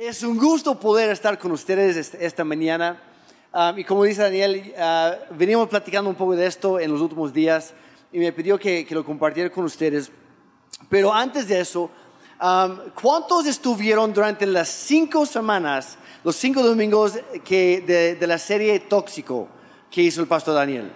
Es 0.00 0.22
un 0.22 0.38
gusto 0.38 0.78
poder 0.78 1.10
estar 1.10 1.36
con 1.40 1.50
ustedes 1.50 2.14
esta 2.14 2.44
mañana. 2.44 3.02
Y 3.76 3.82
como 3.82 4.04
dice 4.04 4.22
Daniel, 4.22 4.72
uh, 4.78 5.34
venimos 5.34 5.68
platicando 5.68 6.08
un 6.08 6.14
poco 6.14 6.36
de 6.36 6.46
esto 6.46 6.78
en 6.78 6.92
los 6.92 7.00
últimos 7.00 7.32
días 7.32 7.74
y 8.12 8.20
me 8.20 8.32
pidió 8.32 8.56
que, 8.60 8.86
que 8.86 8.94
lo 8.94 9.04
compartiera 9.04 9.50
con 9.50 9.64
ustedes. 9.64 10.12
Pero 10.88 11.12
antes 11.12 11.48
de 11.48 11.58
eso, 11.58 11.90
¿cuántos 12.94 13.44
estuvieron 13.46 14.12
durante 14.12 14.46
las 14.46 14.68
cinco 14.68 15.26
semanas, 15.26 15.98
los 16.22 16.36
cinco 16.36 16.62
domingos 16.62 17.18
que 17.44 17.82
de, 17.84 18.14
de 18.14 18.26
la 18.28 18.38
serie 18.38 18.78
Tóxico 18.78 19.48
que 19.90 20.02
hizo 20.02 20.20
el 20.20 20.28
pastor 20.28 20.54
Daniel? 20.54 20.92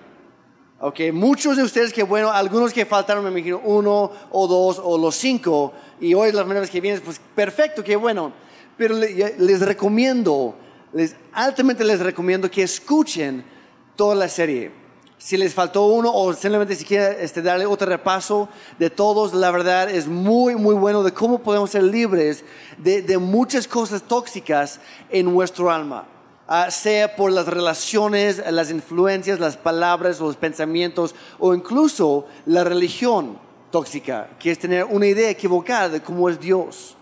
Ok, 0.79 1.01
muchos 1.13 1.57
de 1.57 1.65
ustedes 1.65 1.93
que, 1.93 2.05
bueno, 2.05 2.31
algunos 2.31 2.73
que 2.73 2.87
faltaron, 2.87 3.25
me 3.25 3.31
imagino, 3.31 3.61
uno 3.65 4.13
o 4.31 4.47
dos 4.47 4.81
o 4.81 4.97
los 4.97 5.17
cinco, 5.17 5.73
y 6.01 6.15
hoy 6.15 6.31
las 6.31 6.47
maneras 6.47 6.71
que 6.71 6.81
vienes, 6.81 7.01
pues 7.01 7.21
perfecto, 7.35 7.83
qué 7.83 7.97
bueno. 7.97 8.52
Pero 8.77 8.95
les 8.97 9.61
recomiendo, 9.61 10.55
altamente 11.33 11.85
les 11.85 12.01
recomiendo 12.01 12.51
que 12.51 12.63
escuchen 12.63 13.45
toda 13.97 14.15
la 14.15 14.29
serie. 14.29 14.83
Si 15.19 15.37
les 15.37 15.55
faltó 15.55 15.87
uno 15.87 16.13
o 16.13 16.33
simplemente 16.33 16.75
si 16.75 16.85
quieren 16.85 17.17
este, 17.21 17.43
darle 17.43 17.65
otro 17.65 17.87
repaso 17.87 18.49
de 18.81 18.91
todos, 18.91 19.33
la 19.33 19.53
verdad 19.53 19.89
es 19.89 20.09
muy, 20.09 20.57
muy 20.57 20.75
bueno 20.75 21.05
de 21.05 21.13
cómo 21.13 21.39
podemos 21.39 21.71
ser 21.71 21.85
libres 21.85 22.45
de, 22.77 23.19
muchas 23.19 23.69
cosas 23.69 24.03
tóxicas 24.03 24.81
en 25.11 25.33
nuestro 25.33 25.71
alma. 25.71 26.09
Uh, 26.49 26.71
sea 26.71 27.15
por 27.15 27.31
las 27.31 27.47
relaciones, 27.47 28.43
las 28.51 28.73
influencias, 28.73 29.39
las 29.39 29.57
palabras, 29.57 30.19
los 30.19 30.35
pensamientos 30.35 31.15
o 31.39 31.55
incluso 31.55 32.27
la 32.47 32.65
religión 32.65 33.39
tóxica, 33.71 34.29
que 34.41 34.51
es 34.51 34.59
tener 34.59 34.85
una 34.85 35.07
idea 35.07 35.31
equivocada 35.31 35.89
de 35.89 36.03
cómo 36.03 36.29
es 36.29 36.41
Dios 36.41 36.97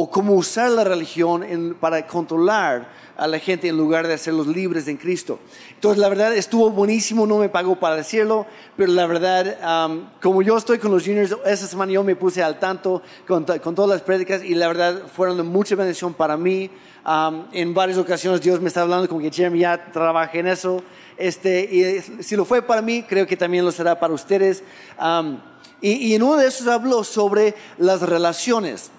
o 0.00 0.08
cómo 0.08 0.34
usar 0.34 0.70
la 0.70 0.84
religión 0.84 1.76
para 1.80 2.06
controlar 2.06 2.88
a 3.16 3.26
la 3.26 3.40
gente 3.40 3.66
en 3.66 3.76
lugar 3.76 4.06
de 4.06 4.14
hacerlos 4.14 4.46
libres 4.46 4.86
en 4.86 4.96
Cristo. 4.96 5.40
Entonces, 5.74 5.98
la 5.98 6.08
verdad, 6.08 6.36
estuvo 6.36 6.70
buenísimo, 6.70 7.26
no 7.26 7.38
me 7.38 7.48
pagó 7.48 7.74
para 7.74 7.96
decirlo, 7.96 8.46
pero 8.76 8.92
la 8.92 9.08
verdad, 9.08 9.88
um, 9.88 10.08
como 10.22 10.40
yo 10.40 10.56
estoy 10.56 10.78
con 10.78 10.92
los 10.92 11.02
juniors, 11.02 11.34
esa 11.44 11.66
semana 11.66 11.90
yo 11.90 12.04
me 12.04 12.14
puse 12.14 12.44
al 12.44 12.60
tanto 12.60 13.02
con, 13.26 13.44
con 13.44 13.74
todas 13.74 13.90
las 13.90 14.02
prédicas 14.02 14.44
y 14.44 14.54
la 14.54 14.68
verdad 14.68 15.02
fueron 15.12 15.36
de 15.36 15.42
mucha 15.42 15.74
bendición 15.74 16.14
para 16.14 16.36
mí. 16.36 16.70
Um, 17.04 17.46
en 17.52 17.74
varias 17.74 17.98
ocasiones 17.98 18.40
Dios 18.40 18.60
me 18.60 18.68
está 18.68 18.82
hablando 18.82 19.08
como 19.08 19.20
que 19.20 19.32
Jeremy 19.32 19.58
ya 19.58 19.90
trabaja 19.90 20.38
en 20.38 20.46
eso. 20.46 20.80
Este, 21.16 21.64
y 21.64 22.22
si 22.22 22.36
lo 22.36 22.44
fue 22.44 22.62
para 22.62 22.82
mí, 22.82 23.02
creo 23.02 23.26
que 23.26 23.36
también 23.36 23.64
lo 23.64 23.72
será 23.72 23.98
para 23.98 24.14
ustedes. 24.14 24.62
Um, 24.96 25.40
y, 25.80 25.90
y 25.90 26.14
en 26.14 26.22
uno 26.22 26.36
de 26.36 26.46
esos 26.46 26.68
habló 26.68 27.02
sobre 27.02 27.56
las 27.78 28.00
relaciones. 28.02 28.92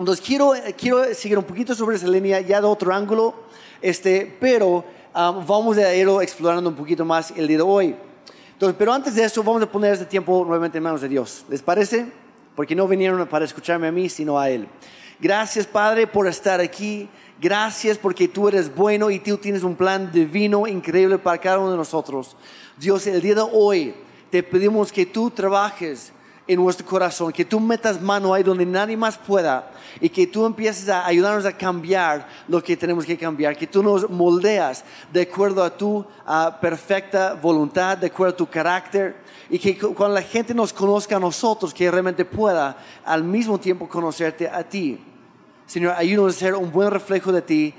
Entonces 0.00 0.24
quiero, 0.26 0.54
quiero 0.78 1.12
seguir 1.12 1.36
un 1.36 1.44
poquito 1.44 1.74
sobre 1.74 1.96
esa 1.96 2.08
línea 2.08 2.40
ya 2.40 2.58
de 2.58 2.66
otro 2.66 2.90
ángulo, 2.90 3.34
este, 3.82 4.34
pero 4.40 4.76
um, 5.14 5.46
vamos 5.46 5.76
a 5.76 5.94
irlo 5.94 6.22
explorando 6.22 6.70
un 6.70 6.74
poquito 6.74 7.04
más 7.04 7.30
el 7.36 7.46
día 7.46 7.58
de 7.58 7.62
hoy. 7.62 7.94
Entonces, 8.50 8.76
pero 8.78 8.94
antes 8.94 9.14
de 9.14 9.24
eso 9.24 9.42
vamos 9.42 9.62
a 9.62 9.70
poner 9.70 9.92
este 9.92 10.06
tiempo 10.06 10.42
nuevamente 10.42 10.78
en 10.78 10.84
manos 10.84 11.02
de 11.02 11.08
Dios. 11.10 11.44
¿Les 11.50 11.60
parece? 11.60 12.10
Porque 12.56 12.74
no 12.74 12.88
vinieron 12.88 13.26
para 13.26 13.44
escucharme 13.44 13.88
a 13.88 13.92
mí, 13.92 14.08
sino 14.08 14.38
a 14.38 14.48
Él. 14.48 14.66
Gracias 15.20 15.66
Padre 15.66 16.06
por 16.06 16.26
estar 16.26 16.60
aquí. 16.60 17.06
Gracias 17.38 17.98
porque 17.98 18.26
tú 18.26 18.48
eres 18.48 18.74
bueno 18.74 19.10
y 19.10 19.18
tú 19.18 19.36
tienes 19.36 19.62
un 19.62 19.76
plan 19.76 20.10
divino, 20.10 20.66
increíble 20.66 21.18
para 21.18 21.36
cada 21.36 21.58
uno 21.58 21.72
de 21.72 21.76
nosotros. 21.76 22.38
Dios, 22.78 23.06
el 23.06 23.20
día 23.20 23.34
de 23.34 23.46
hoy 23.52 23.94
te 24.30 24.42
pedimos 24.42 24.90
que 24.90 25.04
tú 25.04 25.30
trabajes 25.30 26.10
en 26.46 26.58
nuestro 26.58 26.86
corazón, 26.86 27.32
que 27.32 27.44
tú 27.44 27.60
metas 27.60 28.00
mano 28.00 28.34
ahí 28.34 28.42
donde 28.42 28.66
nadie 28.66 28.96
más 28.96 29.16
pueda 29.16 29.70
y 30.00 30.08
que 30.08 30.26
tú 30.26 30.46
empieces 30.46 30.88
a 30.88 31.06
ayudarnos 31.06 31.44
a 31.44 31.56
cambiar 31.56 32.26
lo 32.48 32.62
que 32.62 32.76
tenemos 32.76 33.04
que 33.04 33.16
cambiar, 33.16 33.56
que 33.56 33.66
tú 33.66 33.82
nos 33.82 34.08
moldeas 34.10 34.84
de 35.12 35.22
acuerdo 35.22 35.62
a 35.62 35.76
tu 35.76 36.04
perfecta 36.60 37.34
voluntad, 37.34 37.98
de 37.98 38.08
acuerdo 38.08 38.34
a 38.34 38.36
tu 38.36 38.46
carácter 38.46 39.16
y 39.48 39.58
que 39.58 39.76
cuando 39.78 40.14
la 40.14 40.22
gente 40.22 40.54
nos 40.54 40.72
conozca 40.72 41.16
a 41.16 41.20
nosotros, 41.20 41.74
que 41.74 41.90
realmente 41.90 42.24
pueda 42.24 42.76
al 43.04 43.24
mismo 43.24 43.58
tiempo 43.58 43.88
conocerte 43.88 44.48
a 44.48 44.62
ti. 44.62 44.98
Señor, 45.66 45.94
ayúdanos 45.96 46.36
a 46.36 46.38
ser 46.38 46.54
un 46.54 46.72
buen 46.72 46.90
reflejo 46.90 47.30
de 47.30 47.42
ti 47.42 47.74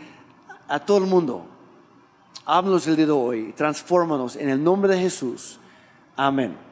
a 0.67 0.79
todo 0.79 0.97
el 0.99 1.05
mundo. 1.05 1.45
Háblanos 2.45 2.87
el 2.87 2.95
día 2.95 3.05
de 3.05 3.11
hoy, 3.11 3.53
transfórmanos 3.55 4.35
en 4.35 4.49
el 4.49 4.63
nombre 4.63 4.93
de 4.95 5.01
Jesús. 5.01 5.59
Amén. 6.15 6.70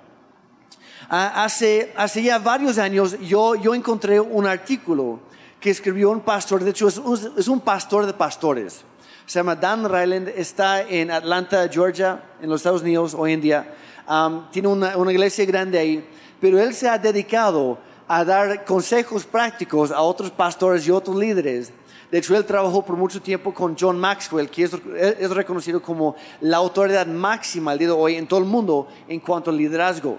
Ah, 1.10 1.44
hace, 1.44 1.92
ya 2.22 2.38
varios 2.38 2.78
años 2.78 3.18
yo, 3.20 3.56
encontré 3.74 4.20
un 4.20 4.46
artículo 4.46 5.20
que 5.60 5.72
escribió 5.72 6.12
un 6.12 6.22
pastor, 6.22 6.64
de 6.64 6.70
hecho 6.70 6.88
es 6.88 7.48
un, 7.48 7.60
pastor 7.60 8.06
de 8.06 8.14
pastores. 8.14 8.84
Se 9.26 9.40
llama 9.40 9.56
Dan 9.56 9.90
Ryland, 9.90 10.30
está 10.30 10.82
en 10.82 11.12
Atlanta, 11.12 11.68
Georgia, 11.68 12.24
en 12.42 12.50
los 12.50 12.62
Estados 12.62 12.82
Unidos 12.82 13.16
hoy 13.18 13.34
en 13.34 13.42
día. 13.42 13.76
Um, 14.08 14.50
tiene 14.52 14.68
una, 14.68 14.98
una 14.98 15.12
iglesia 15.12 15.46
grande 15.46 15.78
ahí, 15.78 16.08
pero 16.40 16.60
él 16.60 16.74
se 16.74 16.88
ha 16.88 16.98
dedicado 16.98 17.78
a 18.08 18.24
dar 18.24 18.66
consejos 18.66 19.26
prácticos 19.26 19.92
a 19.92 20.02
otros 20.02 20.32
pastores 20.32 20.88
y 20.88 20.92
otros 20.92 21.16
líderes 21.16 21.74
de 22.12 22.18
hecho, 22.18 22.36
él 22.36 22.44
trabajó 22.44 22.84
por 22.84 22.96
mucho 22.96 23.22
tiempo 23.22 23.54
con 23.54 23.76
John 23.80 24.00
Maxwell, 24.00 24.50
que 24.50 24.64
es, 24.64 24.72
es, 25.20 25.30
reconocido 25.30 25.80
como 25.80 26.16
la 26.42 26.58
autoridad 26.58 27.06
máxima 27.06 27.72
al 27.72 27.78
día 27.78 27.90
de 27.90 27.94
hoy 27.94 28.16
en 28.16 28.28
todo 28.28 28.40
el 28.40 28.46
mundo 28.46 28.88
en 29.08 29.20
cuanto 29.20 29.52
al 29.52 29.58
liderazgo. 29.58 30.18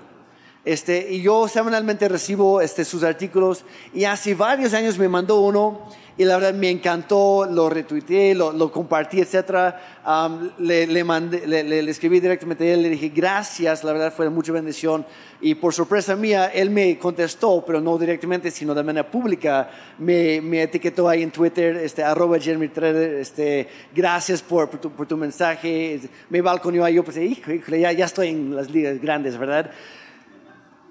Este, 0.65 1.11
y 1.11 1.23
yo 1.23 1.49
semanalmente 1.49 2.09
recibo 2.09 2.61
este, 2.61 2.85
sus 2.85 3.03
artículos 3.03 3.65
y 3.95 4.05
hace 4.05 4.35
varios 4.35 4.75
años 4.75 4.99
me 4.99 5.09
mandó 5.09 5.41
uno 5.41 5.81
y 6.21 6.25
la 6.27 6.37
verdad 6.37 6.53
me 6.53 6.69
encantó, 6.69 7.47
lo 7.51 7.71
retuiteé, 7.71 8.35
lo, 8.35 8.53
lo 8.53 8.71
compartí, 8.71 9.23
etc. 9.23 9.75
Um, 10.07 10.51
le, 10.59 10.87
le, 10.87 11.03
mandé, 11.03 11.47
le, 11.47 11.63
le, 11.63 11.91
escribí 11.91 12.21
directamente 12.21 12.69
a 12.69 12.75
él, 12.75 12.83
le 12.83 12.91
dije 12.91 13.09
gracias, 13.09 13.83
la 13.85 13.93
verdad 13.93 14.13
fue 14.15 14.29
mucha 14.29 14.53
bendición. 14.53 15.07
Y 15.41 15.55
por 15.55 15.73
sorpresa 15.73 16.15
mía, 16.17 16.49
él 16.49 16.69
me 16.69 16.99
contestó, 16.99 17.65
pero 17.67 17.81
no 17.81 17.97
directamente, 17.97 18.51
sino 18.51 18.75
de 18.75 18.83
manera 18.83 19.11
pública, 19.11 19.71
me, 19.97 20.43
me 20.43 20.65
etiquetó 20.65 21.09
ahí 21.09 21.23
en 21.23 21.31
Twitter, 21.31 21.77
este, 21.77 22.03
arroba 22.03 22.39
Jeremy 22.39 22.69
Trader, 22.69 23.15
este, 23.15 23.67
gracias 23.95 24.43
por, 24.43 24.69
por, 24.69 24.79
tu, 24.79 24.91
por 24.91 25.07
tu 25.07 25.17
mensaje. 25.17 26.01
Me 26.29 26.43
balconeó 26.43 26.85
ahí, 26.85 26.97
yo 26.97 27.03
pensé, 27.03 27.25
híjole, 27.25 27.81
ya, 27.81 27.93
ya 27.93 28.05
estoy 28.05 28.29
en 28.29 28.55
las 28.55 28.69
ligas 28.69 29.01
grandes, 29.01 29.39
¿verdad? 29.39 29.71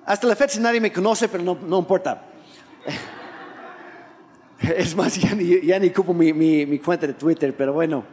Hasta 0.09 0.25
la 0.25 0.35
fecha 0.35 0.59
nadie 0.59 0.81
me 0.81 0.91
conoce, 0.91 1.29
pero 1.29 1.43
no, 1.43 1.55
no 1.67 1.77
importa. 1.77 2.25
Es 4.59 4.95
más, 4.95 5.15
ya 5.15 5.35
ni, 5.35 5.61
ya 5.61 5.77
ni 5.77 5.89
ocupo 5.89 6.15
mi, 6.15 6.33
mi, 6.33 6.79
cuenta 6.79 7.05
de 7.05 7.13
Twitter, 7.13 7.55
pero 7.55 7.73
bueno. 7.73 8.03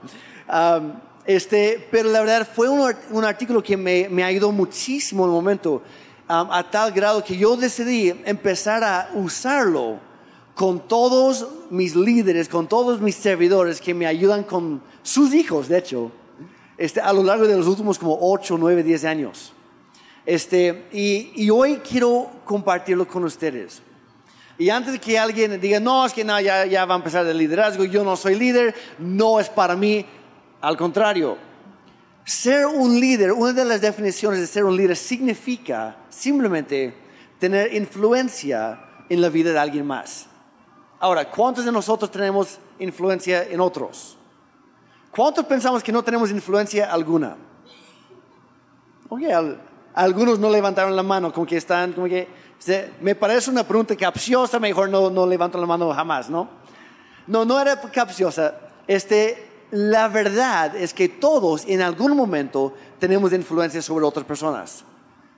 Este, 1.25 1.89
pero 1.91 2.11
la 2.11 2.21
verdad 2.21 2.47
fue 2.55 2.69
un, 2.69 2.95
un 3.13 3.25
artículo 3.25 3.63
que 3.63 3.79
me, 3.79 4.11
me, 4.11 4.23
ayudó 4.23 4.53
muchísimo 4.53 5.25
en 5.25 5.31
el 5.31 5.35
momento, 5.35 5.83
a 6.29 6.65
tal 6.71 6.93
grado 6.93 7.25
que 7.25 7.35
yo 7.35 7.57
decidí 7.57 8.11
empezar 8.27 8.85
a 8.85 9.11
usarlo 9.15 9.99
con 10.55 10.87
todos 10.87 11.49
mis 11.71 11.97
líderes, 11.97 12.49
con 12.49 12.69
todos 12.69 13.01
mis 13.01 13.17
servidores 13.17 13.81
que 13.81 13.95
me 13.95 14.07
ayudan 14.07 14.45
con 14.45 14.83
sus 15.03 15.33
hijos, 15.33 15.67
de 15.67 15.79
hecho, 15.79 16.13
este, 16.77 17.01
a 17.01 17.13
lo 17.15 17.23
largo 17.23 17.49
de 17.49 17.57
los 17.57 17.67
últimos 17.67 17.99
como 17.99 18.19
8, 18.21 18.57
9, 18.59 18.83
10 18.83 19.05
años. 19.07 19.56
Este, 20.27 20.89
y, 20.93 21.31
y, 21.37 21.51
hoy 21.51 21.77
quiero 21.89 22.29
compartirlo 22.45 23.07
con 23.07 23.23
ustedes. 23.23 23.81
Y 24.59 24.71
antes 24.71 24.99
que 24.99 25.17
alguien 25.17 25.61
diga, 25.61 25.79
no, 25.79 26.05
es 26.05 26.13
que 26.13 26.25
no, 26.25 26.41
ya, 26.41 26.67
ya 26.67 26.85
va 26.85 26.95
a 26.95 26.99
empezar 26.99 27.25
el 27.27 27.39
liderazgo, 27.39 27.85
yo 27.85 28.03
no 28.03 28.17
soy 28.17 28.35
líder, 28.35 28.75
no 28.99 29.39
es 29.39 29.49
para 29.49 29.77
mí. 29.77 30.05
Al 30.61 30.77
contrario, 30.77 31.39
ser 32.25 32.67
un 32.67 32.99
líder, 32.99 33.33
una 33.33 33.53
de 33.53 33.65
las 33.65 33.81
definiciones 33.81 34.41
de 34.41 34.49
ser 34.49 34.65
un 34.65 34.77
líder 34.77 34.97
significa 34.97 35.97
simplemente 36.09 36.93
tener 37.39 37.73
influencia 37.75 38.81
en 39.09 39.21
la 39.21 39.29
vida 39.29 39.53
de 39.53 39.59
alguien 39.59 39.87
más. 39.87 40.27
Ahora, 40.99 41.31
¿cuántos 41.31 41.65
de 41.65 41.71
nosotros 41.71 42.11
tenemos 42.11 42.59
influencia 42.81 43.45
en 43.45 43.61
otros? 43.61 44.17
¿Cuántos 45.11 45.45
pensamos 45.45 45.83
que 45.83 45.93
no 45.93 46.03
tenemos 46.03 46.31
influencia 46.31 46.91
alguna? 46.91 47.37
Oye, 49.09 49.33
algunos 49.97 50.39
no 50.39 50.51
levantaron 50.51 50.95
la 50.95 51.03
mano, 51.03 51.33
como 51.33 51.47
que 51.47 51.57
están, 51.57 51.95
como 51.95 52.07
que, 52.07 52.29
me 53.01 53.15
parece 53.15 53.51
una 53.51 53.67
pregunta 53.67 53.97
capciosa, 53.97 54.61
mejor 54.61 54.91
no, 54.91 55.09
no 55.09 55.27
levanto 55.27 55.59
la 55.59 55.67
mano 55.67 55.93
jamás, 55.93 56.29
¿no? 56.29 56.51
No, 57.27 57.47
no 57.47 57.59
era 57.59 57.81
capciosa. 57.81 58.59
Este, 58.87 59.49
la 59.71 60.09
verdad 60.09 60.77
es 60.77 60.93
que 60.93 61.09
todos 61.09 61.65
en 61.67 61.81
algún 61.81 62.15
momento 62.15 62.75
tenemos 62.99 63.33
influencia 63.33 63.81
sobre 63.81 64.05
otras 64.05 64.27
personas. 64.27 64.85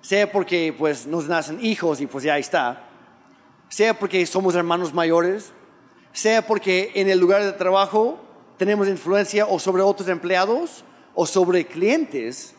Sea 0.01 0.31
porque 0.31 0.75
pues 0.77 1.07
nos 1.07 1.29
nacen 1.29 1.65
hijos 1.65 2.01
y 2.01 2.09
pues 2.09 2.25
ya 2.25 2.37
está. 2.37 2.85
Sea 3.69 3.97
porque 3.97 4.27
somos 4.27 4.57
hermanos 4.57 4.93
mayores. 4.93 5.53
Sea 6.13 6.45
porque 6.45 6.91
en 6.97 7.09
el 7.09 7.21
lugar 7.21 7.45
de 7.45 7.53
trabajo 7.53 8.19
tenemos 8.57 8.89
influencia 8.89 9.47
o 9.47 9.61
sobre 9.61 9.83
otros 9.83 10.09
empleados 10.09 10.85
o 11.15 11.27
sobre 11.27 11.65
clientes 11.65 12.57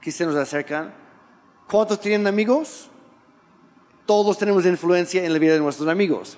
que 0.00 0.10
se 0.10 0.24
nos 0.24 0.34
acercan 0.34 1.01
¿Cuántos 1.72 2.00
tienen 2.00 2.26
amigos? 2.26 2.88
Todos 4.04 4.36
tenemos 4.36 4.66
influencia 4.66 5.24
en 5.24 5.32
la 5.32 5.38
vida 5.38 5.54
de 5.54 5.60
nuestros 5.60 5.88
amigos. 5.88 6.36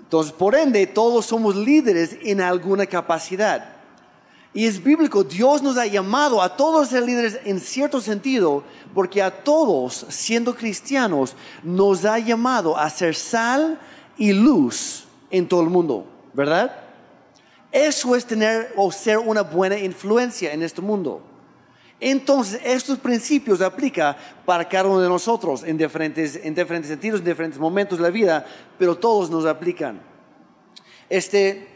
Entonces, 0.00 0.32
por 0.32 0.56
ende, 0.56 0.88
todos 0.88 1.26
somos 1.26 1.54
líderes 1.54 2.16
en 2.22 2.40
alguna 2.40 2.84
capacidad. 2.86 3.76
Y 4.52 4.66
es 4.66 4.82
bíblico, 4.82 5.22
Dios 5.22 5.62
nos 5.62 5.78
ha 5.78 5.86
llamado 5.86 6.42
a 6.42 6.56
todos 6.56 6.88
ser 6.88 7.04
líderes 7.04 7.38
en 7.44 7.60
cierto 7.60 8.00
sentido, 8.00 8.64
porque 8.92 9.22
a 9.22 9.44
todos, 9.44 10.04
siendo 10.08 10.52
cristianos, 10.52 11.36
nos 11.62 12.04
ha 12.04 12.18
llamado 12.18 12.76
a 12.76 12.90
ser 12.90 13.14
sal 13.14 13.78
y 14.16 14.32
luz 14.32 15.04
en 15.30 15.46
todo 15.46 15.60
el 15.60 15.70
mundo, 15.70 16.04
¿verdad? 16.34 16.74
Eso 17.70 18.16
es 18.16 18.24
tener 18.24 18.72
o 18.74 18.90
ser 18.90 19.18
una 19.18 19.42
buena 19.42 19.78
influencia 19.78 20.52
en 20.52 20.64
este 20.64 20.80
mundo. 20.80 21.22
Entonces, 22.00 22.60
estos 22.64 22.98
principios 22.98 23.58
se 23.58 23.64
aplican 23.64 24.16
para 24.44 24.68
cada 24.68 24.88
uno 24.88 25.00
de 25.00 25.08
nosotros 25.08 25.64
en 25.64 25.76
diferentes, 25.76 26.36
en 26.36 26.54
diferentes 26.54 26.88
sentidos, 26.88 27.20
en 27.20 27.26
diferentes 27.26 27.58
momentos 27.58 27.98
de 27.98 28.04
la 28.04 28.10
vida, 28.10 28.46
pero 28.78 28.96
todos 28.96 29.30
nos 29.30 29.44
aplican. 29.46 30.00
Este, 31.08 31.66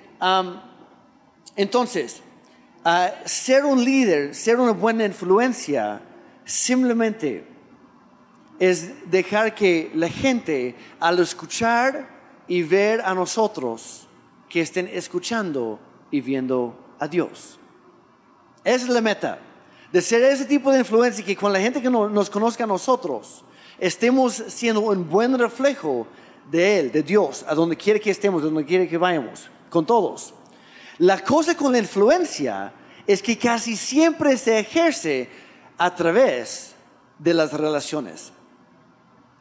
entonces, 1.56 2.22
ser 3.24 3.64
un 3.64 3.84
líder, 3.84 4.34
ser 4.34 4.60
una 4.60 4.72
buena 4.72 5.04
influencia, 5.04 6.00
simplemente 6.44 7.44
es 8.60 9.10
dejar 9.10 9.54
que 9.56 9.90
la 9.94 10.08
gente, 10.08 10.76
al 11.00 11.18
escuchar 11.18 12.08
y 12.46 12.62
ver 12.62 13.00
a 13.00 13.12
nosotros, 13.14 14.08
que 14.48 14.60
estén 14.60 14.86
escuchando 14.86 15.80
y 16.12 16.20
viendo 16.20 16.94
a 17.00 17.08
Dios. 17.08 17.58
Esa 18.62 18.84
es 18.84 18.90
la 18.90 19.00
meta, 19.00 19.40
de 19.92 20.00
ser 20.00 20.22
ese 20.22 20.46
tipo 20.46 20.72
de 20.72 20.78
influencia 20.78 21.24
que 21.24 21.36
con 21.36 21.52
la 21.52 21.60
gente 21.60 21.82
que 21.82 21.90
nos 21.90 22.30
conozca 22.30 22.64
a 22.64 22.66
nosotros, 22.66 23.44
estemos 23.78 24.34
siendo 24.48 24.80
un 24.80 25.08
buen 25.08 25.38
reflejo 25.38 26.06
de 26.50 26.80
Él, 26.80 26.92
de 26.92 27.02
Dios, 27.02 27.44
a 27.46 27.54
donde 27.54 27.76
quiere 27.76 28.00
que 28.00 28.10
estemos, 28.10 28.42
a 28.42 28.46
donde 28.46 28.64
quiere 28.64 28.88
que 28.88 28.96
vayamos, 28.96 29.50
con 29.68 29.84
todos. 29.84 30.32
La 30.98 31.22
cosa 31.22 31.56
con 31.56 31.72
la 31.72 31.78
influencia 31.78 32.72
es 33.06 33.22
que 33.22 33.36
casi 33.36 33.76
siempre 33.76 34.36
se 34.38 34.58
ejerce 34.58 35.28
a 35.76 35.94
través 35.94 36.74
de 37.18 37.34
las 37.34 37.52
relaciones. 37.52 38.32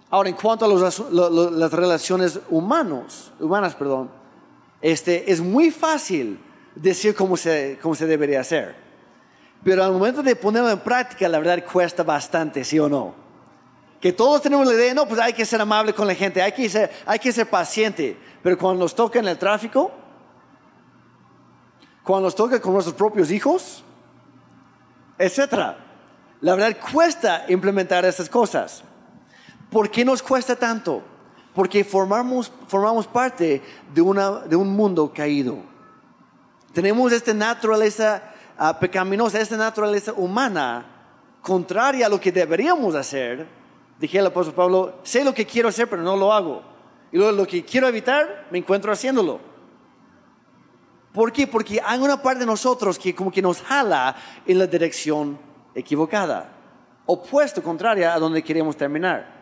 Ahora, 0.09 0.27
en 0.27 0.36
cuanto 0.36 0.65
a 0.65 0.68
las 0.68 1.71
relaciones 1.71 2.39
humanos, 2.50 3.31
humanas, 3.39 3.75
perdón, 3.75 4.12
este, 4.81 5.31
es 5.31 5.39
muy 5.39 5.71
fácil 5.71 6.38
decir 6.75 7.15
cómo 7.15 7.38
se, 7.38 7.80
cómo 7.81 7.95
se 7.95 8.06
debería 8.06 8.42
hacer. 8.42 8.81
Pero 9.63 9.84
al 9.84 9.92
momento 9.92 10.24
de 10.24 10.36
ponerlo 10.36 10.69
en 10.69 10.80
práctica, 10.80 11.28
la 11.30 11.38
verdad 11.38 11.63
cuesta 11.72 12.04
bastante, 12.04 12.63
¿sí 12.63 12.80
o 12.80 12.90
no? 12.90 13.13
Que 14.00 14.12
todos 14.12 14.42
tenemos 14.42 14.66
la 14.66 14.74
idea, 14.74 14.94
no, 14.96 15.08
pues 15.08 15.19
hay 15.19 15.34
que 15.34 15.46
ser 15.46 15.62
amable 15.62 15.94
con 15.94 16.08
la 16.08 16.16
gente, 16.16 16.42
hay 16.42 16.52
que 16.52 16.68
ser, 16.68 16.92
hay 17.06 17.19
que 17.19 17.31
ser 17.31 17.48
paciente. 17.48 18.18
Pero 18.42 18.58
cuando 18.58 18.84
nos 18.84 18.96
toca 18.96 19.19
en 19.19 19.28
el 19.28 19.38
tráfico, 19.38 19.92
cuando 22.04 22.25
nos 22.25 22.36
toca 22.36 22.60
con 22.60 22.74
nuestros 22.74 22.96
propios 22.96 23.30
hijos, 23.30 23.84
etcétera. 25.19 25.78
La 26.42 26.56
verdad 26.56 26.75
cuesta 26.92 27.46
implementar 27.48 28.04
esas 28.06 28.28
cosas. 28.28 28.84
¿Por 29.69 29.92
qué 29.92 30.04
nos 30.04 30.24
cuesta 30.24 30.56
tanto? 30.56 31.04
Porque 31.54 31.84
formamos, 31.84 32.52
formamos 32.68 33.06
parte 33.06 33.62
de, 33.94 34.02
una, 34.02 34.31
de 34.40 34.56
un 34.56 34.69
mundo 34.69 35.12
caído. 35.13 35.60
Tenemos 36.74 37.12
esta 37.12 37.34
naturaleza 37.34 38.31
uh, 38.62 38.80
pecaminosa, 38.80 39.42
esta 39.42 39.58
naturaleza 39.58 40.13
humana, 40.13 40.86
contraria 41.42 42.06
a 42.06 42.10
lo 42.10 42.19
que 42.19 42.31
deberíamos 42.31 42.94
hacer. 42.96 43.48
Dije 44.00 44.19
al 44.19 44.28
apóstol 44.28 44.54
Pablo, 44.54 45.00
sé 45.04 45.24
lo 45.24 45.34
que 45.34 45.46
quiero 45.46 45.69
hacer, 45.69 45.90
pero 45.90 46.02
no 46.02 46.16
lo 46.16 46.31
hago. 46.31 46.62
Y 47.12 47.18
luego 47.18 47.31
lo 47.31 47.48
que 47.48 47.66
quiero 47.66 47.88
evitar, 47.88 48.48
me 48.52 48.60
encuentro 48.60 48.92
haciéndolo. 48.92 49.40
¿Por 51.13 51.31
qué? 51.34 51.46
Porque 51.46 51.81
hay 51.84 52.00
una 52.00 52.22
parte 52.22 52.42
de 52.42 52.46
nosotros 52.46 52.98
que 52.98 53.13
como 53.13 53.31
que 53.31 53.42
nos 53.42 53.62
jala 53.62 54.16
en 54.46 54.58
la 54.58 54.66
dirección 54.66 55.38
equivocada, 55.75 56.50
opuesto, 57.06 57.62
contraria 57.62 58.13
a 58.13 58.19
donde 58.19 58.44
queremos 58.44 58.78
terminar. 58.78 59.42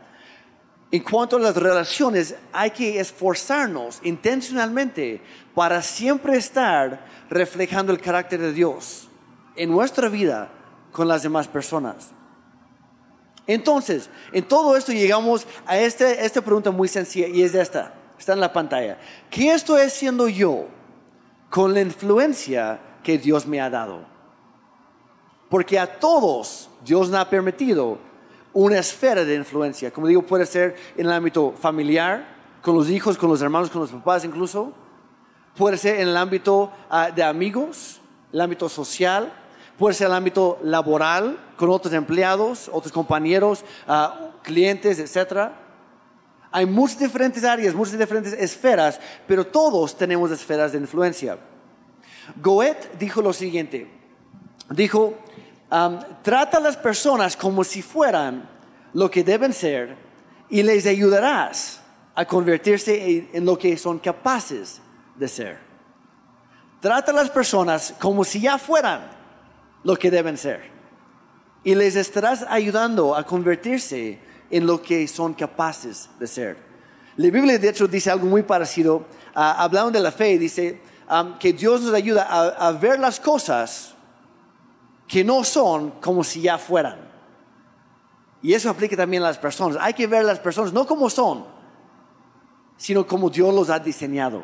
En 0.92 1.04
cuanto 1.04 1.36
a 1.36 1.39
las 1.39 1.56
relaciones, 1.56 2.36
hay 2.51 2.71
que 2.71 3.00
esforzarnos 3.00 4.00
intencionalmente 4.01 5.21
para 5.54 5.83
siempre 5.83 6.38
estar 6.38 7.06
reflejando 7.30 7.92
el 7.92 8.01
carácter 8.01 8.39
de 8.39 8.54
Dios 8.54 9.08
en 9.59 9.69
nuestra 9.69 10.09
vida 10.09 10.50
con 10.91 11.07
las 11.07 11.21
demás 11.23 11.47
personas. 11.47 12.11
Entonces, 13.45 14.09
en 14.31 14.47
todo 14.47 14.75
esto 14.75 14.91
llegamos 14.91 15.45
a 15.65 15.77
este, 15.77 16.25
esta 16.25 16.41
pregunta 16.41 16.71
muy 16.71 16.88
sencilla 16.88 17.27
y 17.27 17.44
es 17.44 17.53
esta, 17.53 17.94
está 18.17 18.33
en 18.33 18.39
la 18.39 18.51
pantalla. 18.53 18.97
¿Qué 19.29 19.53
estoy 19.53 19.81
haciendo 19.81 20.27
yo? 20.27 20.67
con 21.50 21.73
la 21.73 21.81
influencia 21.81 22.79
que 23.03 23.17
Dios 23.17 23.45
me 23.45 23.59
ha 23.59 23.69
dado. 23.69 24.06
Porque 25.50 25.79
a 25.79 26.00
todos 26.00 26.69
Dios 26.85 27.09
nos 27.09 27.19
ha 27.19 27.29
permitido 27.29 27.97
una 28.53 28.79
esfera 28.79 29.25
de 29.25 29.35
influencia. 29.35 29.91
Como 29.91 30.07
digo, 30.07 30.21
puede 30.21 30.45
ser 30.45 30.75
en 30.95 31.07
el 31.07 31.11
ámbito 31.11 31.53
familiar, 31.59 32.38
con 32.61 32.75
los 32.75 32.89
hijos, 32.89 33.17
con 33.17 33.29
los 33.29 33.41
hermanos, 33.41 33.69
con 33.69 33.81
los 33.81 33.91
papás 33.91 34.25
incluso. 34.25 34.73
Puede 35.56 35.77
ser 35.77 36.00
en 36.00 36.09
el 36.09 36.17
ámbito 36.17 36.71
ah, 36.89 37.09
de 37.09 37.23
amigos, 37.23 38.00
el 38.31 38.41
ámbito 38.41 38.69
social. 38.69 39.33
Puede 39.80 39.96
ser 39.96 40.08
el 40.08 40.14
ámbito 40.14 40.60
laboral, 40.62 41.40
con 41.56 41.70
otros 41.70 41.94
empleados, 41.94 42.70
otros 42.72 42.92
compañeros, 42.92 43.64
ah, 43.88 44.31
clientes, 44.44 45.00
etc. 45.00 45.52
Hay 46.52 46.66
muchas 46.66 47.00
diferentes 47.00 47.46
áreas, 47.46 47.74
muchas 47.74 47.98
diferentes 47.98 48.34
esferas, 48.34 49.00
pero 49.26 49.48
todos 49.48 49.98
tenemos 49.98 50.31
esferas 50.31 50.74
de 50.74 50.80
influencia. 50.80 51.38
Goethe 52.36 52.90
dijo 53.00 53.22
lo 53.22 53.31
siguiente, 53.31 53.90
dijo, 54.70 55.18
trata 56.24 56.58
a 56.58 56.62
las 56.62 56.76
personas 56.76 57.38
como 57.38 57.64
si 57.64 57.81
fueran 57.81 58.50
lo 58.94 59.10
que 59.10 59.24
deben 59.24 59.54
ser 59.54 59.96
y 60.50 60.62
les 60.62 60.86
ayudarás 60.88 61.80
a 62.16 62.26
convertirse 62.26 63.30
en 63.31 63.46
lo 63.46 63.58
que 63.58 63.78
son 63.78 64.00
capaces 64.00 64.81
de 65.16 65.28
ser. 65.30 65.60
Trata 66.81 67.12
a 67.12 67.16
las 67.16 67.30
personas 67.30 67.96
como 67.98 68.26
si 68.26 68.42
ya 68.42 68.58
fueran 68.58 69.19
lo 69.84 69.96
que 69.96 70.12
deben 70.12 70.38
ser 70.38 70.80
y 71.64 71.76
les 71.76 71.96
estarás 71.96 72.46
ayudando 72.50 73.16
a 73.16 73.24
convertirse 73.24 74.20
en 74.50 74.66
lo 74.66 74.81
que 74.81 75.08
son 75.08 75.34
capaces 75.34 76.10
de 76.20 76.28
ser. 76.28 76.58
La 77.18 77.30
Biblia, 77.30 77.60
de 77.60 77.70
hecho, 77.70 77.88
dice 77.88 78.10
algo 78.10 78.26
muy 78.26 78.44
parecido. 78.44 79.06
Ah, 79.36 79.64
hablando 79.64 79.92
de 79.92 80.00
la 80.00 80.12
fe, 80.12 80.38
dice 80.38 80.81
que 81.40 81.54
Dios 81.54 81.81
nos 81.81 81.94
ayuda 81.94 82.24
a, 82.24 82.72
ver 82.72 83.00
las 83.00 83.19
cosas 83.19 83.94
que 85.07 85.24
no 85.24 85.44
son 85.44 85.92
como 86.02 86.24
si 86.24 86.42
ya 86.42 86.57
fueran. 86.57 86.98
Y 88.42 88.54
eso 88.54 88.69
aplica 88.69 88.95
también 88.95 89.24
a 89.24 89.28
las 89.28 89.38
personas. 89.38 89.78
Hay 89.81 89.94
que 89.94 90.07
ver 90.07 90.24
las 90.24 90.40
personas 90.40 90.71
no 90.71 90.86
como 90.88 91.09
son, 91.09 91.45
sino 92.78 93.06
como 93.06 93.30
Dios 93.30 93.54
los 93.54 93.69
ha 93.69 93.80
diseñado. 93.80 94.44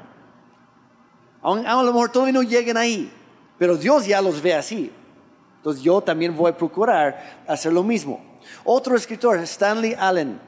A 1.41 1.83
lo 1.83 1.93
mejor 1.93 2.09
todavía 2.09 2.33
no 2.33 2.41
lleguen 2.41 2.75
ahí, 2.75 3.11
pero 3.57 3.77
Dios 3.77 4.05
ya 4.05 4.21
los 4.21 4.41
ve 4.41 4.55
así. 4.55 4.91
Entonces 5.65 5.83
yo 5.83 5.99
también 5.99 6.37
voy 6.37 6.51
a 6.51 6.55
procurar 6.55 7.43
hacer 7.47 7.73
lo 7.73 7.81
mismo. 7.81 8.21
Otro 8.65 8.95
escritor, 8.95 9.39
Stanley 9.39 9.95
Allen, 9.97 10.39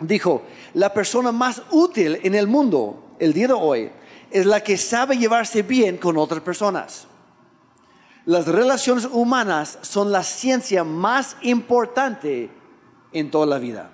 dijo, 0.00 0.40
la 0.72 0.90
persona 0.94 1.30
más 1.30 1.60
útil 1.70 2.18
en 2.22 2.34
el 2.34 2.46
mundo 2.46 3.14
el 3.18 3.34
día 3.34 3.48
de 3.48 3.52
hoy 3.52 3.90
es 4.30 4.46
la 4.46 4.60
que 4.60 4.78
sabe 4.78 5.18
llevarse 5.18 5.60
bien 5.60 5.98
con 5.98 6.16
otras 6.16 6.40
personas. 6.40 7.06
Las 8.24 8.46
relaciones 8.46 9.04
humanas 9.04 9.78
son 9.82 10.10
la 10.10 10.22
ciencia 10.22 10.82
más 10.82 11.36
importante 11.42 12.48
en 13.12 13.30
toda 13.30 13.44
la 13.44 13.58
vida. 13.58 13.90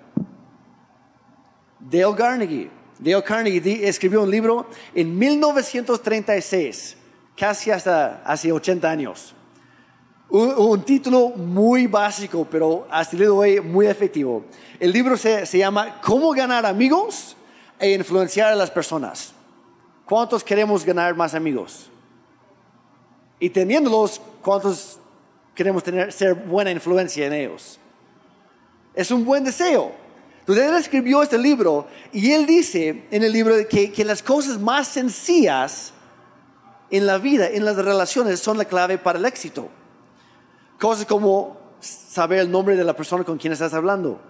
Dale 1.81 2.15
Carnegie, 2.15 2.71
Dale 3.01 3.25
Carnegie 3.25 3.89
escribió 3.89 4.23
un 4.23 4.31
libro 4.31 4.69
en 4.95 5.19
1936, 5.19 6.97
casi 7.37 7.73
hasta 7.73 8.23
hace 8.25 8.53
80 8.53 8.89
años 8.89 9.35
un, 10.31 10.83
título 10.83 11.31
muy 11.31 11.87
básico, 11.87 12.47
pero 12.51 12.87
hasta 12.91 13.17
el 13.17 13.23
día 13.23 13.31
de 13.31 13.61
muy 13.61 13.87
efectivo. 13.87 14.45
El 14.79 14.93
libro 14.93 15.17
se, 15.17 15.47
se 15.47 15.59
llama 15.59 16.01
Cómo 16.03 16.33
ganar 16.33 16.67
amigos 16.67 17.37
e 17.79 17.93
influenciar 17.93 18.53
a 18.53 18.57
las 18.57 18.71
personas. 18.71 19.33
¿Cuántos 20.05 20.45
queremos 20.45 20.85
ganar 20.85 21.15
más 21.15 21.35
amigos? 21.35 21.91
Y 23.41 23.51
teniéndolos, 23.51 24.21
¿cuántos 24.43 24.99
queremos 25.55 25.83
tener, 25.83 26.13
ser 26.13 26.35
buena 26.35 26.71
influencia 26.71 27.27
en 27.27 27.33
ellos? 27.33 27.79
Es 28.95 29.11
un 29.11 29.25
buen 29.25 29.45
deseo. 29.45 29.93
Entonces 30.41 30.67
él 30.67 30.75
escribió 30.77 31.23
este 31.23 31.39
libro 31.39 31.87
y 32.13 32.33
él 32.33 32.47
dice 32.47 33.05
en 33.11 33.23
el 33.23 33.33
libro 33.33 33.55
que, 33.69 33.93
que 33.93 34.05
las 34.05 34.23
cosas 34.23 34.59
más 34.59 34.89
sencillas 34.89 35.93
en 36.91 37.07
la 37.07 37.19
vida, 37.19 37.49
en 37.49 37.65
las 37.67 37.77
relaciones, 37.77 38.41
son 38.41 38.57
la 38.57 38.65
clave 38.65 38.97
para 38.97 39.19
el 39.19 39.27
éxito. 39.27 39.69
Cosas 40.79 41.07
como 41.07 41.57
saber 41.81 42.41
el 42.41 42.51
nombre 42.51 42.77
de 42.77 42.85
la 42.85 42.95
persona 42.95 43.25
con 43.25 43.39
quien 43.39 43.53
estás 43.53 43.75
hablando. 43.75 44.21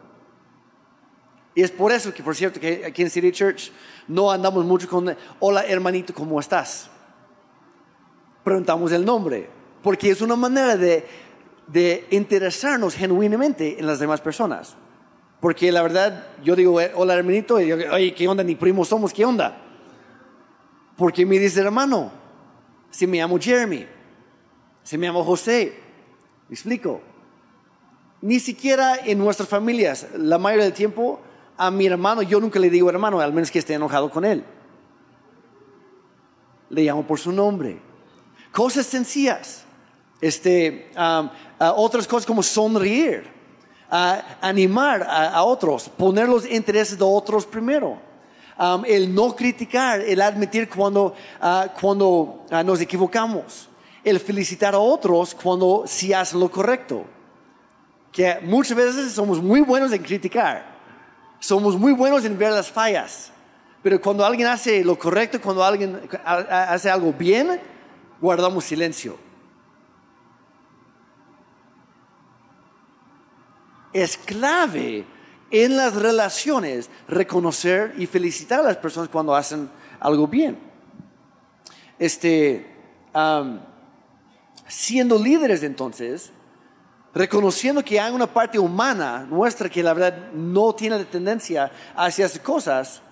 Y 1.54 1.62
es 1.62 1.70
por 1.70 1.92
eso 1.92 2.14
que, 2.14 2.22
por 2.22 2.36
cierto, 2.36 2.60
que 2.60 2.84
aquí 2.86 3.02
en 3.02 3.10
City 3.10 3.32
Church 3.32 3.72
no 4.06 4.30
andamos 4.30 4.64
mucho 4.64 4.88
con, 4.88 5.14
hola 5.40 5.64
hermanito, 5.66 6.14
¿cómo 6.14 6.38
estás? 6.38 6.88
Preguntamos 8.44 8.92
el 8.92 9.04
nombre, 9.04 9.50
porque 9.82 10.10
es 10.10 10.20
una 10.20 10.36
manera 10.36 10.76
de, 10.76 11.04
de 11.66 12.06
interesarnos 12.10 12.94
genuinamente 12.94 13.78
en 13.78 13.86
las 13.86 13.98
demás 13.98 14.20
personas. 14.20 14.76
Porque 15.40 15.70
la 15.70 15.82
verdad, 15.82 16.28
yo 16.42 16.56
digo, 16.56 16.80
eh, 16.80 16.92
hola 16.94 17.14
hermanito, 17.14 17.60
y 17.60 17.68
yo, 17.68 17.76
oye, 17.92 18.14
¿qué 18.14 18.26
onda? 18.28 18.42
Ni 18.42 18.54
primos 18.54 18.88
somos, 18.88 19.12
¿qué 19.12 19.24
onda? 19.24 19.60
Porque 20.96 21.26
me 21.26 21.38
dice 21.38 21.60
hermano, 21.60 22.10
si 22.90 23.06
me 23.06 23.18
llamo 23.18 23.38
Jeremy, 23.38 23.86
si 24.82 24.96
me 24.96 25.06
llamo 25.06 25.24
José, 25.24 25.87
¿me 26.48 26.54
explico? 26.54 27.00
Ni 28.20 28.40
siquiera 28.40 28.96
en 29.04 29.18
nuestras 29.18 29.48
familias, 29.48 30.06
la 30.16 30.38
mayoría 30.38 30.64
del 30.64 30.74
tiempo, 30.74 31.20
a 31.56 31.70
mi 31.70 31.86
hermano, 31.86 32.22
yo 32.22 32.40
nunca 32.40 32.58
le 32.58 32.70
digo 32.70 32.90
hermano, 32.90 33.20
al 33.20 33.32
menos 33.32 33.50
que 33.50 33.58
esté 33.58 33.74
enojado 33.74 34.10
con 34.10 34.24
él. 34.24 34.44
Le 36.70 36.82
llamo 36.82 37.06
por 37.06 37.18
su 37.18 37.32
nombre. 37.32 37.80
Cosas 38.52 38.86
sencillas. 38.86 39.64
Este, 40.20 40.90
otras 41.58 42.06
cosas 42.08 42.26
como 42.26 42.42
sonreír 42.42 43.38
animar 43.90 45.02
a, 45.02 45.42
otros, 45.42 45.88
poner 45.88 46.28
los 46.28 46.48
intereses 46.48 46.98
de 46.98 47.04
otros 47.04 47.46
primero. 47.46 47.98
el 48.86 49.14
no 49.14 49.34
criticar, 49.34 50.00
el 50.00 50.20
admitir 50.20 50.68
cuando, 50.68 51.14
ah, 51.40 51.68
cuando 51.80 52.44
ah, 52.50 52.62
nos 52.62 52.80
equivocamos, 52.80 53.67
el 54.08 54.20
felicitar 54.20 54.74
a 54.74 54.78
otros 54.78 55.34
cuando 55.34 55.84
sí 55.86 56.12
hacen 56.12 56.40
lo 56.40 56.50
correcto. 56.50 57.04
Que 58.12 58.38
muchas 58.42 58.76
veces 58.76 59.12
somos 59.12 59.42
muy 59.42 59.60
buenos 59.60 59.92
en 59.92 60.02
criticar, 60.02 60.78
somos 61.38 61.76
muy 61.76 61.92
buenos 61.92 62.24
en 62.24 62.36
ver 62.36 62.52
las 62.52 62.70
fallas, 62.70 63.30
pero 63.82 64.00
cuando 64.00 64.24
alguien 64.24 64.48
hace 64.48 64.82
lo 64.82 64.98
correcto, 64.98 65.40
cuando 65.40 65.62
alguien 65.62 66.00
hace 66.24 66.90
algo 66.90 67.12
bien, 67.12 67.60
guardamos 68.20 68.64
silencio. 68.64 69.28
es 73.92 74.16
clave 74.16 75.04
en 75.50 75.76
las 75.76 75.94
relaciones 75.94 76.90
reconocer 77.08 77.94
y 77.96 78.06
felicitar 78.06 78.60
a 78.60 78.64
las 78.64 78.76
personas 78.76 79.08
cuando 79.08 79.34
hacen 79.34 79.70
algo 80.00 80.26
bien. 80.26 80.58
Este, 81.98 82.66
siendo 84.68 85.18
líderes 85.18 85.62
entonces, 85.62 86.30
reconociendo 87.14 87.84
que 87.84 87.98
hay 87.98 88.12
una 88.12 88.26
parte 88.26 88.58
humana 88.58 89.26
nuestra 89.28 89.68
que 89.68 89.82
la 89.82 89.94
verdad 89.94 90.30
no 90.32 90.74
tiene 90.74 90.98
la 90.98 91.04
tendencia 91.04 91.72
hacia 91.96 92.26
esas 92.26 92.40
cosas, 92.40 93.02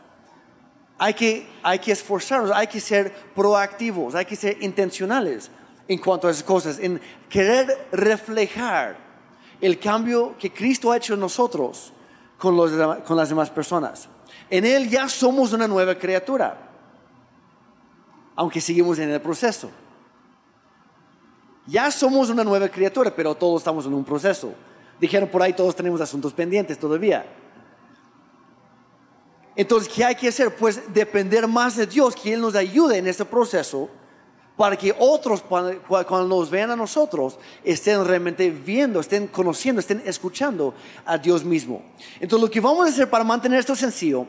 hay 0.99 1.15
que, 1.15 1.49
hay 1.63 1.79
que 1.79 1.93
esforzarnos, 1.93 2.51
hay 2.51 2.67
que 2.67 2.81
ser 2.81 3.13
proactivos, 3.35 4.15
hay 4.15 4.25
que 4.25 4.37
ser 4.37 4.63
intencionales 4.63 5.51
en 5.89 5.99
cuanto 5.99 6.29
a 6.29 6.31
esas 6.31 6.45
cosas, 6.45 6.79
en 6.79 7.01
querer 7.29 7.89
reflejar 7.93 8.97
el 9.61 9.79
cambio 9.79 10.37
que 10.39 10.53
Cristo 10.53 10.93
ha 10.93 10.97
hecho 10.97 11.15
en 11.15 11.21
nosotros 11.21 11.93
con, 12.39 12.57
las 12.57 13.29
demás 13.29 13.51
personas. 13.51 14.09
En 14.51 14.65
Él 14.65 14.89
ya 14.89 15.09
somos 15.09 15.53
una 15.53 15.67
nueva 15.67 15.95
criatura, 15.97 16.71
aunque 18.35 18.61
seguimos 18.61 18.99
en 18.99 19.11
el 19.11 19.21
proceso. 19.21 19.71
Ya 21.67 21.91
somos 21.91 22.31
una 22.31 22.45
nueva 22.45 22.69
criatura, 22.69 23.15
pero 23.15 23.35
todos 23.35 23.61
estamos 23.61 23.87
en 23.87 23.95
un 23.95 24.05
proceso. 24.05 24.55
Dijeron 25.01 25.29
por 25.29 25.43
ahí, 25.43 25.53
todos 25.53 25.75
tenemos 25.75 26.01
asuntos 26.01 26.33
pendientes 26.33 26.79
todavía. 26.79 27.27
Entonces, 29.57 29.93
¿qué 29.93 30.05
hay 30.05 30.15
que 30.15 30.29
hacer? 30.29 30.55
Pues 30.55 30.93
depender 30.93 31.47
más 31.49 31.77
de 31.77 31.87
Dios, 31.87 32.15
que 32.15 32.35
Él 32.35 32.41
nos 32.41 32.55
ayude 32.55 32.99
en 32.99 33.07
este 33.07 33.25
proceso 33.25 33.89
para 34.57 34.77
que 34.77 34.95
otros 34.99 35.43
cuando 35.43 36.25
nos 36.27 36.51
vean 36.51 36.71
a 36.71 36.77
nosotros 36.77 37.39
estén 37.63 38.05
realmente 38.05 38.51
viendo, 38.51 39.01
estén 39.01 39.27
conociendo, 39.27 39.81
estén 39.81 40.03
escuchando 40.07 40.75
a 41.05 41.19
Dios 41.19 41.45
mismo. 41.45 41.83
Entonces 42.21 42.41
lo 42.41 42.51
que 42.51 42.61
vamos 42.61 42.87
a 42.87 42.89
hacer 42.89 43.11
para 43.11 43.23
mantener 43.23 43.61
esto 43.61 43.77
sencillo, 43.77 44.27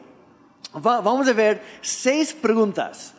vamos 0.73 1.27
a 1.27 1.33
ver 1.33 1.61
seis 1.81 2.33
preguntas 2.33 3.13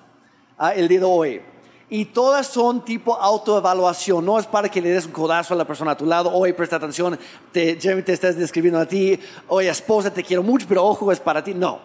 ah, 0.59 0.75
el 0.75 0.87
día 0.87 1.01
de 1.01 1.07
hoy. 1.07 1.43
Y 1.90 2.04
todas 2.07 2.47
son 2.47 2.85
tipo 2.85 3.14
autoevaluación, 3.14 4.25
no 4.25 4.38
es 4.38 4.47
para 4.47 4.68
que 4.68 4.80
le 4.83 4.90
des 4.90 5.07
un 5.07 5.12
codazo 5.12 5.54
a 5.54 5.57
la 5.57 5.66
persona 5.66 5.92
a 5.92 5.97
tu 5.97 6.04
lado, 6.04 6.30
oye, 6.30 6.52
presta 6.52 6.76
atención, 6.76 7.18
te, 7.50 7.80
Jeremy 7.80 8.02
te 8.02 8.12
estás 8.12 8.37
describiendo 8.37 8.78
a 8.78 8.85
ti, 8.85 9.18
oye, 9.49 9.71
esposa, 9.71 10.12
te 10.12 10.23
quiero 10.23 10.42
mucho, 10.42 10.66
pero 10.68 10.85
ojo, 10.85 11.11
es 11.11 11.18
para 11.18 11.42
ti. 11.42 11.54
No, 11.54 11.80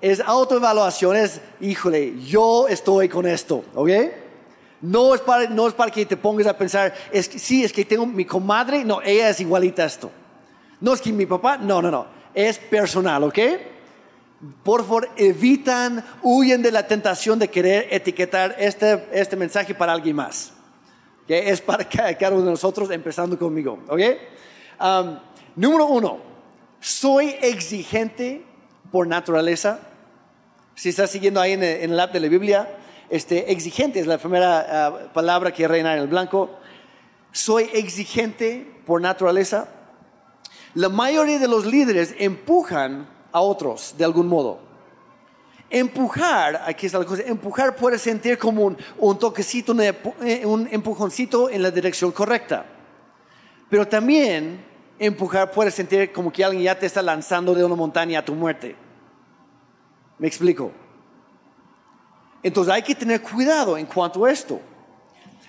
es 0.00 0.20
autoevaluación, 0.20 1.16
es, 1.16 1.40
híjole, 1.60 2.18
yo 2.24 2.66
estoy 2.68 3.08
con 3.08 3.26
esto, 3.26 3.62
¿ok? 3.74 3.90
No 4.80 5.14
es 5.14 5.20
para, 5.20 5.48
no 5.50 5.68
es 5.68 5.74
para 5.74 5.90
que 5.90 6.06
te 6.06 6.16
pongas 6.16 6.46
a 6.46 6.56
pensar, 6.56 6.94
es 7.12 7.28
que, 7.28 7.38
sí, 7.38 7.64
es 7.64 7.72
que 7.72 7.84
tengo 7.84 8.06
mi 8.06 8.24
comadre, 8.24 8.84
no, 8.84 9.02
ella 9.02 9.30
es 9.30 9.40
igualita 9.40 9.82
a 9.82 9.86
esto. 9.86 10.10
No 10.80 10.94
es 10.94 11.00
que 11.00 11.12
mi 11.12 11.26
papá, 11.26 11.58
no, 11.58 11.82
no, 11.82 11.90
no, 11.90 12.06
es 12.34 12.58
personal, 12.58 13.22
¿ok? 13.24 13.38
Por 14.62 14.82
favor, 14.82 15.08
evitan, 15.16 16.04
huyen 16.22 16.62
de 16.62 16.70
la 16.70 16.86
tentación 16.86 17.38
de 17.38 17.48
querer 17.48 17.88
etiquetar 17.90 18.54
este, 18.58 19.06
este 19.12 19.36
mensaje 19.36 19.74
para 19.74 19.92
alguien 19.92 20.16
más. 20.16 20.52
Que 21.26 21.50
es 21.50 21.60
para 21.60 21.84
cada 21.88 22.32
uno 22.32 22.44
de 22.44 22.50
nosotros, 22.50 22.90
empezando 22.90 23.38
conmigo, 23.38 23.78
¿ok? 23.88 24.00
Um, 24.80 25.18
número 25.56 25.86
uno, 25.86 26.18
soy 26.80 27.34
exigente 27.40 28.44
por 28.92 29.06
naturaleza. 29.06 29.80
Si 30.74 30.90
estás 30.90 31.10
siguiendo 31.10 31.40
ahí 31.40 31.52
en 31.52 31.62
el, 31.62 31.98
app 31.98 32.12
de 32.12 32.20
la 32.20 32.28
Biblia, 32.28 32.68
este, 33.08 33.50
exigente 33.50 33.98
es 34.00 34.06
la 34.06 34.18
primera 34.18 34.66
ah, 34.68 35.12
palabra 35.14 35.52
que 35.52 35.66
reina 35.66 35.94
en 35.94 36.00
el 36.00 36.08
blanco. 36.08 36.58
Soy 37.32 37.70
exigente 37.72 38.70
por 38.84 39.00
naturaleza. 39.00 39.68
La 40.74 40.90
mayoría 40.90 41.38
de 41.38 41.48
los 41.48 41.64
líderes 41.64 42.14
empujan 42.18 43.15
a 43.32 43.40
otros 43.40 43.94
de 43.96 44.04
algún 44.04 44.28
modo. 44.28 44.58
Empujar, 45.68 46.62
aquí 46.64 46.86
está 46.86 46.98
la 46.98 47.04
cosa, 47.04 47.22
empujar 47.22 47.74
puede 47.74 47.98
sentir 47.98 48.38
como 48.38 48.64
un, 48.64 48.76
un 48.98 49.18
toquecito, 49.18 49.74
eh, 49.80 50.46
un 50.46 50.68
empujoncito 50.70 51.50
en 51.50 51.62
la 51.62 51.70
dirección 51.70 52.12
correcta. 52.12 52.64
Pero 53.68 53.86
también 53.86 54.64
empujar 54.98 55.50
puede 55.50 55.70
sentir 55.70 56.12
como 56.12 56.32
que 56.32 56.44
alguien 56.44 56.62
ya 56.62 56.78
te 56.78 56.86
está 56.86 57.02
lanzando 57.02 57.54
de 57.54 57.64
una 57.64 57.74
montaña 57.74 58.20
a 58.20 58.24
tu 58.24 58.34
muerte. 58.34 58.76
¿Me 60.18 60.28
explico? 60.28 60.72
Entonces 62.42 62.72
hay 62.72 62.82
que 62.82 62.94
tener 62.94 63.20
cuidado 63.22 63.76
en 63.76 63.86
cuanto 63.86 64.24
a 64.24 64.30
esto. 64.30 64.60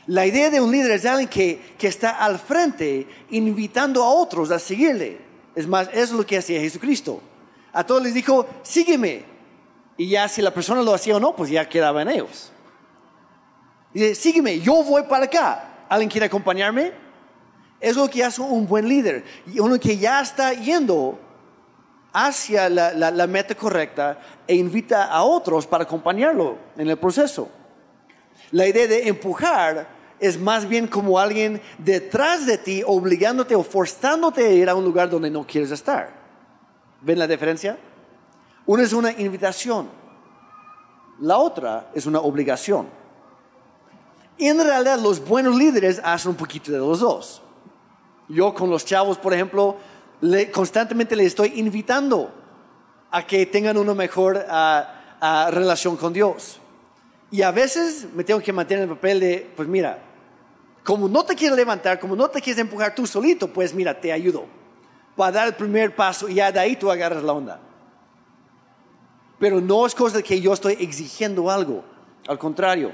La 0.08 0.26
idea 0.26 0.50
de 0.50 0.60
un 0.60 0.72
líder 0.72 0.92
es 0.92 1.06
alguien 1.06 1.30
que, 1.30 1.76
que 1.78 1.88
está 1.88 2.24
al 2.24 2.40
frente 2.40 3.08
invitando 3.30 4.04
a 4.04 4.10
otros 4.10 4.52
a 4.52 4.58
seguirle. 4.58 5.20
Es 5.54 5.68
más, 5.68 5.90
es 5.94 6.12
lo 6.12 6.26
que 6.26 6.38
hacía 6.38 6.60
Jesucristo. 6.60 7.22
A 7.78 7.86
todos 7.86 8.02
les 8.02 8.16
dijo, 8.16 8.48
sígueme. 8.64 9.24
Y 9.98 10.10
ya 10.10 10.28
si 10.28 10.42
la 10.42 10.52
persona 10.52 10.82
lo 10.82 10.96
hacía 10.96 11.16
o 11.16 11.20
no, 11.20 11.36
pues 11.36 11.52
ya 11.52 11.70
quedaba 11.70 12.02
en 12.02 12.10
ellos. 12.10 12.52
Dice, 13.94 14.16
sígueme, 14.16 14.60
yo 14.60 14.84
voy 14.84 15.04
para 15.04 15.26
acá. 15.26 15.86
¿Alguien 15.88 16.10
quiere 16.10 16.26
acompañarme? 16.26 16.92
Es 17.80 17.96
lo 17.96 18.10
que 18.10 18.24
hace 18.24 18.42
un 18.42 18.66
buen 18.66 18.90
líder. 18.90 19.24
Uno 19.60 19.80
que 19.80 19.96
ya 19.96 20.22
está 20.22 20.54
yendo 20.54 21.20
hacia 22.12 22.68
la, 22.68 23.28
meta 23.28 23.54
correcta 23.54 24.22
e 24.48 24.56
invita 24.56 25.06
a 25.06 25.22
otros 25.22 25.68
para 25.68 25.84
acompañarlo 25.84 26.58
en 26.78 26.90
el 26.90 26.98
proceso. 26.98 27.48
La 28.50 28.66
idea 28.68 28.88
de 28.88 29.08
empujar 29.08 29.88
es 30.20 30.40
más 30.40 30.68
bien 30.68 30.88
como 30.88 31.20
alguien 31.20 31.62
detrás 31.78 32.48
de 32.48 32.58
ti 32.58 32.82
obligándote 32.84 33.54
o 33.54 33.62
forzándote 33.62 34.48
a 34.48 34.52
ir 34.52 34.68
a 34.68 34.74
un 34.74 34.84
lugar 34.84 35.12
donde 35.12 35.30
no 35.30 35.46
quieres 35.46 35.70
estar. 35.70 36.17
¿Ven 37.02 37.20
la 37.20 37.28
diferencia? 37.28 37.78
Una 38.66 38.84
es 38.84 38.94
una 38.94 39.12
invitación, 39.12 39.90
la 41.20 41.38
otra 41.38 41.90
es 41.94 42.06
una 42.06 42.20
obligación. 42.20 42.88
En 44.38 44.64
realidad 44.64 45.00
los 45.00 45.26
buenos 45.26 45.56
líderes 45.56 46.00
hacen 46.04 46.32
un 46.32 46.38
poquito 46.38 46.72
de 46.72 46.78
los 46.78 47.00
dos. 47.00 47.42
Yo 48.28 48.54
con 48.54 48.70
los 48.70 48.86
chavos, 48.86 49.18
por 49.18 49.34
ejemplo, 49.34 49.78
constantemente 50.54 51.16
les 51.16 51.28
estoy 51.28 51.54
invitando 51.56 52.32
a 53.10 53.26
que 53.26 53.46
tengan 53.46 53.78
una 53.78 53.94
mejor 53.94 54.46
ah, 54.50 55.18
ah, 55.22 55.50
relación 55.52 55.96
con 55.96 56.14
Dios. 56.14 56.60
Y 57.32 57.42
a 57.42 57.52
veces 57.52 58.08
me 58.14 58.24
tengo 58.24 58.40
que 58.40 58.54
mantener 58.54 58.84
en 58.84 58.90
el 58.90 58.96
papel 58.96 59.20
de, 59.20 59.52
pues 59.56 59.68
mira, 59.68 60.00
como 60.84 61.10
no 61.10 61.24
te 61.26 61.36
quieres 61.36 61.58
levantar, 61.58 62.00
como 62.00 62.16
no 62.16 62.30
te 62.30 62.42
quieres 62.42 62.62
empujar 62.62 62.96
tú 62.96 63.06
solito, 63.06 63.52
pues 63.52 63.74
mira, 63.74 64.00
te 64.00 64.12
ayudo. 64.12 64.46
Para 65.18 65.32
dar 65.32 65.48
el 65.48 65.56
primer 65.56 65.96
paso 65.96 66.30
y 66.30 66.36
ya 66.36 66.52
de 66.52 66.60
ahí 66.60 66.76
tú 66.76 66.90
agarras 66.92 67.24
la 67.24 67.34
onda. 67.34 67.60
Pero 69.40 69.60
no 69.60 69.86
es 69.86 69.94
cosa 69.94 70.18
de 70.18 70.24
que 70.24 70.40
yo 70.40 70.54
estoy 70.54 70.78
exigiendo 70.80 71.50
algo. 71.52 71.84
Al 72.28 72.38
contrario, 72.38 72.92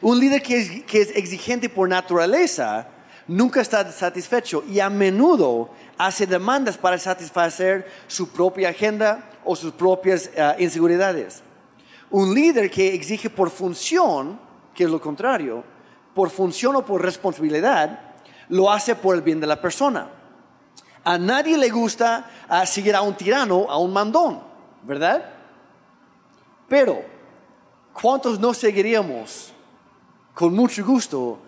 un 0.00 0.18
líder 0.18 0.42
que 0.42 0.58
es, 0.58 1.10
exigente 1.16 1.68
por 1.68 1.88
naturaleza 1.88 2.88
nunca 3.28 3.60
está 3.60 3.90
satisfecho 3.92 4.64
y 4.68 4.80
a 4.80 4.90
menudo 4.90 5.70
hace 5.96 6.26
demandas 6.26 6.76
para 6.76 6.98
satisfacer 6.98 7.88
su 8.08 8.30
propia 8.30 8.70
agenda 8.70 9.30
o 9.44 9.54
sus 9.54 9.72
propias 9.72 10.30
eh, 10.34 10.56
inseguridades. 10.58 11.42
Un 12.10 12.34
líder 12.34 12.70
que 12.70 12.92
exige 12.92 13.30
por 13.30 13.50
función, 13.50 14.40
que 14.74 14.84
es 14.84 14.90
lo 14.90 15.00
contrario, 15.00 15.62
por 16.12 16.28
función 16.30 16.74
o 16.74 16.84
por 16.84 17.02
responsabilidad, 17.02 18.00
lo 18.48 18.70
hace 18.70 18.96
por 18.96 19.14
el 19.14 19.22
bien 19.22 19.38
de 19.38 19.46
la 19.46 19.60
persona. 19.60 20.19
A 21.04 21.18
nadie 21.18 21.56
le 21.56 21.70
gusta 21.70 22.30
seguir 22.66 22.94
a 22.94 23.02
un 23.02 23.14
tirano, 23.14 23.66
a 23.68 23.78
un 23.78 23.92
mandón, 23.92 24.40
¿verdad? 24.82 25.24
Pero, 26.68 27.02
¿cuántos 27.92 28.38
no 28.38 28.52
seguiríamos 28.52 29.52
con 30.34 30.54
mucho 30.54 30.84
gusto 30.84 31.38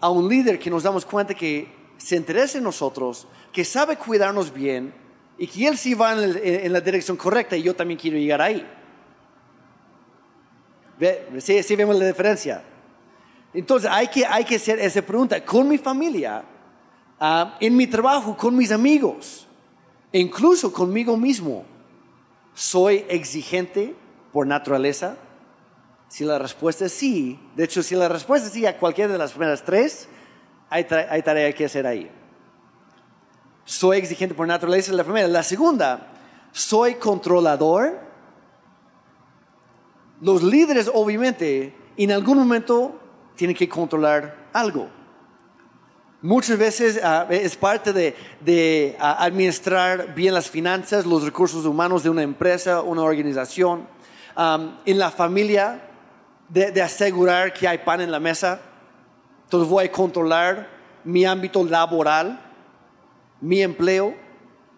a 0.00 0.10
un 0.10 0.28
líder 0.28 0.58
que 0.58 0.70
nos 0.70 0.82
damos 0.82 1.04
cuenta 1.04 1.34
que 1.34 1.68
se 1.96 2.16
interesa 2.16 2.58
en 2.58 2.64
nosotros, 2.64 3.26
que 3.52 3.64
sabe 3.64 3.96
cuidarnos 3.96 4.52
bien 4.52 4.92
y 5.38 5.46
que 5.46 5.68
él 5.68 5.78
sí 5.78 5.94
va 5.94 6.12
en, 6.12 6.72
la 6.72 6.80
dirección 6.80 7.16
correcta 7.16 7.56
y 7.56 7.62
yo 7.62 7.76
también 7.76 8.00
quiero 8.00 8.18
llegar 8.18 8.42
ahí? 8.42 8.66
¿Ve? 10.98 11.28
¿Sí, 11.40 11.76
vemos 11.76 11.96
la 11.96 12.06
diferencia? 12.06 12.64
Entonces 13.54 13.90
hay 13.90 14.08
que, 14.08 14.26
hay 14.26 14.44
que 14.44 14.56
hacer 14.56 14.78
esa 14.80 15.02
pregunta. 15.02 15.44
Con 15.44 15.68
mi 15.68 15.78
familia, 15.78 16.42
Ah, 17.24 17.56
en 17.60 17.76
mi 17.76 17.86
trabajo, 17.86 18.36
con 18.36 18.56
mis 18.56 18.72
amigos, 18.72 19.46
incluso 20.10 20.72
conmigo 20.72 21.16
mismo. 21.16 21.64
¿Soy 22.52 23.04
exigente 23.08 23.94
por 24.32 24.44
naturaleza? 24.44 25.16
Si 26.08 26.24
la 26.24 26.40
respuesta 26.40 26.86
es 26.86 26.92
sí, 26.92 27.38
de 27.54 27.62
hecho, 27.62 27.84
si 27.84 27.94
la 27.94 28.08
respuesta 28.08 28.48
es 28.48 28.52
sí 28.52 28.66
a 28.66 28.76
cualquiera 28.76 29.12
de 29.12 29.18
las 29.18 29.30
primeras 29.30 29.62
tres, 29.62 30.08
hay, 30.68 30.84
hay 30.90 31.22
tarea 31.22 31.52
que 31.54 31.64
hacer 31.64 31.86
ahí. 31.86 32.10
Soy 33.64 33.98
exigente 33.98 34.34
por 34.34 34.48
naturaleza, 34.48 34.92
la 34.92 35.04
primera. 35.04 35.28
La 35.28 35.44
segunda, 35.44 36.08
soy 36.50 36.96
controlador. 36.96 38.00
Los 40.20 40.42
líderes, 40.42 40.90
obviamente, 40.92 41.72
en 41.96 42.10
algún 42.10 42.38
momento 42.38 43.00
tienen 43.36 43.56
que 43.56 43.68
controlar 43.68 44.48
algo. 44.52 45.01
Muchas 46.22 46.56
veces 46.56 47.00
ah, 47.02 47.26
es 47.30 47.56
parte 47.56 47.92
de, 47.92 48.96
ah, 49.00 49.24
administrar 49.24 50.14
bien 50.14 50.32
las 50.32 50.48
finanzas, 50.48 51.04
los 51.04 51.24
recursos 51.24 51.66
humanos 51.66 52.04
de 52.04 52.10
una 52.10 52.22
empresa, 52.22 52.80
una 52.82 53.02
organización. 53.02 53.88
en 54.36 54.98
la 54.98 55.10
familia, 55.10 55.82
de, 56.48 56.80
asegurar 56.80 57.52
que 57.52 57.66
hay 57.66 57.78
pan 57.78 58.00
en 58.00 58.12
la 58.12 58.20
mesa. 58.20 58.60
Entonces 59.44 59.68
voy 59.68 59.86
a 59.86 59.92
controlar 59.92 60.68
mi 61.04 61.24
ámbito 61.24 61.64
laboral, 61.64 62.40
mi 63.40 63.60
empleo, 63.60 64.14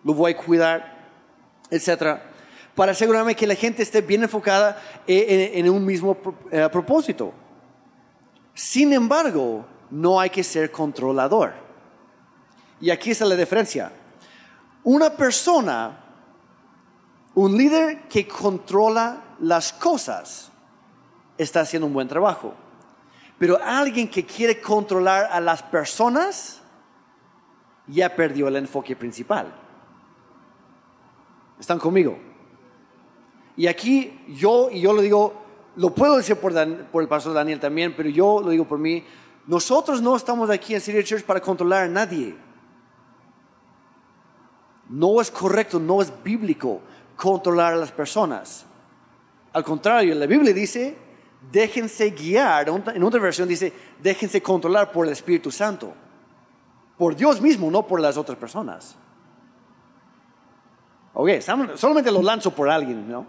lo 0.03 0.15
voy 0.15 0.33
a 0.33 0.37
cuidar, 0.37 1.09
etc. 1.71 2.21
Para 2.75 2.93
asegurarme 2.93 3.35
que 3.35 3.47
la 3.47 3.55
gente 3.55 3.83
esté 3.83 4.01
bien 4.01 4.23
enfocada 4.23 4.81
eh, 5.07 5.53
en, 5.55 5.69
un 5.69 5.85
mismo 5.85 6.17
eh, 6.51 6.69
propósito. 6.73 7.33
Sin 8.55 8.93
embargo, 8.93 9.67
no 9.91 10.21
hay 10.21 10.31
que 10.31 10.43
ser 10.43 10.71
controlador. 10.71 11.53
Y 12.81 12.91
aquí 12.91 13.11
está 13.11 13.25
la 13.25 13.37
diferencia. 13.37 13.93
Una 14.83 15.11
persona, 15.11 15.99
un 17.35 17.57
líder 17.57 18.03
que 18.09 18.29
controla 18.29 19.23
las 19.41 19.73
cosas, 19.73 20.51
está 21.39 21.61
haciendo 21.61 21.87
un 21.87 21.93
buen 21.93 22.09
trabajo. 22.09 22.55
Pero 23.39 23.59
alguien 23.63 24.09
que 24.09 24.25
quiere 24.25 24.61
controlar 24.61 25.29
a 25.31 25.41
las 25.41 25.63
personas, 25.63 26.61
ya 27.87 28.15
perdió 28.15 28.49
el 28.49 28.57
enfoque 28.57 28.97
principal. 28.97 29.53
¿Están 31.59 31.79
conmigo? 31.79 32.19
Y 33.57 33.67
aquí 33.67 34.21
yo, 34.29 34.69
y 34.71 34.81
yo 34.81 34.93
lo 34.93 35.01
digo, 35.01 35.35
lo 35.77 35.91
puedo 35.95 36.17
decir 36.17 36.37
por, 36.37 36.57
el 36.57 37.09
pastor 37.09 37.35
Daniel 37.35 37.61
también, 37.61 37.95
pero 37.97 38.09
yo 38.09 38.41
lo 38.41 38.51
digo 38.51 38.65
por 38.65 38.79
mí, 38.79 39.05
nosotros 39.47 40.01
no 40.01 40.17
estamos 40.17 40.49
aquí 40.51 40.75
en 40.75 40.81
City 40.81 41.05
Church 41.05 41.25
para 41.25 41.41
controlar 41.41 41.85
a 41.85 41.89
nadie. 41.89 42.35
No 44.89 45.21
es 45.21 45.31
correcto, 45.31 45.79
no 45.79 46.01
es 46.01 46.13
bíblico 46.23 46.81
controlar 47.17 47.75
a 47.75 47.77
las 47.77 47.93
personas. 47.93 48.65
Al 49.53 49.65
contrario, 49.65 50.15
la 50.15 50.27
Biblia 50.27 50.53
dice, 50.53 50.97
déjense 51.53 52.11
guiar. 52.11 52.69
En 52.69 53.03
otra 53.03 53.21
versión 53.21 53.49
dice, 53.49 53.73
déjense 54.03 54.43
controlar 54.43 54.91
por 54.91 55.07
el 55.07 55.13
Espíritu 55.13 55.51
Santo. 55.51 55.93
Por 56.97 57.15
Dios 57.15 57.41
mismo, 57.41 57.71
no 57.71 57.87
por 57.87 58.01
las 58.01 58.17
otras 58.17 58.39
personas. 58.39 58.97
Ok, 61.13 61.31
solamente 61.77 62.11
lo 62.11 62.23
lanzo 62.23 62.51
por 62.51 62.69
alguien, 62.69 63.09
¿no? 63.09 63.27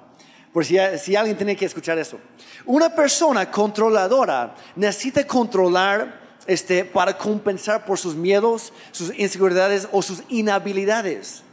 Por 0.55 0.63
si, 0.63 0.77
alguien 0.77 1.35
tiene 1.35 1.53
que 1.53 1.65
escuchar 1.65 1.97
eso. 1.99 2.17
Una 2.65 2.95
persona 2.95 3.51
controladora 3.51 4.55
necesita 4.77 5.27
controlar 5.27 6.37
este, 6.47 6.85
para 6.85 7.17
compensar 7.17 7.83
por 7.83 7.99
sus 7.99 8.15
miedos, 8.15 8.71
sus 8.93 9.11
inseguridades 9.19 9.85
o 9.91 10.01
sus 10.01 10.23
inhabilidades. 10.29 11.43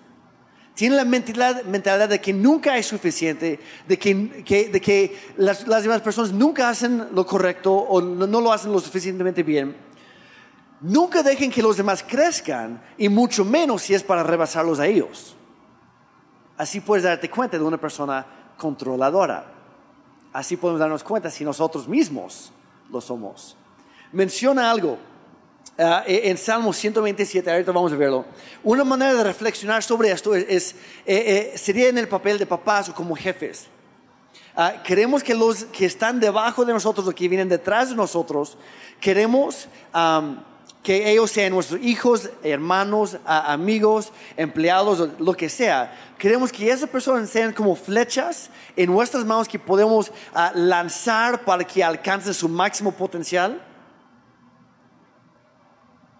Tiene 0.74 0.94
la 0.94 1.04
mentalidad, 1.04 2.08
de 2.08 2.20
que 2.20 2.32
nunca 2.32 2.78
es 2.78 2.86
suficiente, 2.86 3.58
de 3.88 3.98
que, 3.98 5.18
las, 5.36 5.66
demás 5.66 6.00
personas 6.00 6.30
nunca 6.30 6.68
hacen 6.68 7.08
lo 7.12 7.26
correcto 7.26 7.74
o 7.74 8.00
no 8.00 8.40
lo 8.40 8.52
hacen 8.52 8.70
lo 8.70 8.78
suficientemente 8.78 9.42
bien. 9.42 9.74
Nunca 10.80 11.24
dejen 11.24 11.50
que 11.50 11.60
los 11.60 11.76
demás 11.76 12.04
crezcan 12.06 12.80
y 12.96 13.08
mucho 13.08 13.44
menos 13.44 13.82
si 13.82 13.94
es 13.94 14.04
para 14.04 14.22
rebasarlos 14.22 14.78
a 14.78 14.86
ellos. 14.86 15.34
Así 16.56 16.78
puedes 16.78 17.02
darte 17.02 17.28
cuenta 17.28 17.58
de 17.58 17.64
una 17.64 17.78
persona 17.78 18.41
controladora. 18.62 19.44
Así 20.32 20.56
podemos 20.56 20.78
darnos 20.78 21.02
cuenta 21.02 21.28
si 21.30 21.44
nosotros 21.44 21.88
mismos 21.88 22.52
lo 22.90 23.00
somos. 23.00 23.56
Menciona 24.12 24.70
algo 24.70 24.92
uh, 25.78 26.02
en 26.06 26.38
Salmo 26.38 26.72
127, 26.72 27.50
ahorita 27.50 27.72
vamos 27.72 27.92
a 27.92 27.96
verlo. 27.96 28.24
Una 28.62 28.84
manera 28.84 29.14
de 29.14 29.24
reflexionar 29.24 29.82
sobre 29.82 30.12
esto 30.12 30.32
es, 30.36 30.76
eh, 31.04 31.52
eh, 31.54 31.58
sería 31.58 31.88
en 31.88 31.98
el 31.98 32.06
papel 32.06 32.38
de 32.38 32.46
papás 32.46 32.88
o 32.88 32.94
como 32.94 33.16
jefes. 33.16 33.66
Uh, 34.56 34.80
queremos 34.84 35.24
que 35.24 35.34
los 35.34 35.64
que 35.64 35.86
están 35.86 36.20
debajo 36.20 36.64
de 36.64 36.72
nosotros 36.72 37.08
o 37.08 37.12
que 37.12 37.28
vienen 37.28 37.48
detrás 37.48 37.90
de 37.90 37.96
nosotros, 37.96 38.56
queremos 39.00 39.66
que 40.82 41.12
ellos 41.12 41.30
sean 41.30 41.52
nuestros 41.52 41.80
hijos, 41.80 42.28
hermanos, 42.42 43.16
amigos, 43.24 44.12
empleados, 44.36 45.10
lo 45.20 45.32
que 45.34 45.48
sea. 45.48 45.96
Queremos 46.18 46.50
que 46.50 46.68
esas 46.68 46.90
personas 46.90 47.30
sean 47.30 47.52
como 47.52 47.76
flechas 47.76 48.50
en 48.74 48.90
nuestras 48.90 49.24
manos 49.24 49.46
que 49.46 49.60
podemos 49.60 50.10
ah, 50.34 50.50
lanzar 50.54 51.44
para 51.44 51.62
que 51.62 51.84
alcancen 51.84 52.34
su 52.34 52.48
máximo 52.48 52.90
potencial. 52.90 53.62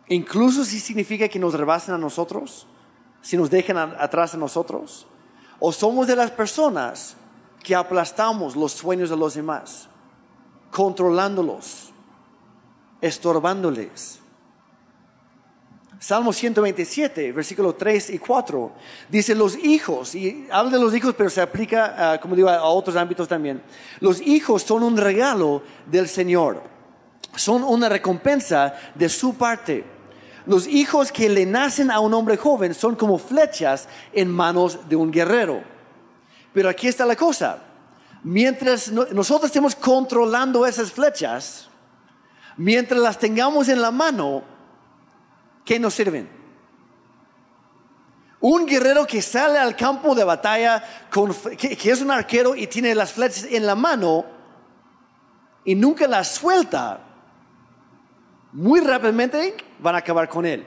Incluso 0.06 0.64
si 0.64 0.78
significa 0.78 1.28
que 1.28 1.40
nos 1.40 1.54
rebasen 1.54 1.94
a 1.94 1.98
nosotros, 1.98 2.66
si 3.20 3.36
nos 3.36 3.50
dejan 3.50 3.76
atrás 3.76 4.34
a 4.34 4.36
nosotros. 4.36 5.08
O 5.58 5.72
somos 5.72 6.06
de 6.06 6.14
las 6.14 6.30
personas 6.30 7.16
que 7.64 7.74
aplastamos 7.74 8.54
los 8.54 8.72
sueños 8.72 9.10
de 9.10 9.16
los 9.16 9.34
demás, 9.34 9.88
controlándolos, 10.70 11.90
estorbándoles 13.00 14.21
Salmo 16.02 16.32
127, 16.32 17.30
versículos 17.30 17.78
3 17.78 18.10
y 18.10 18.18
4, 18.18 18.72
dice 19.08 19.36
los 19.36 19.56
hijos, 19.56 20.16
y 20.16 20.48
habla 20.50 20.72
de 20.72 20.82
los 20.82 20.92
hijos, 20.96 21.14
pero 21.16 21.30
se 21.30 21.40
aplica, 21.40 21.94
ah, 21.96 22.20
como 22.20 22.34
digo, 22.34 22.48
a 22.48 22.64
otros 22.64 22.96
ámbitos 22.96 23.28
también. 23.28 23.62
Los 24.00 24.20
hijos 24.20 24.64
son 24.64 24.82
un 24.82 24.96
regalo 24.96 25.62
del 25.86 26.08
Señor, 26.08 26.60
son 27.36 27.62
una 27.62 27.88
recompensa 27.88 28.74
de 28.96 29.08
su 29.08 29.34
parte. 29.34 29.84
Los 30.44 30.66
hijos 30.66 31.12
que 31.12 31.28
le 31.28 31.46
nacen 31.46 31.88
a 31.88 32.00
un 32.00 32.12
hombre 32.14 32.36
joven 32.36 32.74
son 32.74 32.96
como 32.96 33.16
flechas 33.16 33.88
en 34.12 34.28
manos 34.28 34.80
de 34.88 34.96
un 34.96 35.12
guerrero. 35.12 35.62
Pero 36.52 36.68
aquí 36.68 36.88
está 36.88 37.06
la 37.06 37.14
cosa. 37.14 37.62
Mientras 38.24 38.90
nosotros 38.90 39.44
estemos 39.44 39.76
controlando 39.76 40.66
esas 40.66 40.90
flechas, 40.90 41.68
mientras 42.56 43.00
las 43.00 43.20
tengamos 43.20 43.68
en 43.68 43.80
la 43.80 43.92
mano, 43.92 44.50
¿qué 45.64 45.78
nos 45.78 45.94
sirven? 45.94 46.28
Un 48.40 48.66
guerrero 48.66 49.06
que 49.06 49.22
sale 49.22 49.58
al 49.58 49.76
campo 49.76 50.14
de 50.14 50.24
batalla, 50.24 50.82
que, 51.58 51.90
es 51.90 52.00
un 52.02 52.10
arquero 52.10 52.56
y 52.56 52.66
tiene 52.66 52.94
las 52.94 53.12
flechas 53.12 53.44
en 53.44 53.64
la 53.66 53.76
mano 53.76 54.24
y 55.64 55.76
nunca 55.76 56.08
las 56.08 56.34
suelta, 56.34 57.00
muy 58.52 58.80
rápidamente 58.80 59.56
van 59.78 59.94
a 59.94 59.98
acabar 59.98 60.28
con 60.28 60.44
él. 60.44 60.66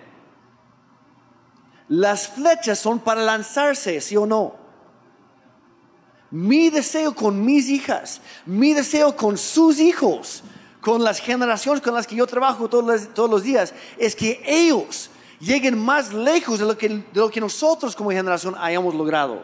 Las 1.90 2.30
flechas 2.30 2.80
son 2.80 3.00
para 3.00 3.22
lanzarse, 3.22 4.00
sí 4.00 4.16
o 4.16 4.26
no. 4.26 4.56
Mi 6.32 6.70
deseo 6.70 7.14
con 7.14 7.44
mis 7.44 7.70
hijas, 7.70 8.22
mi 8.46 8.74
deseo 8.74 9.16
con 9.16 9.38
sus 9.38 9.80
hijos, 9.80 10.44
con 10.86 11.04
las 11.04 11.19
generaciones 11.19 11.82
con 11.82 11.95
las 11.95 12.06
que 12.06 12.15
yo 12.15 12.28
trabajo 12.28 12.69
todos 12.69 13.32
los, 13.32 13.43
días 13.43 13.74
es 13.98 14.15
que 14.15 14.39
ellos 14.45 15.10
lleguen 15.39 15.76
más 15.76 16.13
lejos 16.13 16.60
de 16.60 16.65
lo, 16.65 16.78
que, 16.78 16.88
de 16.88 17.04
lo 17.12 17.28
que 17.32 17.41
nosotros 17.41 17.95
como 17.95 18.12
generación 18.12 18.54
hayamos 18.56 18.93
logrado. 18.93 19.41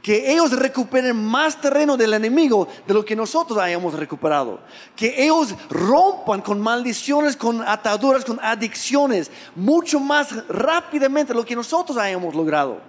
Que 0.00 0.32
ellos 0.32 0.52
recuperen 0.52 1.14
más 1.14 1.60
terreno 1.60 1.98
del 1.98 2.14
enemigo 2.14 2.66
de 2.86 2.94
lo 2.94 3.04
que 3.04 3.14
nosotros 3.14 3.58
hayamos 3.58 3.92
recuperado. 3.92 4.58
Que 4.96 5.22
ellos 5.22 5.54
rompan 5.68 6.40
con 6.40 6.58
maldiciones, 6.58 7.36
con 7.36 7.60
ataduras, 7.60 8.24
con 8.24 8.40
adicciones, 8.42 9.30
mucho 9.54 10.00
más 10.00 10.48
rápidamente 10.48 11.34
de 11.34 11.38
lo 11.38 11.44
que 11.44 11.54
nosotros 11.54 11.98
hayamos 11.98 12.34
logrado. 12.34 12.80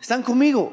¿Están 0.00 0.22
conmigo? 0.22 0.72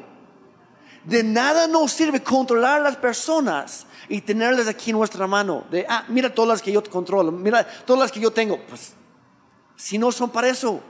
De 1.04 1.22
nada 1.22 1.68
nos 1.68 1.92
sirve 1.92 2.22
controlar 2.22 2.80
a 2.80 2.84
las 2.84 2.96
personas 2.96 3.85
y 4.08 4.20
tenerlas 4.20 4.68
aquí 4.68 4.90
en 4.90 4.98
nuestra 4.98 5.26
mano. 5.26 5.64
De, 5.70 5.86
ah, 5.88 6.04
mira 6.08 6.32
todas 6.32 6.48
las 6.48 6.62
que 6.62 6.72
yo 6.72 6.82
controlo, 6.84 7.32
mira 7.32 7.66
todas 7.84 8.00
las 8.00 8.12
que 8.12 8.20
yo 8.20 8.30
tengo. 8.30 8.58
Pues, 8.68 8.94
si 9.76 9.98
no 9.98 10.10
son 10.12 10.30
para 10.30 10.48
eso. 10.48 10.80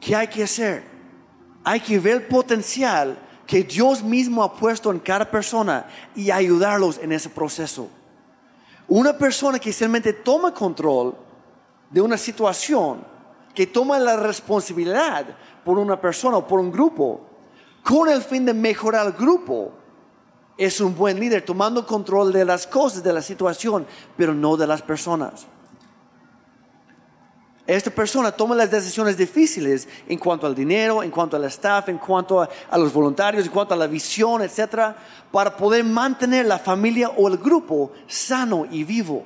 ¿Qué 0.00 0.14
hay 0.14 0.28
que 0.28 0.42
hacer? 0.42 0.84
Hay 1.64 1.80
que 1.80 1.98
ver 1.98 2.16
el 2.16 2.22
potencial 2.26 3.18
que 3.46 3.62
Dios 3.62 4.02
mismo 4.02 4.42
ha 4.42 4.54
puesto 4.54 4.90
en 4.90 4.98
cada 4.98 5.30
persona 5.30 5.86
y 6.14 6.30
ayudarlos 6.30 6.98
en 6.98 7.12
ese 7.12 7.30
proceso. 7.30 7.88
Una 8.86 9.16
persona 9.16 9.58
que 9.58 9.72
simplemente 9.72 10.12
toma 10.12 10.52
control 10.52 11.16
de 11.90 12.00
una 12.00 12.18
situación 12.18 13.04
que 13.54 13.66
toma 13.66 13.98
la 13.98 14.16
responsabilidad 14.16 15.26
por 15.64 15.78
una 15.78 16.00
persona 16.00 16.38
o 16.38 16.46
por 16.46 16.60
un 16.60 16.70
grupo 16.70 17.20
con 17.82 18.08
el 18.08 18.22
fin 18.22 18.46
de 18.46 18.54
mejorar 18.54 19.06
el 19.06 19.12
grupo, 19.12 19.72
es 20.56 20.80
un 20.80 20.96
buen 20.96 21.20
líder 21.20 21.44
tomando 21.44 21.86
control 21.86 22.32
de 22.32 22.44
las 22.44 22.66
cosas, 22.66 23.02
de 23.02 23.12
la 23.12 23.20
situación, 23.20 23.86
pero 24.16 24.32
no 24.32 24.56
de 24.56 24.66
las 24.66 24.82
personas. 24.82 25.46
Esta 27.66 27.90
persona 27.90 28.30
toma 28.30 28.54
las 28.54 28.70
decisiones 28.70 29.16
difíciles 29.16 29.88
en 30.06 30.18
cuanto 30.18 30.46
al 30.46 30.54
dinero, 30.54 31.02
en 31.02 31.10
cuanto 31.10 31.36
al 31.36 31.44
staff, 31.44 31.88
en 31.88 31.98
cuanto 31.98 32.42
a, 32.42 32.48
a, 32.70 32.78
los 32.78 32.92
voluntarios, 32.92 33.46
en 33.46 33.52
cuanto 33.52 33.72
a 33.72 33.76
la 33.76 33.86
visión, 33.86 34.42
etcétera, 34.42 34.96
para 35.32 35.56
poder 35.56 35.82
mantener 35.82 36.46
la 36.46 36.58
familia 36.58 37.10
o 37.16 37.26
el 37.28 37.38
grupo 37.38 37.92
sano 38.06 38.66
y 38.70 38.84
vivo. 38.84 39.24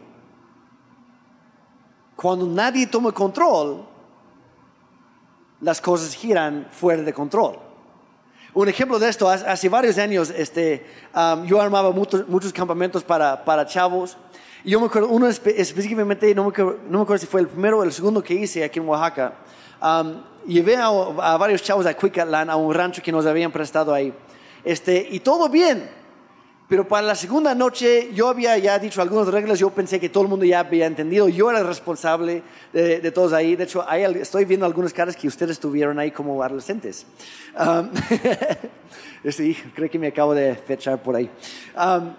Cuando 2.14 2.46
nadie 2.46 2.86
toma 2.86 3.12
control, 3.12 3.84
las 5.60 5.80
cosas 5.80 6.14
giran 6.14 6.68
fuera 6.70 7.02
de 7.02 7.12
control. 7.12 7.58
Un 8.54 8.68
ejemplo 8.68 8.98
de 8.98 9.08
esto, 9.08 9.28
hace 9.28 9.68
varios 9.68 9.98
años 9.98 10.32
este, 10.34 10.84
um, 11.14 11.44
yo 11.44 11.60
armaba 11.60 11.92
muchos, 11.92 12.52
campamentos 12.52 13.04
para, 13.04 13.44
para, 13.44 13.66
chavos. 13.66 14.16
Y 14.64 14.70
yo 14.70 14.80
me 14.80 14.86
acuerdo, 14.86 15.08
uno 15.08 15.28
específicamente, 15.28 16.34
no 16.34 16.44
me, 16.44 16.50
acuerdo, 16.50 17.18
si 17.18 17.26
fue 17.26 17.40
el 17.40 17.48
primero 17.48 17.78
o 17.78 17.82
el 17.84 17.92
segundo 17.92 18.22
que 18.22 18.34
hice 18.34 18.64
aquí 18.64 18.78
en 18.78 18.88
Oaxaca. 18.88 19.34
Um, 19.80 20.22
llevé 20.46 20.76
a, 20.76 20.88
varios 21.36 21.62
chavos 21.62 21.86
a 21.86 21.94
Quickatlan, 21.94 22.50
a 22.50 22.56
un 22.56 22.74
rancho 22.74 23.02
que 23.02 23.12
nos 23.12 23.26
habían 23.26 23.52
prestado 23.52 23.94
ahí. 23.94 24.12
Este, 24.64 25.06
y 25.10 25.20
todo 25.20 25.48
bien. 25.48 25.97
Pero 26.68 26.86
para 26.86 27.06
la 27.06 27.14
segunda 27.14 27.54
noche 27.54 28.10
yo 28.12 28.28
había 28.28 28.58
ya 28.58 28.78
dicho 28.78 29.00
algunas 29.00 29.28
reglas, 29.28 29.58
yo 29.58 29.70
pensé 29.70 29.98
que 29.98 30.10
todo 30.10 30.24
el 30.24 30.28
mundo 30.28 30.44
ya 30.44 30.60
había 30.60 30.84
entendido, 30.84 31.26
yo 31.28 31.48
era 31.48 31.60
el 31.60 31.66
responsable 31.66 32.42
de, 32.74 33.00
de 33.00 33.10
todos 33.10 33.32
ahí, 33.32 33.56
de 33.56 33.64
hecho 33.64 33.88
ahí 33.88 34.04
estoy 34.20 34.44
viendo 34.44 34.66
algunas 34.66 34.92
caras 34.92 35.16
que 35.16 35.26
ustedes 35.26 35.58
tuvieron 35.58 35.98
ahí 35.98 36.10
como 36.10 36.42
adolescentes. 36.42 37.06
Um, 37.58 37.88
sí, 39.32 39.56
creo 39.74 39.90
que 39.90 39.98
me 39.98 40.08
acabo 40.08 40.34
de 40.34 40.54
fechar 40.56 41.02
por 41.02 41.16
ahí. 41.16 41.30
Um, 41.74 42.12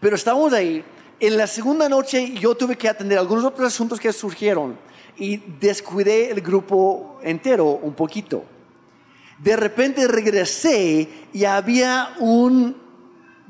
pero 0.00 0.16
estábamos 0.16 0.54
ahí, 0.54 0.82
en 1.20 1.36
la 1.36 1.46
segunda 1.46 1.90
noche 1.90 2.32
yo 2.32 2.54
tuve 2.54 2.74
que 2.76 2.88
atender 2.88 3.18
algunos 3.18 3.44
otros 3.44 3.66
asuntos 3.66 4.00
que 4.00 4.10
surgieron 4.14 4.78
y 5.18 5.36
descuidé 5.36 6.30
el 6.30 6.40
grupo 6.40 7.18
entero 7.22 7.66
un 7.66 7.92
poquito. 7.92 8.44
De 9.38 9.56
repente 9.56 10.08
regresé 10.08 11.06
y 11.34 11.44
había 11.44 12.14
un 12.18 12.87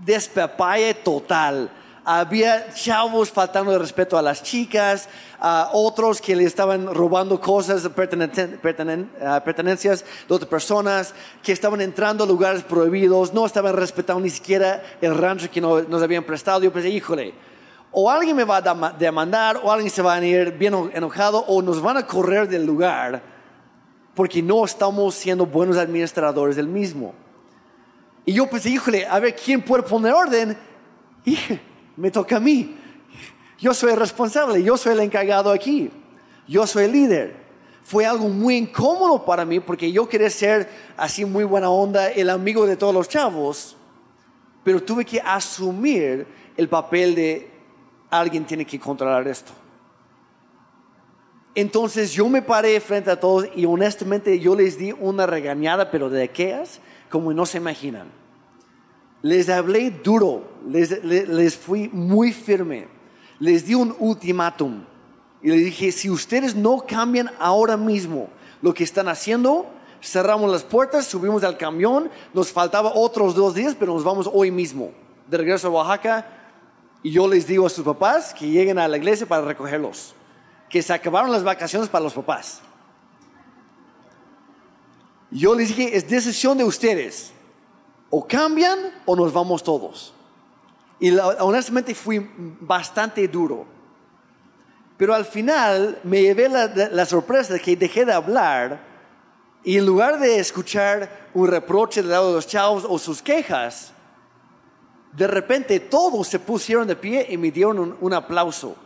despepalle 0.05 0.95
total. 0.95 1.71
Había 2.05 2.73
chavos 2.73 3.31
faltando 3.31 3.73
de 3.73 3.79
respeto 3.79 4.17
a 4.17 4.23
las 4.23 4.43
chicas, 4.43 5.11
a 5.39 5.69
otros 5.75 6.23
que 6.23 6.35
le 6.35 6.45
estaban 6.45 6.95
robando 6.95 7.39
cosas, 7.39 7.87
pertenencias 7.91 10.05
de 10.27 10.35
otras 10.35 10.49
personas, 10.49 11.15
que 11.43 11.53
estaban 11.53 11.83
entrando 11.83 12.25
a 12.25 12.27
lugares 12.27 12.63
prohibidos, 12.63 13.35
no 13.35 13.45
estaban 13.45 13.77
respetando 13.77 14.23
ni 14.23 14.31
siquiera 14.31 14.83
el 15.03 15.19
rancho 15.19 15.51
que 15.51 15.61
nos 15.61 16.03
habían 16.03 16.25
prestado. 16.25 16.63
Yo 16.63 16.73
pensé, 16.73 16.89
híjole, 16.89 17.35
o 17.93 18.11
alguien 18.11 18.35
me 18.35 18.45
va 18.45 18.57
a 18.57 18.95
demandar, 18.99 19.61
o 19.63 19.71
alguien 19.71 19.91
se 19.91 20.01
va 20.01 20.15
a 20.15 20.25
ir 20.25 20.53
bien 20.53 20.91
enojado, 20.95 21.45
o 21.47 21.61
nos 21.61 21.83
van 21.83 21.99
a 21.99 22.07
correr 22.07 22.49
del 22.49 22.65
lugar, 22.65 23.21
porque 24.15 24.43
no 24.43 24.65
estamos 24.65 25.15
siendo 25.15 25.45
buenos 25.45 25.77
administradores 25.77 26.57
del 26.57 26.69
mismo. 26.69 27.15
Y 28.29 28.35
yo 28.35 28.47
pensé, 28.47 28.69
híjole, 28.69 29.07
a 29.07 29.19
ver 29.21 29.35
quién 29.35 29.63
puede 29.63 29.85
poner 29.85 30.13
orden. 30.13 30.55
Y 31.25 31.39
me 31.97 32.11
toca 32.11 32.37
a 32.37 32.41
mí. 32.41 32.77
Yo 33.59 33.73
soy 33.73 33.93
el 33.93 33.97
responsable, 33.97 34.63
yo 34.63 34.77
soy 34.77 34.93
el 34.93 35.01
encargado 35.01 35.51
aquí. 35.51 35.91
Yo 36.47 36.67
soy 36.67 36.85
el 36.85 36.93
líder. 36.93 37.37
Fue 37.83 38.05
algo 38.05 38.29
muy 38.29 38.57
incómodo 38.59 39.25
para 39.25 39.47
mí 39.47 39.61
porque 39.61 39.91
yo 39.91 40.07
quería 40.07 40.29
ser 40.29 40.69
así 40.99 41.25
muy 41.25 41.45
buena 41.45 41.71
onda, 41.71 42.11
el 42.11 42.29
amigo 42.29 42.67
de 42.67 42.77
todos 42.77 42.93
los 42.93 43.09
chavos. 43.09 43.79
Pero 44.63 44.83
tuve 44.83 45.07
que 45.07 45.23
asumir 45.23 46.27
el 46.55 46.69
papel 46.69 47.15
de 47.15 47.51
alguien 48.11 48.45
tiene 48.45 48.67
que 48.67 48.79
controlar 48.79 49.27
esto. 49.27 49.53
Entonces 51.55 52.13
yo 52.13 52.29
me 52.29 52.43
paré 52.43 52.79
frente 52.81 53.11
a 53.11 53.19
todos 53.19 53.49
y 53.57 53.65
honestamente 53.65 54.39
yo 54.39 54.55
les 54.55 54.77
di 54.77 54.93
una 54.93 55.27
regañada, 55.27 55.91
pero 55.91 56.11
de 56.11 56.25
aquellas 56.25 56.83
como 57.11 57.33
no 57.33 57.47
se 57.47 57.59
imaginan. 57.59 58.09
Les 59.23 59.49
hablé 59.49 59.91
duro, 59.91 60.45
les, 60.69 61.57
fui 61.57 61.89
muy 61.93 62.33
firme, 62.33 62.87
les 63.41 63.67
di 63.67 63.75
un 63.75 63.95
ultimátum 63.99 64.85
y 65.43 65.49
les 65.49 65.65
dije, 65.65 65.93
si 65.93 66.09
ustedes 66.09 66.55
no 66.55 66.85
cambian 66.87 67.31
ahora 67.39 67.77
mismo 67.77 68.29
lo 68.63 68.73
que 68.73 68.85
están 68.85 69.09
haciendo, 69.09 69.67
cerramos 70.01 70.51
las 70.51 70.63
puertas, 70.63 71.07
subimos 71.07 71.43
al 71.43 71.57
camión, 71.57 72.11
nos 72.33 72.53
faltaba 72.53 72.93
otros 72.95 73.35
dos 73.35 73.55
días, 73.55 73.75
pero 73.79 73.95
nos 73.95 74.05
vamos 74.05 74.31
hoy 74.33 74.51
mismo, 74.51 74.93
de 75.27 75.37
regreso 75.37 75.69
a 75.69 75.71
Oaxaca, 75.71 76.27
y 77.03 77.11
yo 77.11 77.27
les 77.27 77.47
digo 77.47 77.67
a 77.67 77.71
sus 77.71 77.85
papás 77.85 78.35
que 78.35 78.49
lleguen 78.49 78.79
a 78.79 78.87
la 78.87 78.97
iglesia 78.97 79.27
para 79.27 79.43
recogerlos, 79.43 80.15
que 80.69 80.83
se 80.83 80.93
acabaron 80.93 81.33
las 81.33 81.43
vacaciones 81.43 81.89
para 81.89 82.05
los 82.05 82.15
papás. 82.15 82.63
Yo 85.31 85.55
les 85.55 85.69
dije, 85.69 85.97
es 85.97 86.09
decisión 86.09 86.59
de 86.59 86.65
ustedes 86.65 87.33
o 88.11 88.27
cambian 88.27 88.79
o 89.05 89.15
nos 89.15 89.33
vamos 89.33 89.63
todos. 89.63 90.15
Y 91.01 91.17
honestamente 91.17 91.95
fui 91.95 92.29
bastante 92.61 93.27
duro. 93.29 93.67
Pero 94.97 95.15
al 95.15 95.25
final 95.25 96.01
me 96.03 96.23
llevé 96.23 96.49
la, 96.49 97.07
sorpresa 97.07 97.53
de 97.53 97.61
que 97.61 97.77
dejé 97.77 98.05
de 98.05 98.13
hablar 98.13 98.81
y 99.63 99.77
en 99.77 99.87
lugar 99.87 100.19
de 100.19 100.41
escuchar 100.41 101.29
un 101.35 101.47
reproche 101.47 102.03
del 102.03 102.11
lado 102.11 102.29
de 102.29 102.35
los 102.35 102.47
chavos 102.49 102.85
o 102.89 102.99
sus 102.99 103.23
quejas, 103.23 103.93
de 105.13 105.27
repente 105.27 105.79
todos 105.79 106.27
se 106.27 106.41
pusieron 106.41 106.89
de 106.89 106.97
pie 106.97 107.27
y 107.29 107.37
me 107.37 107.51
dieron 107.51 107.97
un 108.01 108.13
aplauso. 108.13 108.77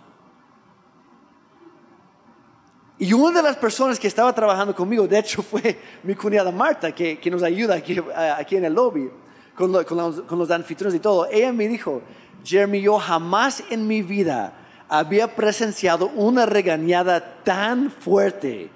Y 3.03 3.13
una 3.13 3.39
de 3.39 3.43
las 3.43 3.57
personas 3.57 3.99
que 3.99 4.07
estaba 4.07 4.33
trabajando 4.33 4.77
conmigo, 4.77 5.09
de 5.09 5.19
hecho, 5.19 5.43
fue 5.43 5.77
mi 6.05 6.15
cuñada 6.15 6.53
Marta, 6.53 6.93
que, 6.95 7.19
nos 7.33 7.43
ayuda 7.43 7.75
aquí, 7.75 8.01
aquí, 8.39 8.55
en 8.55 8.65
el 8.65 8.75
lobby, 8.75 9.11
con, 9.57 9.73
los, 9.73 9.85
con 9.85 10.39
los 10.39 10.49
anfitriones 10.53 10.95
y 10.95 11.01
todo. 11.01 11.27
Ella 11.29 11.53
me 11.53 11.67
dijo, 11.67 12.01
Jeremy, 12.45 12.81
yo 12.81 13.01
jamás 13.01 13.65
en 13.71 13.89
mi 13.89 14.03
vida 14.03 14.53
había 14.89 15.35
presenciado 15.35 16.13
una 16.15 16.47
regañada 16.47 17.43
tan 17.43 17.91
fuerte 17.91 18.71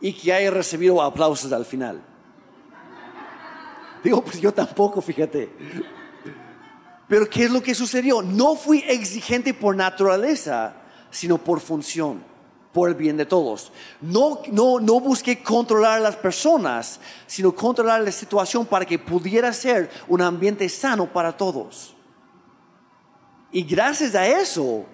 y 0.00 0.14
que 0.14 0.32
haya 0.32 0.50
recibido 0.50 1.02
aplausos 1.02 1.52
al 1.52 1.66
final. 1.66 2.00
Digo, 4.02 4.24
pues 4.24 4.40
yo 4.40 4.54
tampoco, 4.54 5.02
fíjate. 5.02 5.50
Pero 7.06 7.28
¿qué 7.28 7.44
es 7.44 7.50
lo 7.50 7.62
que 7.62 7.74
sucedió? 7.74 8.22
No 8.22 8.56
fui 8.56 8.82
exigente 8.88 9.52
por 9.52 9.76
naturaleza, 9.76 10.76
sino 11.10 11.36
por 11.36 11.60
función 11.60 12.34
por 12.76 12.90
el 12.90 12.94
bien 12.94 13.16
de 13.16 13.24
todos. 13.24 13.72
No, 14.02 14.42
no, 14.52 14.78
no 14.78 15.00
busqué 15.00 15.42
controlar 15.42 15.96
a 15.96 16.02
las 16.02 16.16
personas, 16.16 17.00
sino 17.26 17.50
controlar 17.52 18.02
la 18.02 18.12
situación 18.12 18.66
para 18.66 18.84
que 18.84 18.98
pudiera 18.98 19.50
ser 19.54 19.88
un 20.08 20.20
ambiente 20.20 20.68
sano 20.68 21.10
para 21.10 21.34
todos. 21.34 21.96
Y 23.50 23.62
gracias 23.62 24.14
a 24.14 24.26
eso, 24.26 24.84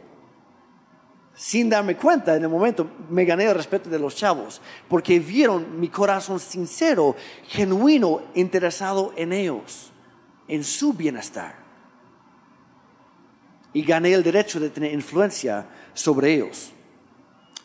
sin 1.35 1.69
darme 1.69 1.97
cuenta 1.97 2.37
en 2.37 2.45
el 2.45 2.49
momento, 2.49 2.89
me 3.11 3.25
gané 3.25 3.47
el 3.47 3.57
respeto 3.57 3.91
de 3.91 3.99
los 3.99 4.15
chavos, 4.15 4.61
porque 4.89 5.19
vieron 5.19 5.81
mi 5.81 5.89
corazón 5.89 6.39
sincero, 6.39 7.17
genuino, 7.49 8.21
interesado 8.37 9.13
en 9.17 9.33
ellos, 9.33 9.91
en 10.47 10.63
su 10.63 10.93
bienestar. 10.93 11.57
Y 13.73 13.83
gané 13.83 14.13
el 14.13 14.23
derecho 14.23 14.61
de 14.61 14.71
tener 14.71 14.93
influencia 14.93 15.67
sobre 15.95 16.35
ellos. 16.35 16.73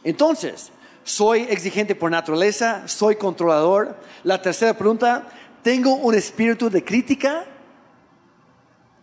Entonces, 0.07 0.71
soy 1.03 1.41
exigente 1.49 1.93
por 1.93 2.09
naturaleza, 2.09 2.87
soy 2.87 3.17
controlador. 3.17 3.99
La 4.23 4.41
tercera 4.41 4.73
pregunta, 4.73 5.27
¿tengo 5.61 5.95
un 5.95 6.15
espíritu 6.15 6.69
de 6.69 6.81
crítica? 6.81 7.43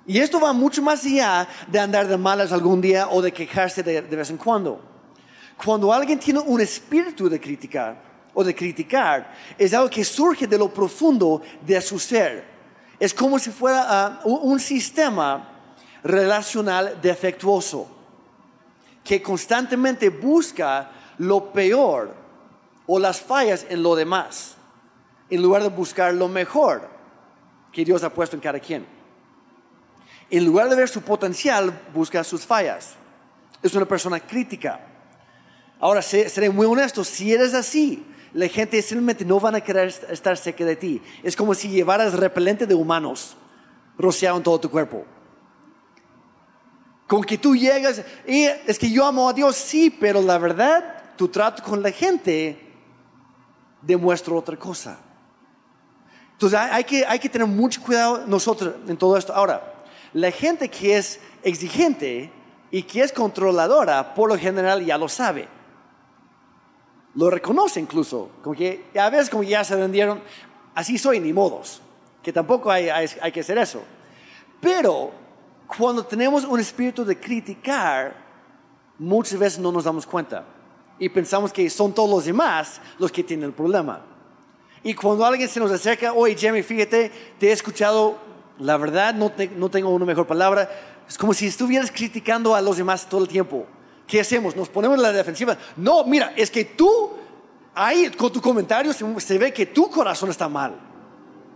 Y 0.07 0.19
esto 0.19 0.41
va 0.41 0.55
mucho 0.55 0.81
más 0.81 1.05
allá 1.05 1.47
de 1.69 1.79
andar 1.79 2.09
de 2.09 2.17
malas 2.17 2.53
algún 2.53 2.81
día 2.81 3.07
o 3.11 3.21
de 3.21 3.33
quejarse 3.33 3.83
de, 3.83 4.01
vez 4.01 4.31
en 4.31 4.39
cuando. 4.39 4.81
Cuando 5.63 5.93
alguien 5.93 6.19
tiene 6.19 6.41
un 6.41 6.63
espíritu 6.63 7.29
de 7.29 7.39
crítica 7.39 7.99
o 8.33 8.43
de 8.43 8.55
criticar, 8.55 9.31
es 9.59 9.75
algo 9.75 9.91
que 9.91 10.07
surge 10.07 10.47
de 10.47 10.57
lo 10.57 10.73
profundo 10.73 11.43
de 11.67 11.83
su 11.83 11.99
ser. 11.99 12.47
Es 12.99 13.13
como 13.13 13.39
si 13.39 13.51
fuera 13.51 13.85
ah, 13.87 14.21
un 14.25 14.59
sistema 14.59 15.51
relacional 16.03 16.99
defectuoso 17.03 17.94
que 19.05 19.23
constantemente 19.23 20.09
busca 20.09 20.91
lo 21.19 21.53
peor 21.53 22.15
o 22.87 22.99
las 22.99 23.21
fallas 23.21 23.67
en 23.69 23.83
lo 23.83 23.95
demás, 23.95 24.57
en 25.31 25.43
lugar 25.43 25.63
de 25.63 25.69
buscar 25.69 26.13
lo 26.15 26.27
mejor 26.29 26.89
que 27.71 27.85
Dios 27.85 28.03
ha 28.03 28.11
puesto 28.11 28.35
en 28.35 28.41
cada 28.41 28.59
quien 28.59 28.95
en 30.31 30.45
lugar 30.45 30.69
de 30.69 30.77
ver 30.77 30.89
su 30.89 31.03
potencial, 31.03 31.73
busca 31.93 32.25
sus 32.25 32.45
fallas. 32.45 32.95
Es 33.63 33.75
una 33.75 33.87
persona 33.87 34.21
crítica. 34.21 34.81
Ahora, 35.79 36.03
seré 36.03 36.51
muy 36.51 36.67
honesto, 36.67 37.05
si 37.05 37.33
eres 37.33 37.55
así, 37.55 38.05
la 38.33 38.49
gente 38.49 38.81
simplemente 38.83 39.25
no 39.25 39.39
van 39.39 39.55
a 39.55 39.61
querer 39.61 39.95
estar 40.11 40.37
cerca 40.37 40.65
de 40.65 40.77
ti. 40.77 41.01
Es 41.23 41.37
como 41.37 41.55
si 41.55 41.69
llevaras 41.69 42.15
repelente 42.15 42.67
de 42.67 42.75
humanos 42.75 43.37
rociado 43.99 44.37
en 44.37 44.43
todo 44.43 44.59
tu 44.59 44.71
cuerpo. 44.71 45.05
Con 47.07 47.23
que 47.23 47.37
tú 47.37 47.55
llegas 47.55 48.03
y 48.27 48.45
es 48.45 48.79
que 48.79 48.91
yo 48.91 49.05
amo 49.05 49.29
a 49.29 49.33
Dios, 49.33 49.57
sí, 49.57 49.91
pero 49.91 50.23
la 50.23 50.39
verdad, 50.39 51.03
tu 51.17 51.29
trato 51.29 51.63
con 51.63 51.83
la 51.83 51.91
gente 51.91 52.59
demuestra 53.83 54.35
otra 54.35 54.57
cosa. 54.57 54.99
Entonces 56.33 56.59
hay 56.59 56.85
que, 56.85 57.05
hay 57.07 57.19
que 57.19 57.29
tener 57.29 57.47
mucho 57.47 57.83
cuidado 57.83 58.27
nosotros 58.27 58.75
en 58.89 58.97
todo 58.97 59.17
esto. 59.17 59.35
Ahora, 59.35 59.85
la 60.15 60.31
gente 60.31 60.69
que 60.69 60.97
es 60.97 61.21
exigente 61.43 62.33
y 62.71 62.83
que 62.83 63.03
es 63.03 63.13
controladora, 63.13 64.15
por 64.15 64.29
lo 64.29 64.39
general 64.39 64.85
ya 64.85 64.99
lo 64.99 65.09
sabe. 65.09 65.49
Lo 67.15 67.31
reconoce 67.31 67.79
incluso, 67.79 68.31
como 68.43 68.57
que 68.57 68.87
a 68.99 69.09
veces 69.11 69.31
como 69.31 69.45
ya 69.45 69.63
se 69.63 69.77
vendieron, 69.77 70.21
así 70.75 70.99
soy 70.99 71.21
ni 71.21 71.33
modos, 71.33 71.81
que 72.23 72.33
tampoco 72.33 72.71
hay, 72.71 72.89
hay 72.89 73.31
que 73.31 73.41
hacer 73.41 73.59
eso. 73.59 73.83
Pero 74.61 75.24
cuando 75.67 76.05
tenemos 76.05 76.45
un 76.45 76.61
espíritu 76.61 77.05
de 77.05 77.19
criticar, 77.19 78.15
muchas 78.99 79.39
veces 79.39 79.59
no 79.59 79.73
nos 79.73 79.85
damos 79.85 80.07
cuenta 80.07 80.45
y 80.99 81.09
pensamos 81.09 81.53
que 81.53 81.69
son 81.71 81.93
todos 81.93 82.09
los 82.09 82.25
demás 82.25 82.81
los 82.99 83.11
que 83.11 83.25
tienen 83.25 83.47
el 83.47 83.53
problema. 83.53 84.03
Y 84.83 84.95
cuando 84.95 85.25
alguien 85.25 85.49
se 85.49 85.61
nos 85.61 85.71
acerca, 85.73 86.13
oye 86.13 86.37
Jeremy, 86.37 86.63
fíjate, 86.63 87.11
te 87.39 87.49
he 87.49 87.53
escuchado 87.53 88.19
la 88.59 88.77
verdad, 88.77 89.15
no, 89.15 89.31
tengo 89.71 89.91
una 89.91 90.05
mejor 90.05 90.27
palabra. 90.27 90.71
Es 91.09 91.19
como 91.19 91.35
si 91.35 91.47
estuvieras 91.47 91.91
criticando 91.91 92.55
a 92.55 92.61
los 92.61 92.77
demás 92.77 93.09
todo 93.09 93.23
el 93.23 93.29
tiempo. 93.29 93.67
¿Qué 94.07 94.21
hacemos? 94.21 94.55
¿Nos 94.55 94.69
ponemos 94.69 94.97
en 94.97 95.03
la 95.03 95.13
defensiva? 95.13 95.57
No, 95.77 96.05
mira, 96.05 96.33
es 96.37 96.51
que 96.51 96.65
tú, 96.65 97.11
ahí 97.75 98.11
con 98.11 98.31
tu 98.31 98.41
comentario 98.41 98.93
se, 98.93 99.39
ve 99.39 99.53
que 99.53 99.67
tu 99.67 99.91
corazón 99.91 100.31
está 100.31 100.49
mal. 100.49 100.75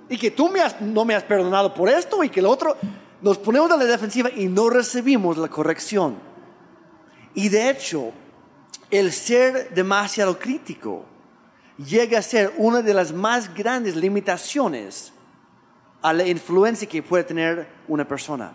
Y 0.09 0.17
que 0.17 0.31
tú 0.31 0.51
no 0.81 1.05
me 1.05 1.15
has 1.15 1.23
perdonado 1.23 1.73
por 1.75 1.89
esto 1.89 2.25
y 2.25 2.31
que 2.31 2.41
el 2.41 2.47
otro. 2.47 2.77
Nos 3.21 3.39
ponemos 3.39 3.71
en 3.71 3.79
la 3.79 3.85
defensiva 3.85 4.31
y 4.31 4.47
no 4.47 4.71
recibimos 4.71 5.37
la 5.37 5.49
corrección. 5.49 6.17
Y 7.35 7.49
de 7.49 7.71
hecho, 7.71 8.13
el 8.91 9.13
ser 9.13 9.75
demasiado 9.75 10.39
crítico 10.39 11.05
llega 11.77 12.19
a 12.19 12.23
ser 12.23 12.53
una 12.57 12.83
de 12.83 12.95
las 12.95 13.13
más 13.13 13.53
grandes 13.55 13.97
limitaciones 13.97 15.13
a 16.03 16.13
la 16.13 16.27
influencia 16.27 16.89
que 16.89 17.03
puede 17.03 17.25
tener 17.25 17.69
una 17.89 18.07
persona. 18.07 18.53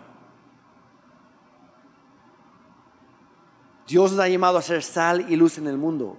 Dios 3.86 4.12
nos 4.12 4.20
ha 4.20 4.28
llamado 4.28 4.58
a 4.58 4.62
ser 4.62 4.82
sal 4.82 5.26
y 5.28 5.36
luz 5.36 5.58
en 5.58 5.66
el 5.66 5.76
mundo, 5.76 6.16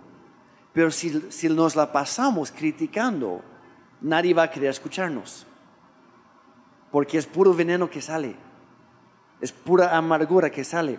pero 0.71 0.91
si, 0.91 1.31
si 1.31 1.49
nos 1.49 1.75
la 1.75 1.91
pasamos 1.91 2.51
criticando, 2.51 3.41
nadie 4.01 4.35
va 4.35 4.43
a 4.43 4.51
querer 4.51 4.69
escucharnos, 4.69 5.47
porque 6.95 7.17
es 7.17 7.25
puro 7.25 7.53
veneno 7.53 7.89
que 7.89 8.01
sale, 8.01 8.33
es 9.41 9.51
pura 9.51 9.97
amargura 9.97 10.49
que 10.49 10.63
sale. 10.63 10.97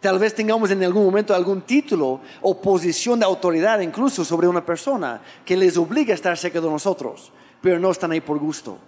Tal 0.00 0.18
vez 0.18 0.34
tengamos 0.34 0.68
en 0.72 0.82
algún 0.82 1.04
momento 1.04 1.32
algún 1.32 1.62
título 1.62 2.20
o 2.42 2.60
posición 2.60 3.20
de 3.20 3.24
autoridad 3.24 3.78
incluso 3.78 4.24
sobre 4.24 4.48
una 4.48 4.66
persona 4.66 5.22
que 5.44 5.56
les 5.56 5.76
obliga 5.76 6.10
a 6.10 6.16
estar 6.16 6.36
cerca 6.36 6.60
de 6.60 6.68
nosotros 6.68 7.32
pero 7.60 7.78
no 7.78 7.88
están 7.92 8.10
ahí 8.10 8.20
por 8.20 8.40
gusto, 8.40 8.78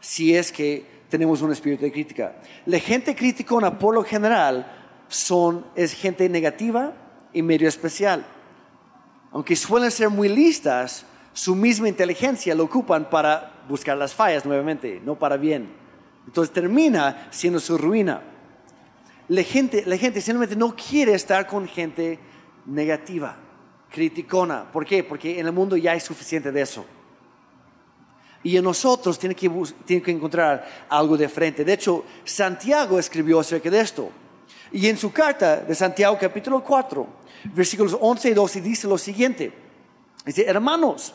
si 0.00 0.36
es 0.36 0.52
que 0.52 0.86
tenemos 1.08 1.42
un 1.42 1.50
espíritu 1.50 1.82
de 1.82 1.90
crítica. 1.90 2.36
La 2.66 2.78
gente 2.78 3.16
criticona 3.16 3.80
por 3.80 3.92
lo 3.92 4.04
general 4.04 4.72
son, 5.08 5.66
es 5.74 5.94
gente 5.94 6.28
negativa 6.28 6.92
y 7.32 7.42
medio 7.42 7.68
especial. 7.68 8.24
Aunque 9.32 9.56
suelen 9.56 9.90
ser 9.90 10.10
muy 10.10 10.28
listas, 10.28 11.04
su 11.32 11.56
misma 11.56 11.88
inteligencia 11.88 12.54
lo 12.54 12.62
ocupan 12.62 13.10
para 13.10 13.55
buscar 13.68 13.96
las 13.96 14.14
fallas 14.14 14.44
nuevamente, 14.44 15.00
no 15.04 15.18
para 15.18 15.36
bien. 15.36 15.68
Entonces 16.26 16.52
termina 16.52 17.28
siendo 17.30 17.60
su 17.60 17.78
ruina. 17.78 18.22
La 19.28 19.42
gente, 19.42 19.84
la 19.86 19.96
gente 19.96 20.20
simplemente 20.20 20.56
no 20.56 20.74
quiere 20.74 21.14
estar 21.14 21.46
con 21.46 21.66
gente 21.66 22.18
negativa, 22.66 23.36
criticona. 23.90 24.70
¿Por 24.70 24.84
qué? 24.84 25.02
Porque 25.04 25.38
en 25.38 25.46
el 25.46 25.52
mundo 25.52 25.76
ya 25.76 25.92
hay 25.92 26.00
suficiente 26.00 26.52
de 26.52 26.60
eso. 26.60 26.84
Y 28.42 28.56
en 28.56 28.64
nosotros 28.64 29.18
tiene 29.18 29.34
que, 29.34 29.50
tiene 29.84 30.02
que 30.02 30.10
encontrar 30.12 30.86
algo 30.88 31.16
de 31.16 31.28
frente. 31.28 31.64
De 31.64 31.72
hecho, 31.72 32.04
Santiago 32.24 32.98
escribió 32.98 33.40
acerca 33.40 33.70
de 33.70 33.80
esto. 33.80 34.10
Y 34.70 34.86
en 34.88 34.96
su 34.96 35.12
carta 35.12 35.56
de 35.56 35.74
Santiago 35.74 36.16
capítulo 36.20 36.62
4, 36.62 37.06
versículos 37.54 37.96
11 37.98 38.30
y 38.30 38.34
12 38.34 38.60
dice 38.60 38.86
lo 38.86 38.98
siguiente. 38.98 39.52
Dice, 40.24 40.44
hermanos, 40.44 41.14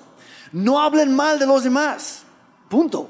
no 0.51 0.81
hablen 0.81 1.15
mal 1.15 1.39
de 1.39 1.45
los 1.45 1.63
demás. 1.63 2.25
Punto. 2.71 3.09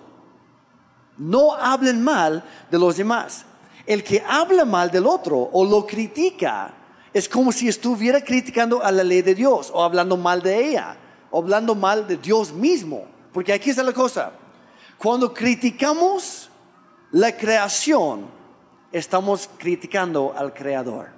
No 1.19 1.53
hablen 1.53 2.03
mal 2.03 2.43
de 2.71 2.79
los 2.79 2.97
demás. 2.97 3.45
El 3.85 4.03
que 4.03 4.23
habla 4.27 4.65
mal 4.65 4.89
del 4.89 5.05
otro 5.05 5.37
o 5.37 5.63
lo 5.63 5.85
critica 5.85 6.73
es 7.13 7.29
como 7.29 7.51
si 7.51 7.67
estuviera 7.67 8.23
criticando 8.23 8.83
a 8.83 8.91
la 8.91 9.03
ley 9.03 9.21
de 9.21 9.35
Dios 9.35 9.69
o 9.71 9.83
hablando 9.83 10.17
mal 10.17 10.41
de 10.41 10.67
ella 10.67 10.97
o 11.29 11.37
hablando 11.37 11.75
mal 11.75 12.07
de 12.07 12.17
Dios 12.17 12.51
mismo. 12.51 13.05
Porque 13.31 13.53
aquí 13.53 13.69
está 13.69 13.83
la 13.83 13.93
cosa. 13.93 14.31
Cuando 14.97 15.31
criticamos 15.31 16.49
la 17.11 17.37
creación, 17.37 18.25
estamos 18.91 19.47
criticando 19.59 20.33
al 20.35 20.55
creador. 20.55 21.09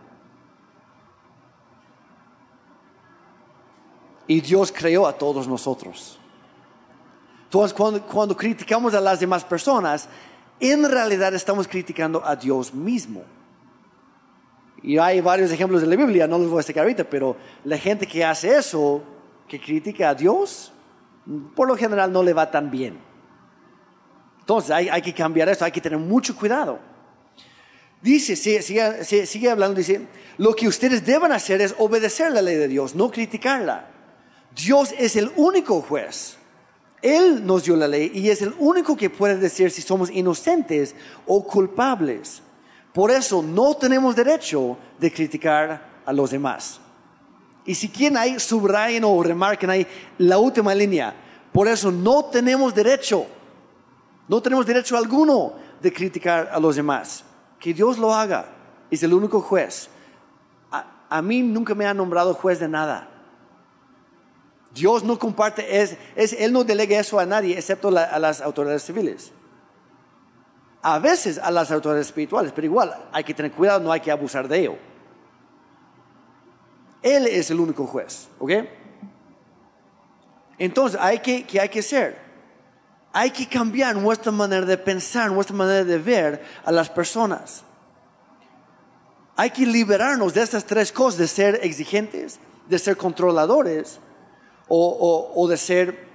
Y 4.27 4.41
Dios 4.41 4.73
creó 4.75 5.07
a 5.07 5.13
todos 5.13 5.47
nosotros. 5.47 6.19
Entonces, 7.53 7.77
cuando, 7.77 8.01
cuando 8.01 8.35
criticamos 8.35 8.95
a 8.95 8.99
las 8.99 9.19
demás 9.19 9.43
personas, 9.43 10.09
en 10.59 10.89
realidad 10.89 11.35
estamos 11.35 11.67
criticando 11.67 12.25
a 12.25 12.35
Dios 12.35 12.73
mismo. 12.73 13.21
Y 14.81 14.97
hay 14.97 15.21
varios 15.21 15.51
ejemplos 15.51 15.83
en 15.83 15.91
la 15.91 15.95
Biblia, 15.95 16.25
no 16.25 16.39
los 16.39 16.49
voy 16.49 16.61
a 16.61 16.63
sacar 16.63 16.81
ahorita, 16.81 17.03
pero 17.03 17.37
la 17.63 17.77
gente 17.77 18.07
que 18.07 18.25
hace 18.25 18.57
eso, 18.57 19.03
que 19.47 19.61
critica 19.61 20.09
a 20.09 20.15
Dios, 20.15 20.73
por 21.55 21.67
lo 21.67 21.77
general 21.77 22.11
no 22.11 22.23
le 22.23 22.33
va 22.33 22.49
tan 22.49 22.71
bien. 22.71 22.97
Entonces 24.39 24.71
hay, 24.71 25.01
que 25.03 25.13
cambiar 25.13 25.47
eso, 25.47 25.63
hay 25.63 25.71
que 25.71 25.79
tener 25.79 25.99
mucho 25.99 26.35
cuidado. 26.35 26.79
Dice, 28.01 28.35
sigue, 28.35 28.63
sigue, 29.27 29.51
hablando, 29.51 29.77
dice, 29.77 30.07
lo 30.39 30.55
que 30.55 30.67
ustedes 30.67 31.05
deben 31.05 31.31
hacer 31.31 31.61
es 31.61 31.75
obedecer 31.77 32.31
la 32.31 32.41
ley 32.41 32.55
de 32.55 32.67
Dios, 32.67 32.95
no 32.95 33.11
criticarla. 33.11 33.89
Dios 34.55 34.91
es 34.97 35.15
el 35.15 35.31
único 35.35 35.83
juez. 35.83 36.39
Él 37.03 37.45
nos 37.45 37.65
dio 37.65 37.75
la 37.75 37.87
ley 37.87 38.11
y 38.13 38.29
es 38.29 38.41
el 38.41 38.55
único 38.57 38.95
que 38.95 39.09
puede 39.09 39.35
decir 39.35 39.69
si 39.69 39.81
somos 39.81 40.09
inocentes 40.09 40.95
o 41.27 41.45
culpables. 41.45 42.41
Por 42.93 43.11
eso 43.11 43.43
no 43.43 43.75
tenemos 43.75 44.15
derecho 44.15 44.77
de 44.97 45.11
criticar 45.11 46.01
a 46.05 46.13
los 46.13 46.31
demás. 46.31 46.79
Y 47.65 47.75
si 47.75 47.89
quieren 47.89 48.17
ahí, 48.17 48.39
subrayen 48.39 49.03
o 49.03 49.21
remarquen 49.21 49.69
ahí 49.69 49.85
la 50.17 50.37
última 50.37 50.73
línea. 50.73 51.13
Por 51.51 51.67
eso 51.67 51.91
no 51.91 52.23
tenemos 52.25 52.73
derecho, 52.73 53.25
no 54.29 54.41
tenemos 54.41 54.65
derecho 54.65 54.95
alguno 54.95 55.55
de 55.81 55.91
criticar 55.91 56.49
a 56.53 56.59
los 56.59 56.77
demás. 56.77 57.25
Que 57.59 57.73
Dios 57.73 57.97
lo 57.97 58.13
haga, 58.13 58.45
es 58.89 59.03
el 59.03 59.13
único 59.13 59.41
juez. 59.41 59.89
a 60.71 61.21
mí 61.21 61.43
nunca 61.43 61.75
me 61.75 61.85
ha 61.85 61.93
nombrado 61.93 62.33
juez 62.33 62.61
de 62.61 62.69
nada. 62.69 63.12
Dios 64.73 65.03
no 65.03 65.19
comparte, 65.19 65.81
es, 65.81 65.97
Él 66.33 66.51
no 66.51 66.63
delega 66.63 66.99
eso 66.99 67.19
a 67.19 67.25
nadie, 67.25 67.57
excepto 67.57 67.89
a 67.89 68.19
las 68.19 68.41
autoridades 68.41 68.83
civiles. 68.83 69.31
A 70.81 70.99
veces 70.99 71.37
a 71.37 71.51
las 71.51 71.71
autoridades 71.71 72.07
espirituales, 72.07 72.51
pero 72.53 72.65
igual 72.65 72.93
hay 73.11 73.23
que 73.23 73.33
tener 73.33 73.51
cuidado, 73.51 73.79
no 73.79 73.91
hay 73.91 74.01
que 74.01 74.11
abusar 74.11 74.47
de 74.47 74.59
ello. 74.59 74.75
Él 77.01 77.27
es 77.27 77.51
el 77.51 77.59
único 77.59 77.85
juez, 77.85 78.27
¿ok? 78.39 78.51
Entonces, 80.57 80.99
hay 81.01 81.19
que, 81.19 81.45
¿qué 81.45 81.59
hay 81.59 81.69
que 81.69 81.79
hacer? 81.79 82.17
Hay 83.11 83.29
que 83.29 83.47
cambiar 83.47 83.95
nuestra 83.95 84.31
manera 84.31 84.65
de 84.65 84.77
pensar, 84.77 85.31
nuestra 85.31 85.55
manera 85.55 85.83
de 85.83 85.97
ver 85.99 86.43
a 86.65 86.71
las 86.71 86.89
personas. 86.89 87.63
Hay 89.35 89.51
que 89.51 89.65
liberarnos 89.65 90.33
de 90.33 90.41
estas 90.41 90.65
tres 90.65 90.91
cosas, 90.91 91.19
de 91.19 91.27
ser 91.27 91.59
exigentes, 91.63 92.39
de 92.67 92.79
ser 92.79 92.97
controladores 92.97 93.99
o, 94.75 95.47
de 95.47 95.57
ser, 95.57 96.07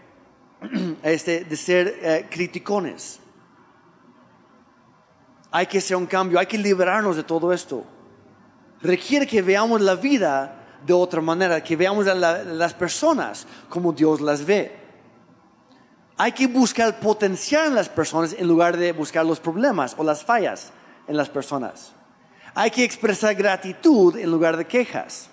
este, 1.02 1.44
de 1.44 1.56
ser 1.56 1.98
eh, 2.02 2.26
criticones. 2.28 3.20
Hay 5.50 5.66
que 5.66 5.78
hacer 5.78 5.96
un 5.96 6.06
cambio, 6.06 6.38
hay 6.38 6.46
que 6.46 6.58
liberarnos 6.58 7.16
de 7.16 7.22
todo 7.22 7.52
esto. 7.52 7.84
Requiere 8.82 9.26
que 9.26 9.42
veamos 9.42 9.80
la 9.80 9.94
vida 9.94 10.54
de 10.84 10.92
otra 10.92 11.20
manera, 11.20 11.62
que 11.62 11.76
veamos 11.76 12.06
a 12.06 12.14
las 12.14 12.74
personas 12.74 13.46
como 13.68 13.92
Dios 13.92 14.20
las 14.20 14.44
ve. 14.44 14.76
Hay 16.16 16.32
que 16.32 16.46
buscar 16.46 16.88
el 16.88 16.94
potencial 16.94 17.68
en 17.68 17.74
las 17.76 17.88
personas 17.88 18.34
en 18.36 18.46
lugar 18.46 18.76
de 18.76 18.92
buscar 18.92 19.24
los 19.24 19.40
problemas 19.40 19.94
o 19.96 20.04
las 20.04 20.24
fallas 20.24 20.72
en 21.06 21.16
las 21.16 21.28
personas. 21.28 21.92
Hay 22.54 22.70
que 22.70 22.84
expresar 22.84 23.34
gratitud 23.34 24.16
en 24.16 24.30
lugar 24.30 24.56
de 24.56 24.66
quejas. 24.66 25.30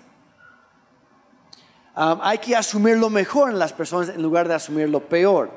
Hay 1.96 2.38
que 2.38 2.54
asumir 2.54 2.98
lo 2.98 3.08
mejor 3.08 3.48
en 3.48 3.58
las 3.58 3.72
personas 3.72 4.10
en 4.10 4.22
lugar 4.22 4.46
de 4.46 4.54
asumir 4.54 4.86
lo 4.88 5.00
peor. 5.00 5.50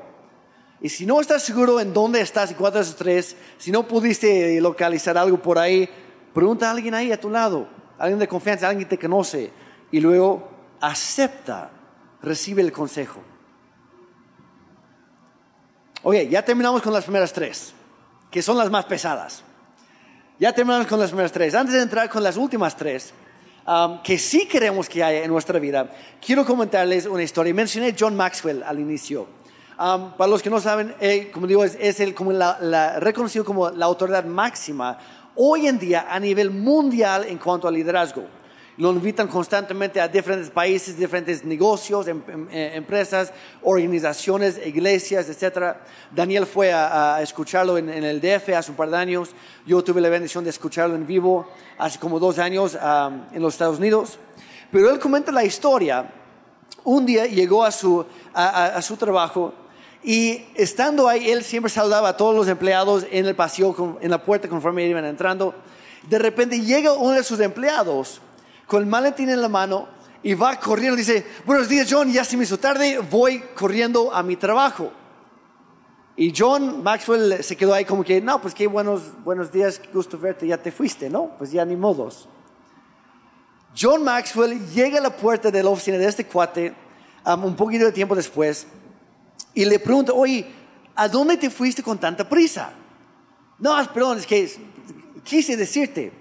Y 0.80 0.88
si 0.88 1.04
no 1.04 1.20
estás 1.20 1.42
seguro 1.42 1.78
en 1.78 1.92
dónde 1.92 2.22
estás 2.22 2.50
y 2.50 2.54
cuántos 2.54 2.88
de 2.88 2.94
tres, 2.94 3.36
si 3.58 3.70
no 3.70 3.86
pudiste 3.86 4.58
localizar 4.58 5.18
algo 5.18 5.36
por 5.36 5.58
ahí, 5.58 5.86
pregunta 6.32 6.68
a 6.68 6.70
alguien 6.70 6.94
ahí 6.94 7.12
a 7.12 7.20
tu 7.20 7.28
lado, 7.28 7.68
alguien 7.98 8.18
de 8.18 8.26
confianza, 8.26 8.68
alguien 8.68 8.88
que 8.88 8.96
te 8.96 9.02
conoce, 9.02 9.52
y 9.92 10.00
luego 10.00 10.48
acepta, 10.80 11.70
recibe 12.22 12.62
el 12.62 12.72
consejo. 12.72 13.20
Oye, 16.02 16.26
ya 16.26 16.42
terminamos 16.42 16.80
con 16.80 16.94
las 16.94 17.04
primeras 17.04 17.34
tres, 17.34 17.74
que 18.30 18.40
son 18.40 18.56
las 18.56 18.70
más 18.70 18.86
pesadas. 18.86 19.44
Ya 20.38 20.54
terminamos 20.54 20.86
con 20.86 20.98
las 20.98 21.10
primeras 21.10 21.32
tres. 21.32 21.54
Antes 21.54 21.74
de 21.74 21.82
entrar 21.82 22.08
con 22.08 22.22
las 22.22 22.38
últimas 22.38 22.74
tres, 22.74 23.12
um, 23.70 24.02
que 24.02 24.18
sí 24.18 24.46
queremos 24.46 24.88
que 24.88 25.02
haya 25.02 25.22
en 25.22 25.30
nuestra 25.30 25.58
vida, 25.58 25.90
quiero 26.24 26.44
comentarles 26.44 27.06
una 27.06 27.22
historia. 27.22 27.54
Mencioné 27.54 27.94
John 27.98 28.16
Maxwell 28.16 28.62
al 28.64 28.80
inicio. 28.80 29.28
Um, 29.78 30.12
para 30.12 30.28
los 30.28 30.42
que 30.42 30.50
no 30.50 30.60
saben, 30.60 30.94
eh, 31.00 31.30
como 31.32 31.46
digo, 31.46 31.64
es, 31.64 32.00
el, 32.00 32.14
reconocido 32.98 33.44
como 33.44 33.70
la 33.70 33.86
autoridad 33.86 34.24
máxima 34.24 34.98
hoy 35.36 35.68
en 35.68 35.78
día 35.78 36.06
a 36.10 36.20
nivel 36.20 36.50
mundial 36.50 37.24
en 37.26 37.38
cuanto 37.38 37.66
al 37.66 37.74
liderazgo 37.74 38.39
lo 38.80 38.92
invitan 38.92 39.28
constantemente 39.28 40.00
a 40.00 40.08
diferentes 40.08 40.48
países, 40.48 40.96
diferentes 40.96 41.44
negocios, 41.44 42.08
em, 42.08 42.22
em, 42.26 42.48
eh, 42.50 42.72
empresas, 42.76 43.30
organizaciones, 43.62 44.58
iglesias, 44.64 45.28
etc. 45.28 45.76
Daniel 46.10 46.46
fue 46.46 46.72
a, 46.72 47.20
escucharlo 47.20 47.76
en, 47.76 47.90
el 47.90 48.22
DF 48.22 48.56
hace 48.56 48.70
un 48.70 48.78
par 48.78 48.88
de 48.88 48.96
años. 48.96 49.32
Yo 49.66 49.84
tuve 49.84 50.00
la 50.00 50.08
bendición 50.08 50.44
de 50.44 50.50
escucharlo 50.50 50.96
en 50.96 51.06
vivo 51.06 51.46
hace 51.76 51.98
como 51.98 52.18
dos 52.18 52.38
años 52.38 52.74
en 52.74 53.42
los 53.42 53.52
Estados 53.52 53.78
Unidos. 53.78 54.18
Pero 54.72 54.88
él 54.90 54.98
comenta 54.98 55.30
la 55.30 55.44
historia. 55.44 56.10
Un 56.82 57.04
día 57.04 57.26
llegó 57.26 57.62
a 57.62 57.70
su, 57.70 58.06
a, 58.32 58.80
su 58.80 58.96
trabajo 58.96 59.52
y 60.02 60.46
estando 60.54 61.06
ahí, 61.06 61.30
él 61.30 61.44
siempre 61.44 61.68
saludaba 61.68 62.08
a 62.08 62.16
todos 62.16 62.34
los 62.34 62.48
empleados 62.48 63.06
en 63.10 63.26
el 63.26 63.36
pasillo, 63.36 63.98
en 64.00 64.10
la 64.10 64.24
puerta 64.24 64.48
conforme 64.48 64.86
iban 64.86 65.04
entrando. 65.04 65.54
De 66.08 66.18
repente 66.18 66.60
llega 66.60 66.94
uno 66.94 67.12
de 67.12 67.22
sus 67.22 67.40
empleados 67.40 68.22
con 68.70 68.82
el 68.82 68.88
maletín 68.88 69.28
en 69.28 69.42
la 69.42 69.48
mano 69.48 69.88
y 70.22 70.34
va 70.34 70.54
corriendo. 70.60 70.96
Dice, 70.96 71.26
buenos 71.44 71.68
días 71.68 71.88
John, 71.90 72.08
ya 72.12 72.24
se 72.24 72.36
me 72.36 72.44
hizo 72.44 72.56
tarde, 72.56 73.00
voy 73.00 73.40
corriendo 73.56 74.14
a 74.14 74.22
mi 74.22 74.36
trabajo. 74.36 74.92
Y 76.14 76.32
John 76.36 76.80
Maxwell 76.80 77.42
se 77.42 77.56
quedó 77.56 77.74
ahí 77.74 77.84
como 77.84 78.04
que, 78.04 78.20
no, 78.20 78.40
pues 78.40 78.54
qué 78.54 78.68
buenos, 78.68 79.02
buenos 79.24 79.50
días, 79.50 79.80
gusto 79.92 80.16
verte, 80.16 80.46
ya 80.46 80.56
te 80.56 80.70
fuiste, 80.70 81.10
¿no? 81.10 81.36
Pues 81.36 81.50
ya 81.50 81.64
ni 81.64 81.74
modos. 81.74 82.28
John 83.76 84.04
Maxwell 84.04 84.64
llega 84.68 84.98
a 84.98 85.02
la 85.02 85.16
puerta 85.16 85.50
de 85.50 85.64
la 85.64 85.70
oficina 85.70 85.98
de 85.98 86.06
este 86.06 86.26
cuate 86.26 86.72
um, 87.26 87.46
un 87.46 87.56
poquito 87.56 87.86
de 87.86 87.92
tiempo 87.92 88.14
después 88.14 88.68
y 89.52 89.64
le 89.64 89.80
pregunta, 89.80 90.12
oye, 90.12 90.46
¿a 90.94 91.08
dónde 91.08 91.36
te 91.36 91.50
fuiste 91.50 91.82
con 91.82 91.98
tanta 91.98 92.28
prisa? 92.28 92.72
No, 93.58 93.76
perdón, 93.92 94.18
es 94.18 94.26
que 94.28 94.48
quise 95.24 95.56
decirte, 95.56 96.19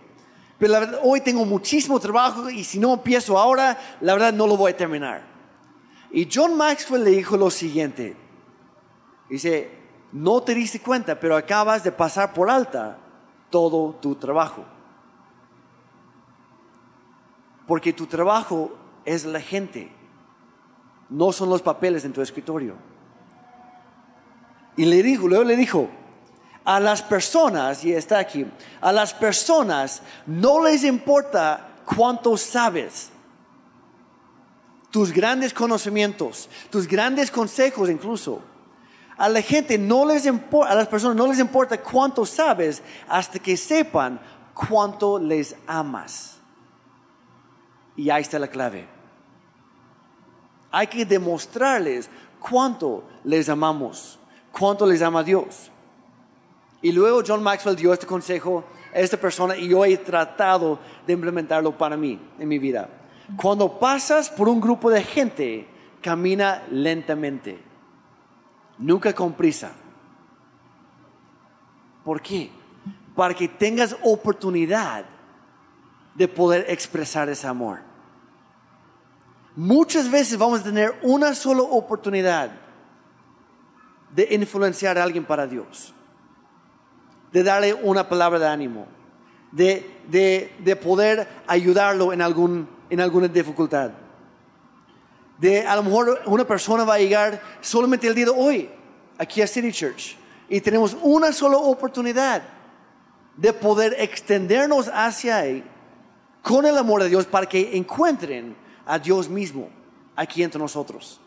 pero 0.59 0.73
la 0.73 0.79
verdad, 0.81 0.99
hoy 1.03 1.21
tengo 1.21 1.45
muchísimo 1.45 1.99
trabajo 2.01 2.49
y 2.49 2.65
si 2.65 2.79
no 2.79 2.93
empiezo 2.93 3.39
ahora, 3.39 3.79
la 4.01 4.13
verdad 4.13 4.33
no 4.33 4.45
lo 4.45 4.57
voy 4.57 4.73
a 4.73 4.77
terminar. 4.77 5.23
Y 6.11 6.27
John 6.31 6.57
Maxwell 6.57 7.05
le 7.05 7.11
dijo 7.11 7.37
lo 7.37 7.49
siguiente. 7.49 8.17
Dice, 9.29 9.71
no 10.11 10.41
te 10.41 10.53
diste 10.53 10.81
cuenta, 10.81 11.17
pero 11.17 11.37
acabas 11.37 11.83
de 11.83 11.93
pasar 11.93 12.33
por 12.33 12.49
alta 12.49 12.97
todo 13.49 13.95
tu 14.01 14.15
trabajo. 14.15 14.65
Porque 17.65 17.93
tu 17.93 18.05
trabajo 18.05 18.75
es 19.05 19.23
la 19.25 19.39
gente, 19.39 19.91
no 21.09 21.31
son 21.31 21.49
los 21.49 21.61
papeles 21.61 22.03
en 22.03 22.11
tu 22.11 22.21
escritorio. 22.21 22.75
Y 24.75 24.85
le 24.85 25.03
dijo, 25.03 25.27
luego 25.27 25.45
le 25.45 25.55
dijo, 25.55 25.89
a 26.69 26.79
las 26.79 27.01
personas, 27.01 27.83
y 27.83 27.91
está 27.91 28.19
aquí, 28.19 28.45
a 28.79 28.91
las 28.91 29.11
personas 29.11 30.03
no 30.27 30.63
les 30.63 30.83
importa 30.83 31.67
cuánto 31.83 32.37
sabes, 32.37 33.09
tus 34.91 35.11
grandes 35.11 35.51
conocimientos, 35.51 36.47
tus 36.69 36.87
grandes 36.87 37.31
consejos 37.31 37.89
incluso. 37.89 38.43
A 39.17 39.27
la 39.29 39.41
gente 39.41 39.79
no 39.79 40.05
les 40.05 40.27
importa, 40.27 40.71
a 40.71 40.75
las 40.75 40.87
personas 40.87 41.17
no 41.17 41.25
les 41.25 41.39
importa 41.39 41.81
cuánto 41.81 42.23
sabes 42.23 42.83
hasta 43.07 43.39
que 43.39 43.57
sepan 43.57 44.21
cuánto 44.53 45.17
les 45.17 45.55
amas. 45.65 46.37
Y 47.95 48.11
ahí 48.11 48.21
está 48.21 48.37
la 48.37 48.47
clave. 48.47 48.87
Hay 50.69 50.85
que 50.85 51.03
demostrarles 51.03 52.11
cuánto 52.39 53.05
les 53.23 53.49
amamos, 53.49 54.19
cuánto 54.51 54.85
les 54.85 55.01
ama 55.01 55.23
Dios. 55.23 55.71
Y 56.81 56.91
luego 56.91 57.23
John 57.25 57.43
Maxwell 57.43 57.75
dio 57.75 57.93
este 57.93 58.05
consejo 58.05 58.63
a 58.93 58.99
esta 58.99 59.17
persona 59.17 59.55
y 59.57 59.67
yo 59.67 59.83
he 59.83 59.97
tratado 59.97 60.79
de 61.05 61.13
implementarlo 61.13 61.77
para 61.77 61.97
mí 61.97 62.19
en 62.39 62.47
mi 62.47 62.57
vida. 62.57 62.89
Cuando 63.35 63.79
pasas 63.79 64.29
por 64.29 64.47
un 64.47 64.59
grupo 64.59 64.89
de 64.89 65.03
gente, 65.03 65.67
camina 66.01 66.63
lentamente, 66.71 67.59
nunca 68.77 69.13
con 69.13 69.33
prisa. 69.33 69.71
¿Por 72.03 72.21
qué? 72.21 72.49
Para 73.15 73.33
que 73.33 73.47
tengas 73.47 73.95
oportunidad 74.03 75.05
de 76.15 76.27
poder 76.27 76.65
expresar 76.69 77.29
ese 77.29 77.45
amor. 77.45 77.81
Muchas 79.55 80.09
veces 80.09 80.37
vamos 80.37 80.61
a 80.61 80.63
tener 80.63 80.97
una 81.03 81.35
sola 81.35 81.61
oportunidad 81.63 82.51
de 84.15 84.27
influenciar 84.31 84.97
a 84.97 85.03
alguien 85.03 85.25
para 85.25 85.45
Dios 85.45 85.93
de 87.31 87.43
darle 87.43 87.73
una 87.73 88.07
palabra 88.07 88.39
de 88.39 88.47
ánimo, 88.47 88.87
de, 89.51 90.79
poder 90.81 91.27
ayudarlo 91.47 92.13
en, 92.13 92.21
algún, 92.21 92.67
en 92.89 93.01
alguna 93.01 93.27
dificultad. 93.27 93.91
De 95.37 95.65
a 95.65 95.75
lo 95.75 95.83
mejor 95.83 96.21
una 96.25 96.45
persona 96.45 96.83
va 96.83 96.95
a 96.95 96.99
llegar 96.99 97.41
solamente 97.61 98.07
el 98.07 98.15
día 98.15 98.25
de 98.25 98.31
hoy 98.31 98.69
aquí 99.17 99.41
a 99.41 99.47
City 99.47 99.71
Church 99.71 100.17
y 100.49 100.59
tenemos 100.59 100.97
una 101.01 101.31
sola 101.31 101.57
oportunidad 101.57 102.41
de 103.37 103.53
poder 103.53 103.95
extendernos 103.99 104.89
hacia 104.93 105.45
él 105.45 105.63
con 106.41 106.65
el 106.65 106.77
amor 106.77 107.03
de 107.03 107.09
Dios 107.09 107.25
para 107.25 107.47
que 107.47 107.77
encuentren 107.77 108.55
a 108.85 108.99
Dios 108.99 109.29
mismo 109.29 109.69
aquí 110.15 110.43
entre 110.43 110.59
nosotros. 110.59 111.21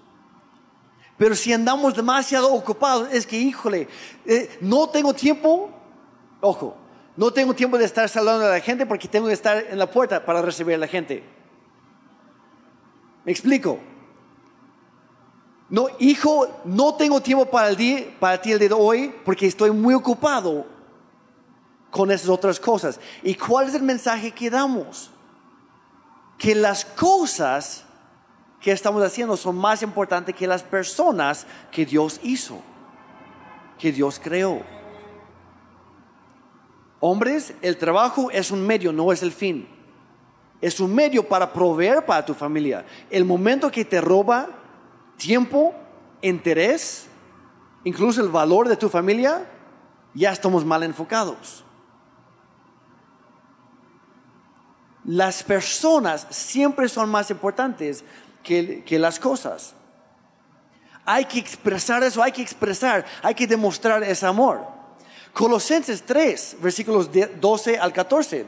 Pero 1.16 1.34
si 1.34 1.52
andamos 1.52 1.94
demasiado 1.94 2.52
ocupados, 2.52 3.08
es 3.12 3.26
que, 3.26 3.38
híjole, 3.38 3.88
eh, 4.26 4.58
no 4.60 4.88
tengo 4.88 5.14
tiempo 5.14 5.70
Ojo, 6.42 6.76
no 7.16 7.32
tengo 7.32 7.54
tiempo 7.54 7.78
de 7.78 7.86
estar 7.86 8.06
saludando 8.08 8.44
a 8.44 8.50
la 8.50 8.60
gente 8.60 8.84
porque 8.84 9.08
tengo 9.08 9.28
que 9.28 9.32
estar 9.32 9.56
en 9.56 9.78
la 9.78 9.90
puerta 9.90 10.22
para 10.22 10.42
recibir 10.42 10.74
a 10.74 10.78
la 10.78 10.86
gente. 10.86 11.24
¿Me 13.24 13.32
explico? 13.32 13.78
No, 15.70 15.86
hijo, 15.98 16.60
no 16.66 16.94
tengo 16.96 17.22
tiempo 17.22 17.46
para, 17.46 17.70
el 17.70 17.76
día, 17.76 18.14
para 18.20 18.42
ti 18.42 18.52
el 18.52 18.58
día 18.58 18.68
de 18.68 18.74
hoy 18.74 19.14
porque 19.24 19.46
estoy 19.46 19.70
muy 19.70 19.94
ocupado 19.94 20.66
con 21.90 22.10
esas 22.10 22.28
otras 22.28 22.60
cosas. 22.60 23.00
¿Y 23.22 23.34
cuál 23.36 23.68
es 23.68 23.74
el 23.74 23.82
mensaje 23.82 24.32
que 24.32 24.50
damos? 24.50 25.10
que 26.42 26.56
las 26.56 26.84
cosas 26.84 27.84
que 28.60 28.72
estamos 28.72 29.00
haciendo 29.04 29.36
son 29.36 29.56
más 29.56 29.80
importantes 29.80 30.34
que 30.34 30.48
las 30.48 30.64
personas 30.64 31.46
que 31.70 31.86
Dios 31.86 32.18
hizo, 32.24 32.60
que 33.78 33.92
Dios 33.92 34.20
creó. 34.20 34.60
Hombres, 37.04 37.52
el 37.62 37.78
trabajo 37.78 38.30
es 38.30 38.52
un 38.52 38.64
medio, 38.64 38.92
no 38.92 39.10
es 39.10 39.24
el 39.24 39.32
fin. 39.32 39.66
Es 40.60 40.78
un 40.78 40.94
medio 40.94 41.26
para 41.26 41.52
proveer 41.52 42.06
para 42.06 42.24
tu 42.24 42.32
familia. 42.32 42.86
El 43.10 43.24
momento 43.24 43.72
que 43.72 43.84
te 43.84 44.00
roba 44.00 44.48
tiempo, 45.16 45.74
interés, 46.20 47.08
incluso 47.82 48.22
el 48.22 48.28
valor 48.28 48.68
de 48.68 48.76
tu 48.76 48.88
familia, 48.88 49.50
ya 50.14 50.30
estamos 50.30 50.64
mal 50.64 50.84
enfocados. 50.84 51.64
Las 55.04 55.42
personas 55.42 56.28
siempre 56.30 56.88
son 56.88 57.10
más 57.10 57.32
importantes 57.32 58.04
que, 58.44 58.84
las 59.00 59.18
cosas. 59.18 59.74
Hay 61.04 61.24
que 61.24 61.40
expresar 61.40 62.04
eso, 62.04 62.22
hay 62.22 62.30
que 62.30 62.42
expresar, 62.42 63.04
hay 63.24 63.34
que 63.34 63.48
demostrar 63.48 64.04
ese 64.04 64.24
amor. 64.24 64.81
Colosenses 65.32 66.02
3, 66.02 66.56
versículos 66.60 67.10
12 67.40 67.78
al 67.78 67.92
14. 67.92 68.46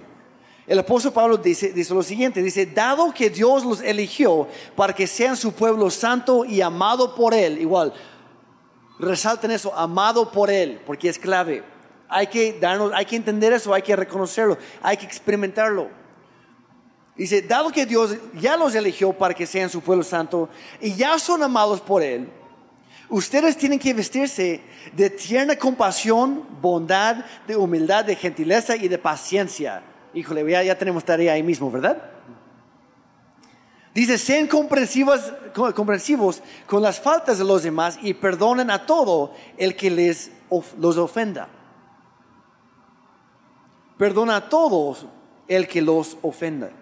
El 0.66 0.78
apóstol 0.78 1.12
Pablo 1.12 1.37
dice, 1.37 1.72
dice, 1.72 1.93
lo 1.93 2.03
siguiente, 2.03 2.43
dice, 2.43 2.66
dado 2.66 3.12
que 3.12 3.28
Dios 3.28 3.64
los 3.64 3.80
eligió 3.82 4.49
para 4.74 4.95
que 4.95 5.07
sean 5.07 5.37
su 5.37 5.53
pueblo 5.53 5.91
santo 5.91 6.45
y 6.45 6.61
amado 6.62 7.14
por 7.14 7.35
Él, 7.35 7.59
igual, 7.59 7.93
resalten 8.99 9.51
eso, 9.51 9.74
amado 9.74 10.30
por 10.30 10.51
Él, 10.51 10.80
porque 10.87 11.09
es 11.09 11.18
clave. 11.18 11.62
Hay 12.09 12.28
que 12.28 12.59
darnos, 12.59 12.93
hay 12.95 13.05
que 13.05 13.16
entender 13.16 13.53
eso, 13.53 13.74
hay 13.74 13.82
que 13.82 13.95
reconocerlo, 13.95 14.57
hay 14.82 14.97
que 14.97 15.05
experimentarlo. 15.05 15.89
Dice, 17.16 17.43
dado 17.43 17.70
que 17.70 17.87
Dios 17.87 18.16
ya 18.35 18.57
los 18.57 18.74
eligió 18.74 19.12
para 19.12 19.35
que 19.35 19.47
sean 19.47 19.68
su 19.68 19.80
pueblo 19.80 20.03
santo 20.03 20.49
y 20.80 20.95
ya 20.95 21.18
son 21.18 21.43
amados 21.43 21.80
por 21.80 22.03
Él, 22.03 22.28
ustedes 23.14 23.56
tienen 23.56 23.78
que 23.78 23.94
vestirse 23.94 24.60
de 24.92 25.08
tierna 25.08 25.56
compasión, 25.56 26.44
bondad, 26.60 27.24
de 27.46 27.56
humildad, 27.56 28.04
de 28.04 28.16
gentileza 28.16 28.74
y 28.74 28.88
de 28.88 28.98
paciencia. 28.98 29.82
Híjole, 30.12 30.50
ya, 30.50 30.64
ya 30.64 30.76
tenemos 30.76 31.04
tarea 31.04 31.34
ahí 31.34 31.42
mismo, 31.42 31.70
¿verdad? 31.70 32.10
Dice, 33.94 34.18
sean 34.18 34.48
comprensivos, 34.48 35.32
comprensivos 35.76 36.42
con 36.66 36.82
las 36.82 36.98
faltas 36.98 37.38
de 37.38 37.44
los 37.44 37.62
demás 37.62 38.00
y 38.02 38.14
perdonen 38.14 38.68
a 38.68 38.84
todo 38.84 39.32
el 39.56 39.76
que 39.76 39.90
les 39.90 40.32
los 40.80 40.96
ofenda. 40.96 41.48
Perdona 43.96 44.36
a 44.36 44.48
todos 44.48 45.06
el 45.46 45.68
que 45.68 45.80
los 45.80 46.16
ofenda. 46.22 46.72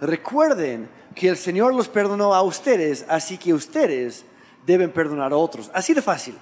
Recuerden 0.00 0.88
que 1.14 1.28
el 1.28 1.36
Señor 1.36 1.74
los 1.74 1.88
perdonó 1.88 2.34
a 2.34 2.40
ustedes, 2.40 3.04
así 3.10 3.36
que 3.36 3.52
ustedes 3.52 4.24
deben 4.66 4.92
perdonar 4.92 5.32
a 5.32 5.36
otros. 5.36 5.70
Así 5.74 5.94
de 5.94 6.02
fácil. 6.02 6.36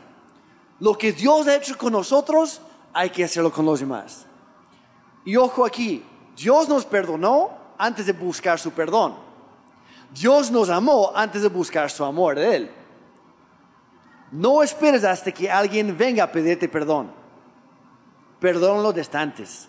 Lo 0.80 0.96
que 0.96 1.12
Dios 1.12 1.46
ha 1.46 1.56
hecho 1.56 1.76
con 1.76 1.92
nosotros, 1.92 2.60
hay 2.92 3.10
que 3.10 3.24
hacerlo 3.24 3.52
con 3.52 3.66
los 3.66 3.80
demás. 3.80 4.26
Y 5.24 5.36
ojo 5.36 5.64
aquí, 5.64 6.04
Dios 6.36 6.68
nos 6.68 6.84
perdonó 6.84 7.50
antes 7.76 8.06
de 8.06 8.12
buscar 8.12 8.58
su 8.58 8.70
perdón. 8.70 9.16
Dios 10.12 10.50
nos 10.50 10.70
amó 10.70 11.12
antes 11.14 11.42
de 11.42 11.48
buscar 11.48 11.90
su 11.90 12.04
amor 12.04 12.36
de 12.36 12.56
Él. 12.56 12.70
No 14.30 14.62
esperes 14.62 15.04
hasta 15.04 15.32
que 15.32 15.50
alguien 15.50 15.96
venga 15.96 16.24
a 16.24 16.32
pedirte 16.32 16.68
perdón. 16.68 17.10
Perdónalo 18.40 18.92
desde 18.92 19.18
antes. 19.18 19.68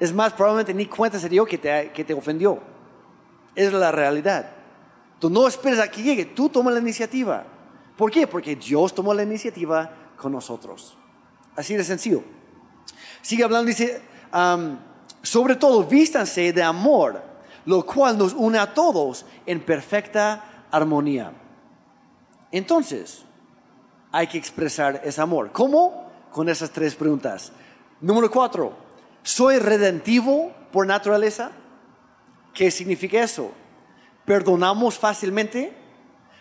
Es 0.00 0.12
más, 0.12 0.32
probablemente 0.32 0.74
ni 0.74 0.86
cuenta 0.86 1.18
se 1.18 1.28
dio 1.28 1.46
que 1.46 1.58
te, 1.58 1.92
que 1.92 2.04
te 2.04 2.12
ofendió. 2.12 2.58
Es 3.54 3.72
la 3.72 3.92
realidad. 3.92 4.50
Tú 5.20 5.30
no 5.30 5.46
esperes 5.46 5.78
a 5.78 5.88
que 5.88 6.02
llegue, 6.02 6.24
tú 6.24 6.48
toma 6.48 6.70
la 6.70 6.80
iniciativa. 6.80 7.44
¿Por 7.96 8.10
qué? 8.10 8.26
Porque 8.26 8.56
Dios 8.56 8.94
tomó 8.94 9.14
la 9.14 9.22
iniciativa 9.22 9.90
con 10.16 10.32
nosotros. 10.32 10.96
Así 11.56 11.76
de 11.76 11.84
sencillo. 11.84 12.22
Sigue 13.22 13.44
hablando, 13.44 13.68
dice, 13.68 14.02
sobre 15.22 15.56
todo 15.56 15.84
vístanse 15.84 16.52
de 16.52 16.62
amor, 16.62 17.22
lo 17.66 17.86
cual 17.86 18.18
nos 18.18 18.32
une 18.32 18.58
a 18.58 18.74
todos 18.74 19.24
en 19.46 19.60
perfecta 19.60 20.66
armonía. 20.70 21.32
Entonces, 22.50 23.24
hay 24.12 24.26
que 24.26 24.38
expresar 24.38 25.00
ese 25.04 25.20
amor. 25.20 25.52
¿Cómo? 25.52 26.10
Con 26.30 26.48
esas 26.48 26.70
tres 26.70 26.94
preguntas. 26.94 27.52
Número 28.00 28.30
cuatro, 28.30 28.76
¿soy 29.22 29.58
redentivo 29.58 30.52
por 30.72 30.86
naturaleza? 30.86 31.52
¿Qué 32.52 32.70
significa 32.70 33.22
eso? 33.22 33.52
¿Perdonamos 34.24 34.98
fácilmente? 34.98 35.83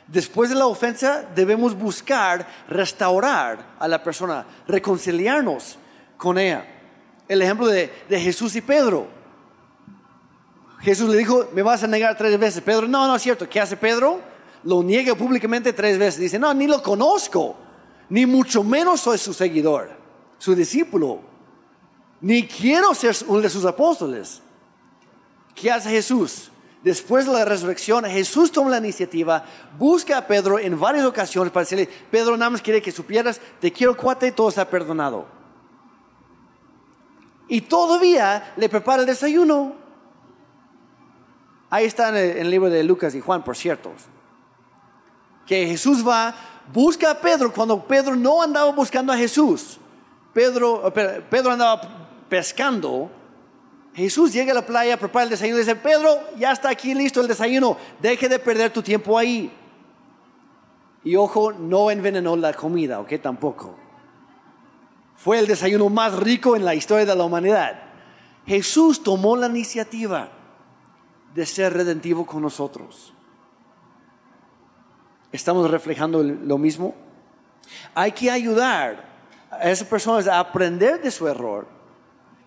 Después 0.08 0.50
de 0.50 0.56
la 0.56 0.66
ofensa 0.66 1.24
debemos 1.34 1.78
buscar 1.78 2.48
restaurar 2.68 3.76
a 3.80 3.88
la 3.88 4.04
persona, 4.04 4.46
reconciliarnos 4.68 5.78
con 6.18 6.38
ella. 6.38 6.66
El 7.28 7.42
ejemplo 7.42 7.68
de, 7.68 7.90
Jesús 8.10 8.56
y 8.56 8.62
Pedro. 8.62 9.08
Jesús 10.82 11.10
le 11.10 11.18
dijo, 11.18 11.48
me 11.54 11.62
vas 11.62 11.84
a 11.84 11.88
negar 11.88 12.18
tres 12.18 12.38
veces. 12.38 12.62
Pedro, 12.62 12.88
no, 12.88 13.08
no 13.08 13.16
es 13.16 13.22
cierto. 13.22 13.48
¿Qué 13.48 13.62
hace 13.62 13.78
Pedro? 13.78 14.20
Lo 14.64 14.84
niega 14.84 15.16
públicamente 15.16 15.72
tres 15.72 15.98
veces. 15.98 16.20
Dice, 16.20 16.38
no, 16.38 16.54
ni 16.54 16.68
lo 16.68 16.84
conozco, 16.84 17.56
ni 18.10 18.26
mucho 18.26 18.64
menos 18.64 19.00
soy 19.00 19.18
su 19.18 19.34
seguidor, 19.34 19.92
su 20.38 20.54
discípulo, 20.54 21.22
ni 22.20 22.46
quiero 22.46 22.94
ser 22.94 23.16
uno 23.28 23.42
de 23.42 23.50
sus 23.50 23.66
apóstoles. 23.66 24.42
¿Qué 25.56 25.72
hace 25.72 25.90
Jesús? 25.90 26.52
Después 26.84 27.26
de 27.26 27.32
la 27.32 27.46
resurrección, 27.46 28.04
Jesús 28.04 28.52
toma 28.52 28.70
la 28.70 28.78
iniciativa, 28.78 29.46
busca 29.80 30.18
a 30.18 30.28
Pedro 30.28 30.60
en 30.60 30.78
varias 30.78 31.06
ocasiones 31.06 31.52
para 31.54 31.64
decirle, 31.64 31.88
Pedro, 32.12 32.36
nada 32.36 32.50
más 32.50 32.62
quiere 32.62 32.82
que 32.82 32.92
supieras, 32.92 33.40
te 33.62 33.72
quiero 33.72 33.96
cuate, 33.96 34.34
todo 34.34 34.50
está 34.50 34.70
perdonado. 34.70 35.26
Y 37.48 37.62
todavía 37.62 38.54
le 38.58 38.68
prepara 38.68 39.02
el 39.02 39.06
desayuno. 39.06 39.76
Ahí 41.70 41.86
está 41.86 42.10
en 42.10 42.38
el, 42.38 42.50
libro 42.50 42.70
de 42.70 42.84
Lucas 42.84 43.16
y 43.16 43.22
Juan, 43.22 43.46
por 43.46 43.56
cierto. 43.56 43.94
Que 45.46 45.66
Jesús 45.66 46.06
va, 46.06 46.36
busca 46.74 47.12
a 47.12 47.22
Pedro 47.22 47.54
cuando 47.54 47.82
Pedro 47.82 48.16
no 48.16 48.44
andaba 48.44 48.72
buscando 48.74 49.14
a 49.14 49.18
Jesús. 49.18 49.80
Pedro, 50.34 50.92
Pedro 50.94 51.52
andaba 51.52 51.82
pescando 52.28 53.10
Jesús 53.94 54.34
llega 54.34 54.52
a 54.52 54.56
la 54.56 54.66
playa, 54.66 54.98
prepara 54.98 55.26
el 55.26 55.30
desayuno 55.30 55.58
y 55.58 55.62
dice, 55.62 55.76
Pedro, 55.76 56.10
ya 56.38 56.52
está 56.52 56.70
aquí 56.70 56.96
listo 56.96 57.22
el 57.22 57.28
desayuno, 57.28 57.78
deje 58.02 58.28
de 58.28 58.40
perder 58.40 58.74
tu 58.74 58.82
tiempo 58.82 59.18
ahí. 59.18 59.52
Y 61.04 61.16
ojo, 61.16 61.52
no 61.52 61.92
envenenó 61.92 62.36
la 62.36 62.54
comida, 62.54 63.00
¿ok? 63.00 63.14
Tampoco. 63.22 63.76
Fue 65.16 65.38
el 65.38 65.48
desayuno 65.48 65.90
más 65.90 66.18
rico 66.18 66.56
en 66.56 66.66
la 66.66 66.74
historia 66.74 67.06
de 67.06 67.16
la 67.16 67.24
humanidad. 67.24 67.82
Jesús 68.46 69.04
tomó 69.04 69.38
la 69.38 69.48
iniciativa 69.48 70.30
de 71.36 71.46
ser 71.46 71.74
redentivo 71.74 72.26
con 72.26 72.42
nosotros. 72.42 73.14
¿Estamos 75.32 75.70
reflejando 75.70 76.24
lo 76.24 76.58
mismo? 76.58 76.96
Hay 77.94 78.12
que 78.12 78.30
ayudar 78.30 79.14
a 79.52 79.70
esas 79.70 79.88
personas 79.88 80.28
a 80.28 80.40
aprender 80.40 81.02
de 81.02 81.12
su 81.12 81.28
error 81.28 81.68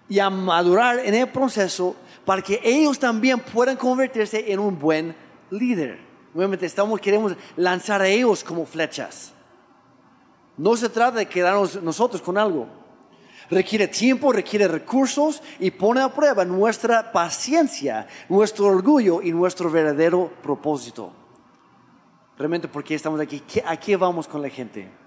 y 0.09 0.19
a 0.19 0.31
madurar 0.31 1.01
en 1.01 1.15
el 1.15 1.29
proceso 1.29 1.97
para 2.25 2.43
que 2.43 2.61
ellos 2.63 2.99
también 2.99 3.41
puedan 3.41 3.77
convertirse 3.77 4.53
en 4.53 4.59
un 4.59 4.79
buen 4.79 5.15
líder. 5.51 5.99
Obviamente 6.35 6.67
estamos, 6.67 7.01
queremos 7.01 7.35
lanzar 7.57 8.03
a 8.03 8.09
ellos 8.09 8.45
como 8.45 8.67
flechas. 8.67 9.33
No 10.57 10.77
se 10.77 10.89
trata 10.89 11.19
de 11.19 11.27
quedarnos 11.27 11.83
nosotros 11.83 12.21
con 12.23 12.37
algo. 12.39 12.67
Requiere 13.49 13.87
tiempo, 13.87 14.33
requiere 14.33 14.67
recursos 14.67 15.41
y 15.61 15.71
pone 15.71 16.01
a 16.01 16.13
prueba 16.13 16.45
nuestra 16.45 17.13
paciencia, 17.13 18.09
nuestro 18.29 18.67
orgullo 18.67 19.23
y 19.23 19.31
nuestro 19.31 19.71
verdadero 19.71 20.33
propósito. 20.43 21.13
Realmente, 22.37 22.69
¿por 22.69 22.83
qué 22.83 22.97
estamos 22.97 23.21
aquí? 23.21 23.43
¿A 23.65 23.77
qué 23.77 23.97
vamos 23.97 24.27
con 24.27 24.43
la 24.43 24.49
gente? 24.49 25.06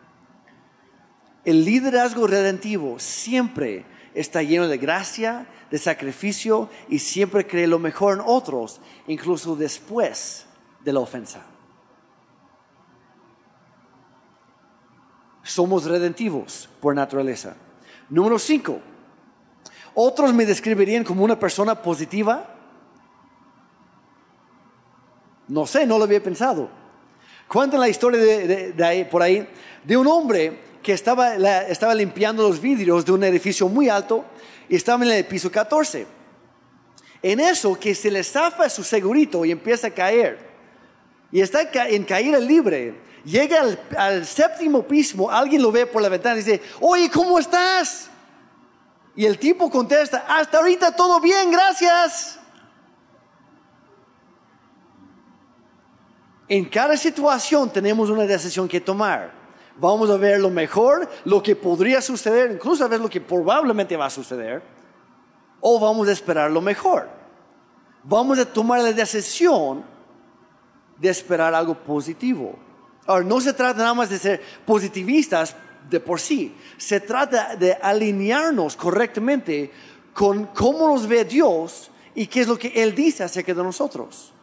El 1.50 1.66
liderazgo 1.66 2.28
redentivo 2.28 3.00
siempre 3.00 3.84
está 4.14 4.44
lleno 4.44 4.68
de 4.68 4.78
gracia, 4.78 5.48
de 5.72 5.80
sacrificio 5.80 6.70
y 6.90 7.00
siempre 7.00 7.48
cree 7.48 7.66
lo 7.66 7.80
mejor 7.80 8.14
en 8.14 8.24
otros, 8.24 8.80
incluso 9.08 9.56
después 9.56 10.46
de 10.86 10.94
la 10.94 11.00
ofensa. 11.00 11.42
Somos 15.42 15.86
redentivos 15.86 16.70
por 16.80 16.94
naturaleza. 16.94 17.56
Número 18.12 18.38
cinco, 18.38 18.80
otros 19.96 20.32
me 20.32 20.46
describirían 20.46 21.04
como 21.04 21.24
una 21.24 21.40
persona 21.40 21.74
positiva. 21.74 22.46
No 25.48 25.66
sé, 25.66 25.88
no 25.88 25.98
lo 25.98 26.04
había 26.04 26.22
pensado. 26.22 26.70
Cuentan 27.48 27.80
la 27.80 27.90
historia 27.90 28.20
de, 28.22 29.08
por 29.10 29.24
ahí 29.24 29.50
de 29.84 29.98
un 29.98 30.06
hombre 30.06 30.69
que 30.82 30.94
estaba, 30.94 31.36
estaba 31.68 31.94
limpiando 31.94 32.48
los 32.48 32.62
vidrios 32.62 33.06
de 33.06 33.12
un 33.12 33.24
edificio 33.24 33.68
muy 33.68 33.90
alto 33.90 34.26
y 34.68 34.76
estaba 34.76 35.04
en 35.04 35.12
el 35.12 35.26
piso 35.26 35.52
14. 35.52 36.08
En 37.22 37.40
eso 37.40 37.78
que 37.78 37.94
se 37.94 38.10
le 38.10 38.24
zafa 38.24 38.70
su 38.70 38.84
segurito 38.84 39.44
y 39.44 39.52
empieza 39.52 39.88
a 39.88 39.92
caer. 39.92 40.50
Y 41.32 41.42
está 41.42 41.70
en 41.88 42.04
caída 42.06 42.40
libre. 42.40 43.02
Llega 43.26 43.60
al, 43.60 43.80
al 43.98 44.26
séptimo 44.26 44.84
piso, 44.84 45.30
alguien 45.30 45.62
lo 45.62 45.72
ve 45.72 45.86
por 45.86 46.02
la 46.02 46.10
ventana 46.10 46.36
y 46.36 46.44
dice, 46.44 46.62
oye, 46.80 47.10
¿cómo 47.12 47.38
estás? 47.38 48.10
Y 49.16 49.26
el 49.26 49.38
tipo 49.38 49.70
contesta, 49.70 50.26
hasta 50.28 50.60
ahorita 50.60 50.96
todo 50.96 51.20
bien, 51.20 51.52
gracias. 51.52 52.40
En 56.48 56.66
cada 56.66 56.96
situación 56.98 57.70
tenemos 57.70 58.10
una 58.10 58.24
decisión 58.24 58.68
que 58.68 58.82
tomar. 58.82 59.39
Vamos 59.80 60.10
a 60.10 60.18
ver 60.18 60.40
lo 60.40 60.50
mejor, 60.50 61.10
lo 61.26 61.42
que 61.42 61.56
podría 61.56 62.02
suceder, 62.02 62.52
incluso 62.52 62.84
a 62.84 62.88
ver 62.88 63.00
lo 63.00 63.10
que 63.10 63.22
probablemente 63.22 63.96
va 63.96 64.08
a 64.08 64.10
suceder, 64.10 64.62
o 65.62 65.80
vamos 65.80 66.08
a 66.08 66.12
esperar 66.12 66.52
lo 66.52 66.62
mejor. 66.62 67.10
Vamos 68.04 68.40
a 68.40 68.46
tomar 68.46 68.82
la 68.82 68.94
decisión 68.94 69.84
de 70.98 71.10
esperar 71.10 71.54
algo 71.54 71.76
positivo. 71.76 72.58
Ahora, 73.06 73.24
no 73.24 73.40
se 73.42 73.54
trata 73.54 73.80
nada 73.80 73.94
más 73.94 74.10
de 74.10 74.20
ser 74.20 74.42
positivistas 74.66 75.56
de 75.90 76.00
por 76.00 76.20
sí, 76.20 76.56
se 76.78 77.00
trata 77.00 77.56
de 77.56 77.74
alinearnos 77.74 78.76
correctamente 78.76 79.72
con 80.14 80.48
cómo 80.48 80.88
nos 80.90 81.08
ve 81.08 81.26
Dios 81.26 81.90
y 82.14 82.28
qué 82.28 82.42
es 82.42 82.48
lo 82.48 82.60
que 82.60 82.68
Él 82.68 82.94
dice 82.94 83.24
acerca 83.24 83.54
de 83.54 83.64
nosotros 83.64 84.34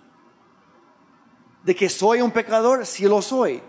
de 1.66 1.74
que 1.74 1.89
soy 1.89 2.20
un 2.20 2.30
pecador, 2.30 2.87
sí 2.87 3.07
lo 3.07 3.20
soy. 3.20 3.61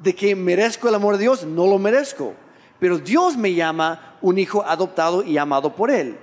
De 0.00 0.14
que 0.14 0.34
merezco 0.34 0.88
el 0.88 0.94
amor 0.94 1.16
de 1.16 1.22
Dios, 1.22 1.44
no 1.44 1.66
lo 1.66 1.78
merezco. 1.78 2.34
Pero 2.78 2.98
Dios 2.98 3.36
me 3.36 3.54
llama 3.54 4.16
un 4.20 4.38
hijo 4.38 4.64
adoptado 4.64 5.22
y 5.22 5.38
amado 5.38 5.76
por 5.76 5.90
Él. 5.90 6.18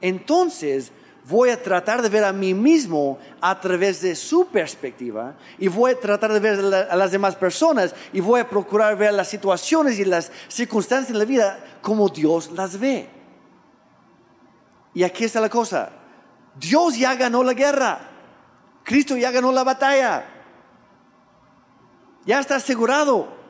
Entonces 0.00 0.92
voy 1.28 1.50
a 1.50 1.62
tratar 1.62 2.02
de 2.02 2.08
ver 2.08 2.24
a 2.24 2.32
mí 2.32 2.54
mismo 2.54 3.18
a 3.40 3.60
través 3.60 4.00
de 4.00 4.16
su 4.16 4.46
perspectiva 4.46 5.36
y 5.58 5.68
voy 5.68 5.92
a 5.92 6.00
tratar 6.00 6.32
de 6.32 6.40
ver 6.40 6.58
a 6.90 6.96
las 6.96 7.12
demás 7.12 7.36
personas 7.36 7.94
y 8.12 8.20
voy 8.20 8.40
a 8.40 8.48
procurar 8.48 8.96
ver 8.96 9.12
las 9.12 9.28
situaciones 9.28 9.98
y 9.98 10.04
las 10.04 10.32
circunstancias 10.48 11.10
en 11.10 11.18
la 11.18 11.24
vida 11.24 11.64
como 11.82 12.08
Dios 12.08 12.50
las 12.52 12.78
ve. 12.78 13.08
Y 14.94 15.02
aquí 15.04 15.24
está 15.24 15.40
la 15.40 15.48
cosa. 15.48 15.90
Dios 16.56 16.98
ya 16.98 17.14
ganó 17.14 17.44
la 17.44 17.54
guerra. 17.54 18.09
Cristo 18.84 19.16
ya 19.16 19.30
ganó 19.30 19.52
la 19.52 19.64
batalla. 19.64 20.24
Ya 22.24 22.40
está 22.40 22.56
asegurado. 22.56 23.40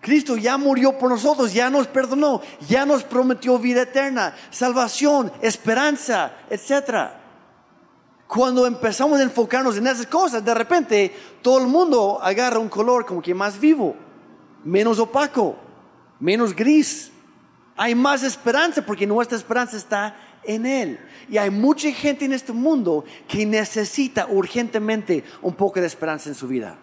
Cristo 0.00 0.36
ya 0.36 0.56
murió 0.56 0.98
por 0.98 1.10
nosotros, 1.10 1.52
ya 1.52 1.68
nos 1.68 1.88
perdonó, 1.88 2.40
ya 2.68 2.86
nos 2.86 3.02
prometió 3.02 3.58
vida 3.58 3.82
eterna, 3.82 4.36
salvación, 4.50 5.32
esperanza, 5.42 6.32
etc. 6.48 7.10
Cuando 8.28 8.66
empezamos 8.66 9.18
a 9.18 9.24
enfocarnos 9.24 9.76
en 9.76 9.86
esas 9.86 10.06
cosas, 10.06 10.44
de 10.44 10.54
repente 10.54 11.12
todo 11.42 11.58
el 11.58 11.66
mundo 11.66 12.20
agarra 12.22 12.58
un 12.58 12.68
color 12.68 13.04
como 13.04 13.20
que 13.20 13.34
más 13.34 13.58
vivo, 13.58 13.96
menos 14.64 14.98
opaco, 15.00 15.56
menos 16.20 16.54
gris. 16.54 17.10
Hay 17.76 17.94
más 17.94 18.22
esperanza 18.22 18.82
porque 18.82 19.06
nuestra 19.06 19.36
esperanza 19.36 19.76
está 19.76 20.16
en 20.46 20.66
Él. 20.66 21.00
Y 21.28 21.38
hay 21.38 21.50
mucha 21.50 21.90
gente 21.90 22.24
en 22.24 22.32
este 22.32 22.52
mundo 22.52 23.04
que 23.28 23.44
necesita 23.44 24.26
urgentemente 24.26 25.24
un 25.42 25.54
poco 25.54 25.80
de 25.80 25.86
esperanza 25.86 26.28
en 26.28 26.34
su 26.34 26.46
vida. 26.48 26.78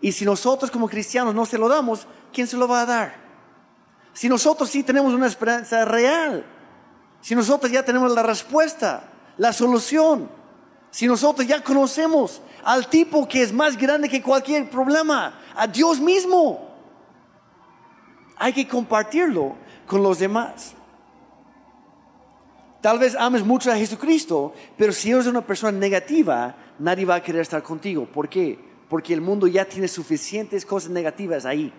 Y 0.00 0.12
si 0.12 0.24
nosotros 0.24 0.70
como 0.70 0.88
cristianos 0.88 1.34
no 1.34 1.44
se 1.44 1.58
lo 1.58 1.68
damos, 1.68 2.06
¿quién 2.32 2.46
se 2.46 2.56
lo 2.56 2.66
va 2.66 2.82
a 2.82 2.86
dar? 2.86 3.14
Si 4.12 4.28
nosotros 4.28 4.70
sí 4.70 4.82
tenemos 4.82 5.12
una 5.12 5.26
esperanza 5.26 5.84
real, 5.84 6.44
si 7.20 7.34
nosotros 7.34 7.70
ya 7.70 7.84
tenemos 7.84 8.10
la 8.12 8.22
respuesta, 8.22 9.10
la 9.36 9.52
solución, 9.52 10.28
si 10.90 11.06
nosotros 11.06 11.46
ya 11.46 11.62
conocemos 11.62 12.40
al 12.64 12.88
tipo 12.88 13.28
que 13.28 13.42
es 13.42 13.52
más 13.52 13.76
grande 13.76 14.08
que 14.08 14.22
cualquier 14.22 14.68
problema, 14.68 15.38
a 15.54 15.66
Dios 15.66 16.00
mismo, 16.00 16.68
hay 18.36 18.52
que 18.52 18.66
compartirlo 18.66 19.56
con 19.86 20.02
los 20.02 20.18
demás. 20.18 20.74
Tal 22.80 22.98
vez 22.98 23.14
ames 23.14 23.44
mucho 23.44 23.70
a 23.70 23.76
Jesucristo, 23.76 24.54
pero 24.76 24.92
si 24.92 25.10
eres 25.10 25.26
una 25.26 25.46
persona 25.46 25.76
negativa, 25.76 26.56
nadie 26.78 27.04
va 27.04 27.16
a 27.16 27.22
querer 27.22 27.42
estar 27.42 27.62
contigo. 27.62 28.06
¿Por 28.06 28.28
qué? 28.28 28.58
Porque 28.88 29.12
el 29.12 29.20
mundo 29.20 29.46
ya 29.46 29.66
tiene 29.66 29.86
suficientes 29.86 30.64
cosas 30.64 30.90
negativas 30.90 31.44
ahí. 31.44 31.72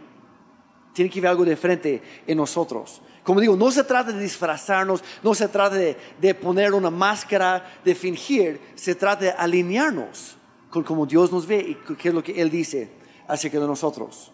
Tiene 0.93 1.09
que 1.09 1.19
haber 1.19 1.31
algo 1.31 1.45
diferente 1.45 2.01
en 2.27 2.37
nosotros. 2.37 3.01
Como 3.23 3.39
digo, 3.39 3.55
no 3.55 3.71
se 3.71 3.83
trata 3.83 4.11
de 4.11 4.21
disfrazarnos, 4.21 5.03
no 5.23 5.33
se 5.33 5.47
trata 5.47 5.75
de, 5.75 6.35
poner 6.35 6.73
una 6.73 6.89
máscara, 6.89 7.63
de 7.83 7.95
fingir, 7.95 8.59
se 8.75 8.95
trata 8.95 9.25
de 9.25 9.31
alinearnos 9.31 10.37
con 10.69 10.83
cómo 10.83 11.05
Dios 11.05 11.31
nos 11.31 11.45
ve 11.45 11.59
y 11.59 11.95
qué 11.95 12.09
es 12.09 12.13
lo 12.13 12.23
que 12.23 12.39
Él 12.39 12.49
dice 12.49 12.91
acerca 13.27 13.59
de 13.59 13.67
nosotros. 13.67 14.31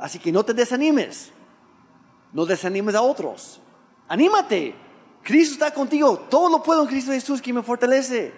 Así 0.00 0.18
que 0.18 0.32
no 0.32 0.44
te 0.44 0.54
desanimes, 0.54 1.32
no 2.32 2.46
desanimes 2.46 2.94
a 2.94 3.02
otros. 3.02 3.60
Anímate, 4.08 4.74
Cristo 5.28 5.52
está 5.52 5.74
contigo. 5.74 6.16
Todo 6.30 6.48
lo 6.48 6.62
puedo 6.62 6.80
en 6.80 6.88
Cristo 6.88 7.12
Jesús 7.12 7.42
que 7.42 7.52
me 7.52 7.62
fortalece. 7.62 8.32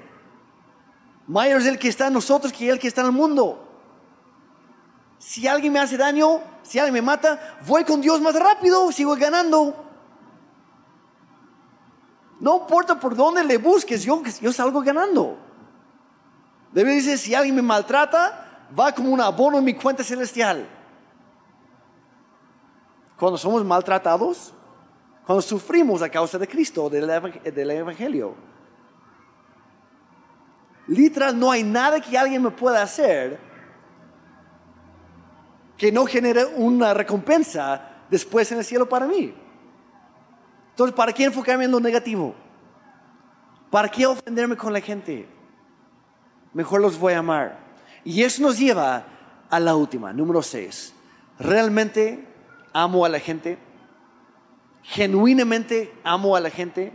Mayor 1.29 1.61
es 1.61 1.69
el 1.69 1.79
que 1.79 1.87
está 1.87 2.09
en 2.09 2.15
nosotros 2.15 2.53
que 2.53 2.69
el 2.69 2.81
que 2.81 2.89
está 2.89 3.03
en 3.03 3.07
el 3.07 3.13
mundo. 3.13 3.65
Si 5.17 5.47
alguien 5.47 5.73
me 5.73 5.79
hace 5.79 5.97
daño, 5.97 6.41
si 6.65 6.81
alguien 6.81 6.95
me 6.95 7.01
mata, 7.03 7.59
voy 7.65 7.85
con 7.85 8.01
Dios 8.01 8.21
más 8.21 8.35
rápido, 8.35 8.91
sigo 8.91 9.15
ganando. 9.15 9.73
No 12.41 12.57
importa 12.63 12.99
por 12.99 13.15
dónde 13.15 13.45
le 13.45 13.57
busques, 13.59 14.03
yo, 14.03 14.53
salgo 14.53 14.81
ganando. 14.81 15.39
Debe 16.73 16.97
decir, 16.97 17.17
si 17.19 17.37
alguien 17.37 17.55
me 17.55 17.63
maltrata, 17.63 18.67
va 18.77 18.91
como 18.91 19.11
un 19.11 19.21
abono 19.21 19.59
en 19.59 19.65
mi 19.65 19.75
cuenta 19.75 20.03
celestial. 20.03 20.69
Cuando 23.17 23.39
somos 23.39 23.65
maltratados, 23.65 24.55
cuando 25.31 25.43
sufrimos 25.43 26.03
a 26.03 26.09
causa 26.09 26.41
de 26.41 26.49
Cristo, 26.49 26.91
del, 26.91 27.71
Evangelio. 27.71 28.35
Literal, 30.89 31.39
no 31.39 31.53
hay 31.53 31.63
nada 31.63 32.01
que 32.01 32.19
alguien 32.19 32.43
me 32.43 32.51
pueda 32.51 32.83
hacer 32.83 33.39
que 35.77 35.93
no 35.93 36.05
genere 36.05 36.45
una 36.57 36.93
recompensa 36.95 37.81
después 38.11 38.51
en 38.51 38.59
el 38.59 38.65
cielo 38.65 38.89
para 38.89 39.07
mí. 39.07 39.33
Entonces, 40.71 40.97
¿para 40.97 41.13
qué 41.13 41.27
enfocarme 41.27 41.67
en 41.67 41.71
lo 41.71 41.79
negativo? 41.79 42.35
¿Para 43.71 43.89
qué 43.89 44.09
ofenderme 44.09 44.57
con 44.57 44.73
la 44.73 44.81
gente? 44.81 45.29
Mejor 46.53 46.81
los 46.81 46.99
voy 46.99 47.13
a 47.13 47.21
amar. 47.21 47.57
Y 48.03 48.25
eso 48.25 48.43
nos 48.43 48.59
lleva 48.59 49.05
a 49.49 49.61
la 49.61 49.77
última, 49.77 50.13
número 50.13 50.43
6. 50.43 50.93
¿Realmente 51.39 52.27
amo 52.73 53.05
a 53.05 53.09
la 53.09 53.21
gente? 53.21 53.70
Genuinamente 54.83 55.93
amo 56.05 56.37
a 56.37 56.41
la 56.41 56.51
gente. 56.51 56.93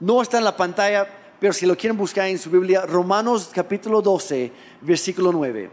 No 0.00 0.20
está 0.20 0.38
en 0.38 0.44
la 0.44 0.56
pantalla, 0.56 1.06
pero 1.40 1.52
si 1.52 1.66
lo 1.66 1.76
quieren 1.76 1.96
buscar 1.96 2.28
en 2.28 2.38
su 2.38 2.50
Biblia, 2.50 2.82
Romanos 2.82 3.50
capítulo 3.52 4.02
12, 4.02 4.52
versículo 4.82 5.32
9. 5.32 5.70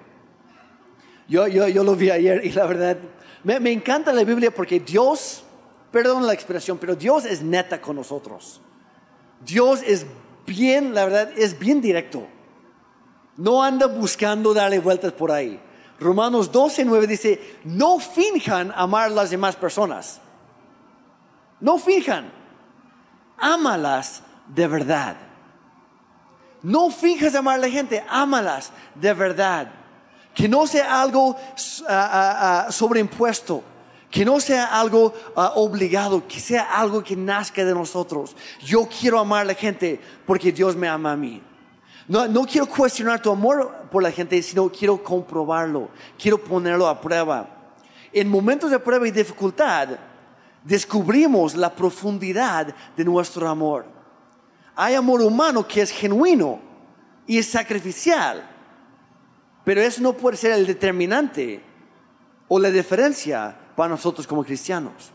Yo, 1.27 1.47
yo, 1.47 1.67
yo 1.67 1.83
lo 1.83 1.95
vi 1.95 2.09
ayer 2.09 2.45
y 2.45 2.51
la 2.51 2.65
verdad, 2.65 2.97
me, 3.43 3.59
me 3.59 3.71
encanta 3.71 4.11
la 4.11 4.23
Biblia 4.23 4.51
porque 4.51 4.79
Dios, 4.79 5.43
perdón 5.91 6.27
la 6.27 6.33
expresión, 6.33 6.77
pero 6.77 6.95
Dios 6.95 7.25
es 7.25 7.41
neta 7.41 7.81
con 7.81 7.95
nosotros. 7.95 8.61
Dios 9.45 9.81
es 9.85 10.05
bien, 10.45 10.93
la 10.93 11.05
verdad, 11.05 11.31
es 11.37 11.57
bien 11.57 11.81
directo. 11.81 12.27
No 13.37 13.63
anda 13.63 13.87
buscando 13.87 14.53
darle 14.53 14.79
vueltas 14.79 15.13
por 15.13 15.31
ahí. 15.31 15.59
Romanos 15.99 16.51
12, 16.51 16.85
9 16.85 17.07
dice, 17.07 17.57
no 17.63 17.99
finjan 17.99 18.71
amar 18.75 19.05
a 19.05 19.09
las 19.09 19.29
demás 19.29 19.55
personas 19.55 20.21
no 21.61 21.77
fijan. 21.77 22.31
Ámalas 23.37 24.23
de 24.47 24.67
verdad. 24.67 25.15
No 26.61 26.91
fijas 26.91 27.33
amar 27.33 27.55
a 27.55 27.61
la 27.61 27.69
gente, 27.69 28.03
ámalas 28.09 28.71
de 28.93 29.13
verdad. 29.13 29.71
Que 30.33 30.47
no 30.47 30.67
sea 30.67 31.01
algo 31.01 31.35
ah, 31.87 32.67
sobreimpuesto, 32.69 33.63
que 34.09 34.23
no 34.23 34.39
sea 34.39 34.65
algo 34.79 35.13
obligado, 35.55 36.27
que 36.27 36.39
sea 36.39 36.63
algo 36.63 37.03
que 37.03 37.15
nazca 37.15 37.65
de 37.65 37.73
nosotros. 37.73 38.35
Yo 38.63 38.87
quiero 38.87 39.19
amar 39.19 39.41
a 39.41 39.45
la 39.45 39.53
gente 39.53 39.99
porque 40.25 40.51
Dios 40.51 40.75
me 40.75 40.87
ama 40.87 41.13
a 41.13 41.17
mí. 41.17 41.41
No, 42.07 42.27
no 42.27 42.45
quiero 42.45 42.67
cuestionar 42.67 43.21
tu 43.21 43.31
amor 43.31 43.87
por 43.91 44.03
la 44.03 44.11
gente, 44.11 44.41
sino 44.41 44.69
quiero 44.69 45.01
comprobarlo, 45.01 45.89
quiero 46.17 46.37
ponerlo 46.37 46.87
a 46.87 46.99
prueba. 46.99 47.47
En 48.13 48.29
momentos 48.29 48.69
de 48.69 48.79
prueba 48.79 49.07
y 49.07 49.11
dificultad, 49.11 49.89
descubrimos 50.63 51.55
la 51.55 51.73
profundidad 51.75 52.73
de 52.95 53.05
nuestro 53.05 53.47
amor. 53.49 53.85
Hay 54.75 54.95
amor 54.95 55.21
humano 55.21 55.67
que 55.67 55.81
es 55.81 55.91
genuino 55.91 56.59
y 57.27 57.37
es 57.37 57.47
sacrificial, 57.47 58.47
pero 59.63 59.81
eso 59.81 60.01
no 60.01 60.13
puede 60.13 60.37
ser 60.37 60.51
el 60.51 60.65
determinante 60.65 61.63
o 62.47 62.59
la 62.59 62.69
diferencia 62.69 63.57
para 63.75 63.89
nosotros 63.89 64.27
como 64.27 64.43
cristianos. 64.43 65.11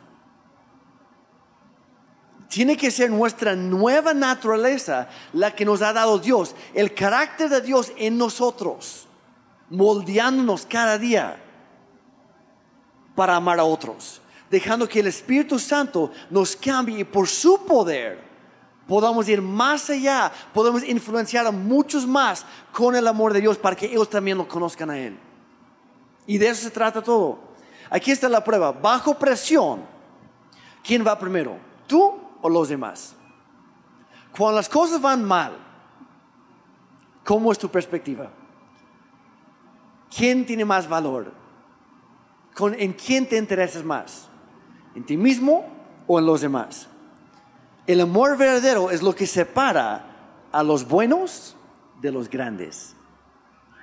Tiene 2.48 2.76
que 2.76 2.90
ser 2.90 3.10
nuestra 3.10 3.56
nueva 3.56 4.14
naturaleza 4.14 5.08
la 5.32 5.50
que 5.54 5.64
nos 5.64 5.82
ha 5.82 5.92
dado 5.92 6.18
Dios, 6.18 6.54
el 6.74 6.94
carácter 6.94 7.48
de 7.48 7.60
Dios 7.60 7.92
en 7.96 8.16
nosotros, 8.16 9.08
moldeándonos 9.68 10.64
cada 10.64 10.96
día 10.96 11.42
para 13.14 13.36
amar 13.36 13.58
a 13.58 13.64
otros, 13.64 14.20
dejando 14.50 14.88
que 14.88 15.00
el 15.00 15.08
Espíritu 15.08 15.58
Santo 15.58 16.12
nos 16.30 16.56
cambie 16.56 17.00
y 17.00 17.04
por 17.04 17.28
su 17.28 17.64
poder 17.64 18.26
podamos 18.86 19.28
ir 19.28 19.42
más 19.42 19.90
allá, 19.90 20.32
podemos 20.54 20.84
influenciar 20.84 21.46
a 21.46 21.50
muchos 21.50 22.06
más 22.06 22.46
con 22.72 22.94
el 22.94 23.06
amor 23.06 23.32
de 23.32 23.40
Dios 23.40 23.58
para 23.58 23.76
que 23.76 23.86
ellos 23.86 24.08
también 24.08 24.38
lo 24.38 24.46
conozcan 24.46 24.90
a 24.90 24.98
Él. 24.98 25.18
Y 26.26 26.38
de 26.38 26.48
eso 26.48 26.62
se 26.62 26.70
trata 26.70 27.02
todo. 27.02 27.38
Aquí 27.90 28.10
está 28.10 28.28
la 28.28 28.42
prueba. 28.42 28.72
Bajo 28.72 29.18
presión, 29.18 29.84
¿quién 30.82 31.06
va 31.06 31.18
primero? 31.18 31.58
¿Tú 31.86 32.14
o 32.42 32.48
los 32.48 32.68
demás? 32.68 33.14
Cuando 34.36 34.56
las 34.56 34.68
cosas 34.68 35.00
van 35.00 35.24
mal, 35.24 35.56
¿cómo 37.24 37.52
es 37.52 37.58
tu 37.58 37.68
perspectiva? 37.68 38.30
¿Quién 40.14 40.46
tiene 40.46 40.64
más 40.64 40.88
valor? 40.88 41.32
¿En 42.78 42.92
quién 42.92 43.28
te 43.28 43.36
interesas 43.36 43.84
más? 43.84 44.28
¿En 44.96 45.04
ti 45.04 45.18
mismo 45.18 45.66
o 46.06 46.18
en 46.18 46.24
los 46.24 46.40
demás? 46.40 46.88
El 47.86 48.00
amor 48.00 48.36
verdadero 48.38 48.90
es 48.90 49.02
lo 49.02 49.14
que 49.14 49.26
separa 49.26 50.06
a 50.50 50.62
los 50.62 50.88
buenos 50.88 51.54
de 52.00 52.10
los 52.10 52.30
grandes. 52.30 52.96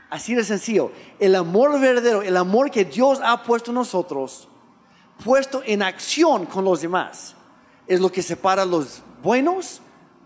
Así 0.10 0.34
de 0.34 0.44
sencillo. 0.44 0.92
El 1.20 1.36
amor 1.36 1.80
verdadero, 1.80 2.24
el 2.24 2.36
amor 2.36 2.72
que 2.72 2.84
Dios 2.84 3.20
ha 3.24 3.44
puesto 3.44 3.70
en 3.70 3.76
nosotros, 3.76 4.50
puesto 5.24 5.62
en 5.66 5.84
acción 5.84 6.48
con 6.48 6.66
los 6.66 6.82
demás, 6.82 7.36
es 7.88 8.00
lo 8.00 8.12
que 8.12 8.24
separa 8.24 8.64
a 8.64 8.66
los 8.66 9.04
buenos 9.22 9.82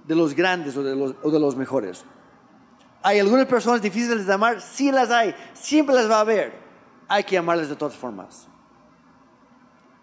de 0.05 0.15
los 0.15 0.33
grandes 0.33 0.77
o 0.77 0.83
de 0.83 1.39
los, 1.39 1.55
mejores. 1.57 2.05
Hay 3.03 3.19
algunas 3.19 3.45
personas 3.45 3.81
difíciles 3.81 4.25
de 4.25 4.33
amar, 4.33 4.61
sí 4.61 4.89
las 4.89 5.11
hay, 5.11 5.35
siempre 5.53 5.93
las 5.93 6.09
va 6.09 6.17
a 6.17 6.21
haber. 6.21 6.53
Hay 7.09 7.25
que 7.25 7.37
amarlas 7.37 7.67
de 7.67 7.75
todas 7.75 7.95
formas. 7.95 8.47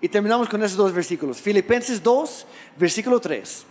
Y 0.04 0.08
terminamos 0.10 0.50
con 0.50 0.62
esos 0.62 0.76
dos 0.76 0.92
versículos. 0.92 1.40
Filipenses 1.40 2.02
2, 2.02 2.46
versículo 2.76 3.20
3. 3.20 3.64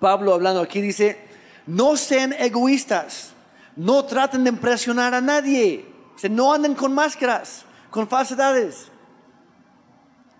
Pablo 0.00 0.32
hablando 0.32 0.62
aquí 0.62 0.80
dice, 0.80 1.18
no 1.66 1.94
sean 1.98 2.32
egoístas, 2.32 3.34
no 3.76 4.02
traten 4.06 4.44
de 4.44 4.48
impresionar 4.48 5.12
a 5.12 5.20
nadie, 5.20 5.84
no 6.30 6.54
anden 6.54 6.74
con 6.74 6.94
máscaras, 6.94 7.66
con 7.90 8.08
falsedades. 8.08 8.86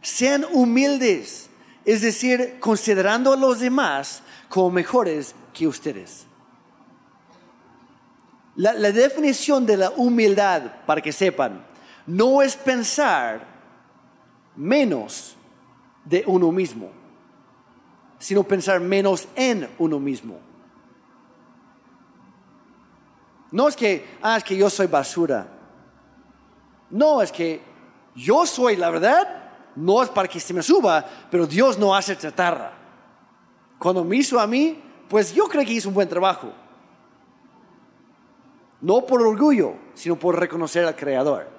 Sean 0.00 0.46
humildes, 0.50 1.50
es 1.84 2.00
decir, 2.00 2.56
considerando 2.60 3.34
a 3.34 3.36
los 3.36 3.60
demás 3.60 4.22
como 4.48 4.70
mejores 4.70 5.34
que 5.52 5.66
ustedes. 5.66 6.24
La, 8.56 8.72
la 8.72 8.92
definición 8.92 9.66
de 9.66 9.76
la 9.76 9.90
humildad, 9.90 10.86
para 10.86 11.02
que 11.02 11.12
sepan, 11.12 11.66
no 12.06 12.40
es 12.40 12.56
pensar 12.56 13.52
menos 14.56 15.36
de 16.04 16.24
uno 16.26 16.52
mismo, 16.52 16.90
sino 18.18 18.42
pensar 18.44 18.80
menos 18.80 19.28
en 19.34 19.68
uno 19.78 19.98
mismo. 19.98 20.38
No 23.50 23.68
es 23.68 23.76
que, 23.76 24.04
ah, 24.20 24.36
es 24.36 24.44
que 24.44 24.56
yo 24.56 24.68
soy 24.68 24.88
basura. 24.88 25.46
No, 26.90 27.22
es 27.22 27.30
que 27.30 27.62
yo 28.14 28.46
soy 28.46 28.76
la 28.76 28.90
verdad. 28.90 29.42
No 29.76 30.02
es 30.02 30.08
para 30.08 30.28
que 30.28 30.40
se 30.40 30.52
me 30.52 30.62
suba, 30.62 31.04
pero 31.30 31.46
Dios 31.46 31.78
no 31.78 31.94
hace 31.94 32.16
chatarra. 32.16 32.72
Cuando 33.78 34.04
me 34.04 34.16
hizo 34.16 34.40
a 34.40 34.46
mí, 34.46 34.82
pues 35.08 35.32
yo 35.32 35.44
creo 35.46 35.64
que 35.64 35.72
hizo 35.72 35.88
un 35.88 35.94
buen 35.94 36.08
trabajo. 36.08 36.52
No 38.80 39.06
por 39.06 39.22
orgullo, 39.22 39.74
sino 39.94 40.16
por 40.16 40.38
reconocer 40.38 40.84
al 40.84 40.96
Creador. 40.96 41.53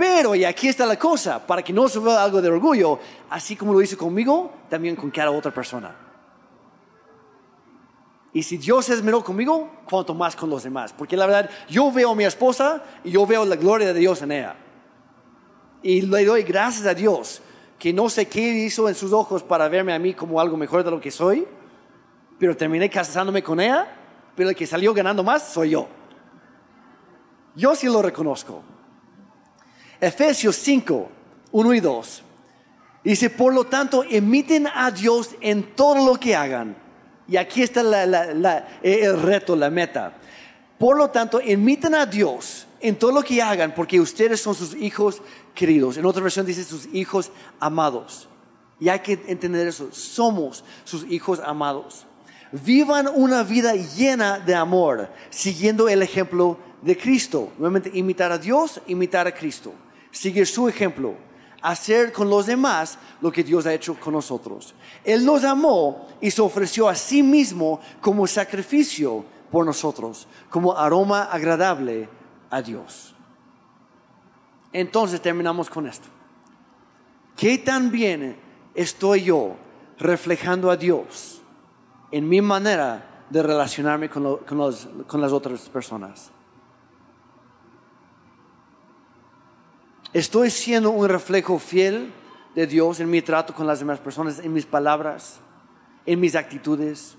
Pero, 0.00 0.34
y 0.34 0.46
aquí 0.46 0.66
está 0.66 0.86
la 0.86 0.98
cosa, 0.98 1.46
para 1.46 1.60
que 1.60 1.74
no 1.74 1.86
se 1.86 1.98
vea 1.98 2.24
algo 2.24 2.40
de 2.40 2.48
orgullo, 2.48 2.98
así 3.28 3.54
como 3.54 3.74
lo 3.74 3.82
hizo 3.82 3.98
conmigo, 3.98 4.50
también 4.70 4.96
con 4.96 5.10
cada 5.10 5.30
otra 5.30 5.52
persona. 5.52 5.94
Y 8.32 8.42
si 8.42 8.56
Dios 8.56 8.88
es 8.88 8.96
esmeró 8.96 9.22
conmigo, 9.22 9.68
cuanto 9.84 10.14
más 10.14 10.34
con 10.34 10.48
los 10.48 10.62
demás. 10.62 10.94
Porque 10.96 11.18
la 11.18 11.26
verdad, 11.26 11.50
yo 11.68 11.92
veo 11.92 12.12
a 12.12 12.14
mi 12.14 12.24
esposa 12.24 12.82
y 13.04 13.10
yo 13.10 13.26
veo 13.26 13.44
la 13.44 13.56
gloria 13.56 13.92
de 13.92 14.00
Dios 14.00 14.22
en 14.22 14.32
ella. 14.32 14.56
Y 15.82 16.00
le 16.00 16.24
doy 16.24 16.44
gracias 16.44 16.86
a 16.86 16.94
Dios, 16.94 17.42
que 17.78 17.92
no 17.92 18.08
sé 18.08 18.26
qué 18.26 18.40
hizo 18.40 18.88
en 18.88 18.94
sus 18.94 19.12
ojos 19.12 19.42
para 19.42 19.68
verme 19.68 19.92
a 19.92 19.98
mí 19.98 20.14
como 20.14 20.40
algo 20.40 20.56
mejor 20.56 20.82
de 20.82 20.92
lo 20.92 20.98
que 20.98 21.10
soy, 21.10 21.46
pero 22.38 22.56
terminé 22.56 22.88
casándome 22.88 23.42
con 23.42 23.60
ella, 23.60 23.86
pero 24.34 24.48
el 24.48 24.56
que 24.56 24.66
salió 24.66 24.94
ganando 24.94 25.22
más 25.22 25.46
soy 25.52 25.70
yo. 25.70 25.88
Yo 27.54 27.74
sí 27.74 27.86
lo 27.86 28.00
reconozco. 28.00 28.62
Efesios 30.00 30.56
5, 30.56 31.10
1 31.52 31.74
y 31.74 31.80
2. 31.80 32.22
Dice, 33.04 33.30
por 33.30 33.54
lo 33.54 33.64
tanto, 33.64 34.04
emiten 34.08 34.66
a 34.66 34.90
Dios 34.90 35.30
en 35.40 35.74
todo 35.74 36.04
lo 36.04 36.18
que 36.18 36.34
hagan. 36.34 36.76
Y 37.28 37.36
aquí 37.36 37.62
está 37.62 37.80
el 37.82 39.22
reto, 39.22 39.56
la 39.56 39.70
meta. 39.70 40.14
Por 40.78 40.96
lo 40.96 41.10
tanto, 41.10 41.40
emiten 41.40 41.94
a 41.94 42.06
Dios 42.06 42.66
en 42.80 42.96
todo 42.96 43.12
lo 43.12 43.22
que 43.22 43.40
hagan, 43.40 43.74
porque 43.74 44.00
ustedes 44.00 44.40
son 44.40 44.54
sus 44.54 44.74
hijos 44.74 45.22
queridos. 45.54 45.96
En 45.96 46.06
otra 46.06 46.22
versión 46.22 46.46
dice 46.46 46.64
sus 46.64 46.88
hijos 46.92 47.30
amados. 47.58 48.28
Y 48.78 48.88
hay 48.88 49.00
que 49.00 49.22
entender 49.26 49.68
eso. 49.68 49.90
Somos 49.92 50.64
sus 50.84 51.04
hijos 51.10 51.40
amados. 51.44 52.06
Vivan 52.52 53.08
una 53.14 53.42
vida 53.44 53.74
llena 53.74 54.38
de 54.38 54.54
amor, 54.54 55.08
siguiendo 55.28 55.88
el 55.88 56.02
ejemplo 56.02 56.58
de 56.82 56.96
Cristo. 56.96 57.52
Nuevamente, 57.58 57.90
imitar 57.94 58.32
a 58.32 58.38
Dios, 58.38 58.80
imitar 58.86 59.26
a 59.26 59.34
Cristo 59.34 59.72
seguir 60.10 60.46
su 60.46 60.68
ejemplo, 60.68 61.14
hacer 61.62 62.12
con 62.12 62.28
los 62.28 62.46
demás 62.46 62.98
lo 63.20 63.30
que 63.30 63.44
Dios 63.44 63.66
ha 63.66 63.74
hecho 63.74 63.98
con 63.98 64.14
nosotros. 64.14 64.74
Él 65.04 65.24
nos 65.24 65.44
amó 65.44 66.08
y 66.20 66.30
se 66.30 66.42
ofreció 66.42 66.88
a 66.88 66.94
sí 66.94 67.22
mismo 67.22 67.80
como 68.00 68.26
sacrificio 68.26 69.24
por 69.50 69.66
nosotros, 69.66 70.26
como 70.48 70.76
aroma 70.76 71.24
agradable 71.24 72.08
a 72.50 72.62
Dios. 72.62 73.14
Entonces 74.72 75.20
terminamos 75.20 75.68
con 75.68 75.86
esto. 75.86 76.08
¿Qué 77.36 77.58
tan 77.58 77.90
bien 77.90 78.36
estoy 78.74 79.24
yo 79.24 79.56
reflejando 79.98 80.70
a 80.70 80.76
Dios 80.76 81.40
en 82.12 82.28
mi 82.28 82.40
manera 82.40 83.24
de 83.30 83.42
relacionarme 83.42 84.08
con, 84.08 84.38
con 84.38 85.20
las 85.20 85.32
otras 85.32 85.68
personas? 85.68 86.30
¿Estoy 90.12 90.50
siendo 90.50 90.90
un 90.90 91.08
reflejo 91.08 91.60
fiel 91.60 92.12
de 92.56 92.66
Dios 92.66 92.98
en 92.98 93.08
mi 93.08 93.22
trato 93.22 93.54
con 93.54 93.64
las 93.64 93.78
demás 93.78 94.00
personas, 94.00 94.40
en 94.40 94.52
mis 94.52 94.66
palabras, 94.66 95.40
en 96.04 96.18
mis 96.18 96.34
actitudes? 96.34 97.16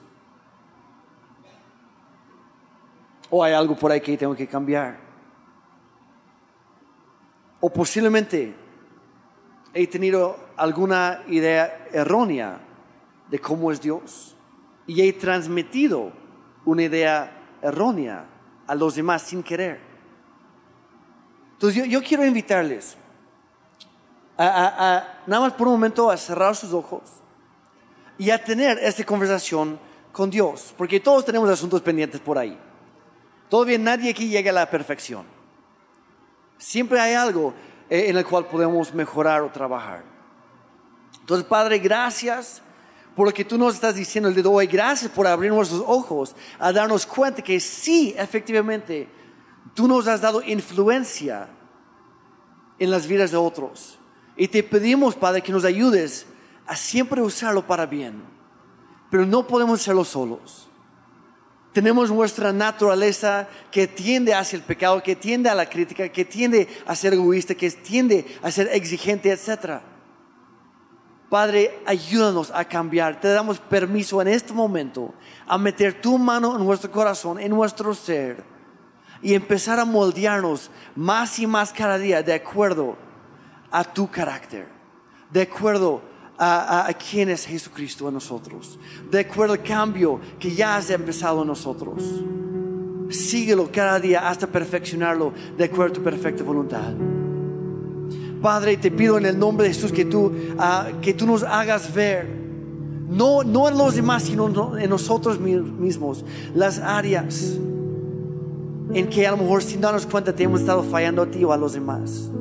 ¿O 3.29 3.41
hay 3.41 3.53
algo 3.53 3.77
por 3.77 3.93
ahí 3.93 4.01
que 4.01 4.17
tengo 4.17 4.35
que 4.35 4.45
cambiar? 4.45 4.99
¿O 7.61 7.69
posiblemente 7.69 8.53
he 9.73 9.87
tenido 9.87 10.37
alguna 10.57 11.23
idea 11.29 11.87
errónea 11.93 12.59
de 13.29 13.39
cómo 13.39 13.71
es 13.71 13.79
Dios 13.79 14.35
y 14.85 15.01
he 15.01 15.13
transmitido 15.13 16.11
una 16.65 16.83
idea 16.83 17.57
errónea 17.61 18.25
a 18.67 18.75
los 18.75 18.95
demás 18.95 19.21
sin 19.21 19.43
querer? 19.43 19.90
Entonces 21.61 21.87
yo, 21.87 22.01
quiero 22.01 22.25
invitarles 22.25 22.97
a, 24.35 25.19
nada 25.27 25.41
más 25.43 25.53
por 25.53 25.67
un 25.67 25.73
momento 25.73 26.09
a 26.09 26.17
cerrar 26.17 26.55
sus 26.55 26.73
ojos 26.73 27.03
y 28.17 28.31
a 28.31 28.43
tener 28.43 28.79
esta 28.79 29.03
conversación 29.03 29.79
con 30.11 30.31
Dios, 30.31 30.73
porque 30.75 30.99
todos 30.99 31.23
tenemos 31.23 31.47
asuntos 31.51 31.79
pendientes 31.81 32.19
por 32.19 32.39
ahí. 32.39 32.57
Todavía 33.47 33.77
nadie 33.77 34.09
aquí 34.09 34.27
llega 34.27 34.49
a 34.49 34.55
la 34.55 34.69
perfección. 34.71 35.23
Siempre 36.57 36.99
hay 36.99 37.13
algo 37.13 37.53
eh, 37.91 38.05
en 38.07 38.17
el 38.17 38.25
cual 38.25 38.47
podemos 38.47 38.91
mejorar 38.95 39.43
o 39.43 39.51
trabajar. 39.51 40.03
Entonces, 41.19 41.45
Padre, 41.45 41.77
gracias 41.77 42.63
por 43.15 43.27
lo 43.27 43.33
que 43.35 43.45
tú 43.45 43.59
nos 43.59 43.75
estás 43.75 43.93
diciendo 43.93 44.29
el 44.29 44.33
día 44.33 44.43
de 44.43 44.49
hoy. 44.49 44.65
Gracias 44.65 45.11
por 45.11 45.27
abrir 45.27 45.51
nuestros 45.51 45.83
ojos 45.85 46.35
a 46.57 46.73
darnos 46.73 47.05
cuenta 47.05 47.43
que 47.43 47.59
sí, 47.59 48.15
efectivamente, 48.17 49.20
Tú 49.73 49.87
nos 49.87 50.07
has 50.07 50.21
dado 50.21 50.41
influencia 50.41 51.49
en 52.79 52.91
las 52.91 53.07
vidas 53.07 53.31
de 53.31 53.37
otros. 53.37 53.99
Y 54.35 54.47
te 54.47 54.63
pedimos, 54.63 55.15
Padre, 55.15 55.41
que 55.41 55.51
nos 55.51 55.65
ayudes 55.65 56.25
a 56.65 56.75
siempre 56.75 57.21
usarlo 57.21 57.65
para 57.65 57.85
bien. 57.85 58.23
Pero 59.09 59.25
no 59.25 59.45
podemos 59.45 59.81
hacerlo 59.81 60.03
solos. 60.03 60.69
Tenemos 61.73 62.11
nuestra 62.11 62.51
naturaleza 62.51 63.47
que 63.71 63.87
tiende 63.87 64.33
hacia 64.33 64.57
el 64.57 64.63
pecado, 64.63 65.01
que 65.01 65.15
tiende 65.15 65.49
a 65.49 65.55
la 65.55 65.69
crítica, 65.69 66.09
que 66.09 66.25
tiende 66.25 66.67
a 66.85 66.95
ser 66.95 67.13
egoísta, 67.13 67.55
que 67.55 67.71
tiende 67.71 68.25
a 68.41 68.51
ser 68.51 68.67
exigente, 68.73 69.31
etc. 69.31 69.81
Padre, 71.29 71.79
ayúdanos 71.85 72.51
a 72.53 72.65
cambiar. 72.65 73.21
Te 73.21 73.29
damos 73.29 73.59
permiso 73.59 74.21
en 74.21 74.27
este 74.27 74.51
momento 74.51 75.13
a 75.47 75.57
meter 75.57 76.01
tu 76.01 76.17
mano 76.17 76.57
en 76.57 76.65
nuestro 76.65 76.91
corazón, 76.91 77.39
en 77.39 77.51
nuestro 77.51 77.93
ser, 77.93 78.43
y 79.21 79.33
empezar 79.33 79.79
a 79.79 79.85
moldearnos 79.85 80.69
más 80.95 81.37
y 81.39 81.47
más 81.47 81.71
cada 81.71 81.97
día 81.97 82.23
de 82.23 82.33
acuerdo 82.33 82.95
a 83.69 83.83
tu 83.83 84.09
carácter, 84.09 84.67
de 85.31 85.43
acuerdo 85.43 86.01
a, 86.37 86.89
quién 86.97 87.29
es 87.29 87.45
Jesucristo 87.45 88.07
en 88.07 88.15
nosotros, 88.15 88.79
de 89.11 89.19
acuerdo 89.19 89.53
al 89.53 89.61
cambio 89.61 90.19
que 90.39 90.51
ya 90.51 90.75
has 90.75 90.89
empezado 90.89 91.41
en 91.41 91.47
nosotros. 91.47 92.03
Síguelo 93.09 93.69
cada 93.71 93.99
día 93.99 94.27
hasta 94.27 94.47
perfeccionarlo 94.47 95.33
de 95.55 95.65
acuerdo 95.65 95.91
a 95.91 95.95
tu 95.95 96.03
perfecta 96.03 96.43
voluntad. 96.43 96.93
Padre, 98.41 98.77
te 98.77 98.89
pido 98.89 99.19
en 99.19 99.27
el 99.27 99.37
nombre 99.37 99.67
de 99.67 99.73
Jesús 99.73 99.91
que 99.91 100.05
tú, 100.05 100.33
ah, 100.57 100.87
que 100.99 101.13
tú 101.13 101.27
nos 101.27 101.43
hagas 101.43 101.93
ver, 101.93 102.27
no, 103.07 103.43
no 103.43 103.69
en 103.69 103.77
los 103.77 103.95
demás, 103.95 104.23
sino 104.23 104.77
en 104.77 104.89
nosotros 104.89 105.39
mismos, 105.39 106.25
las 106.55 106.79
áreas 106.79 107.59
en 108.93 109.09
que 109.09 109.25
a 109.25 109.31
lo 109.31 109.37
mejor 109.37 109.63
sin 109.63 109.81
darnos 109.81 110.05
cuenta 110.05 110.33
te 110.33 110.43
hemos 110.43 110.61
estado 110.61 110.83
fallando 110.83 111.21
a 111.21 111.25
ti 111.25 111.43
o 111.43 111.51
a 111.51 111.57
los 111.57 111.73
demás 111.73 112.31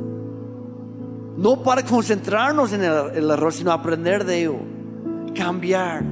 no 1.41 1.63
para 1.63 1.83
concentrarnos 1.83 2.75
en 2.75 2.85
el, 2.85 3.31
error, 3.31 3.51
sino 3.51 3.73
aprender 3.73 4.27
de 4.27 4.41
ello, 4.41 4.57
cambiar, 5.35 6.05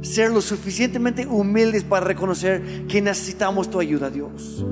ser 0.00 0.30
lo 0.30 0.40
suficientemente 0.40 1.26
humildes 1.26 1.84
para 1.84 2.06
reconocer 2.06 2.86
que 2.86 3.02
necesitamos 3.02 3.68
tu 3.68 3.78
ayuda, 3.80 4.08
Dios. 4.08 4.64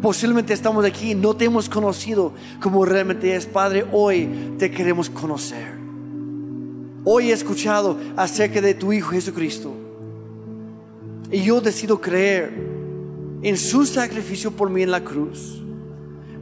Posiblemente 0.00 0.54
estamos 0.54 0.84
aquí 0.84 1.10
y 1.10 1.14
no 1.16 1.34
te 1.34 1.46
hemos 1.46 1.68
conocido 1.68 2.32
como 2.62 2.84
realmente 2.84 3.34
es, 3.34 3.44
Padre. 3.46 3.84
Hoy 3.90 4.54
te 4.56 4.70
queremos 4.70 5.10
conocer. 5.10 5.76
Hoy 7.02 7.30
he 7.30 7.32
escuchado 7.32 7.98
acerca 8.16 8.60
de 8.60 8.74
tu 8.74 8.92
Hijo 8.92 9.10
Jesucristo. 9.10 9.74
Y 11.32 11.42
yo 11.42 11.60
decido 11.60 12.00
creer 12.00 12.77
en 13.42 13.56
su 13.56 13.86
sacrificio 13.86 14.50
por 14.50 14.70
mí 14.70 14.82
en 14.82 14.90
la 14.90 15.02
cruz 15.04 15.62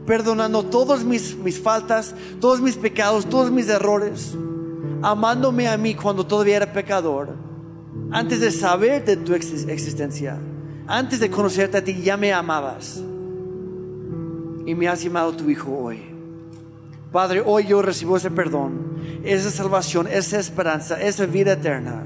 perdonando 0.07 0.63
todas 0.63 1.03
mis, 1.03 1.35
mis 1.35 1.59
faltas, 1.59 2.15
todos 2.39 2.61
mis 2.61 2.77
pecados, 2.77 3.29
todos 3.29 3.51
mis 3.51 3.67
errores, 3.67 4.33
amándome 5.03 5.67
a 5.67 5.77
mí 5.77 5.93
cuando 5.93 6.25
todavía 6.25 6.55
era 6.55 6.73
pecador, 6.73 7.35
antes 8.09 8.39
de 8.39 8.49
saber 8.49 9.03
de 9.03 9.17
tu 9.17 9.33
existencia, 9.35 10.39
antes 10.87 11.19
de 11.19 11.29
conocerte 11.29 11.77
a 11.77 11.83
ti, 11.83 12.01
ya 12.01 12.15
me 12.15 12.31
amabas 12.31 13.03
y 14.65 14.73
me 14.73 14.87
has 14.87 15.03
llamado 15.03 15.33
tu 15.33 15.49
Hijo 15.49 15.77
hoy. 15.77 15.99
Padre, 17.11 17.43
hoy 17.45 17.67
yo 17.67 17.81
recibo 17.81 18.15
ese 18.15 18.31
perdón, 18.31 18.97
esa 19.23 19.51
salvación, 19.51 20.07
esa 20.07 20.39
esperanza, 20.39 21.01
esa 21.01 21.25
vida 21.25 21.53
eterna. 21.53 22.05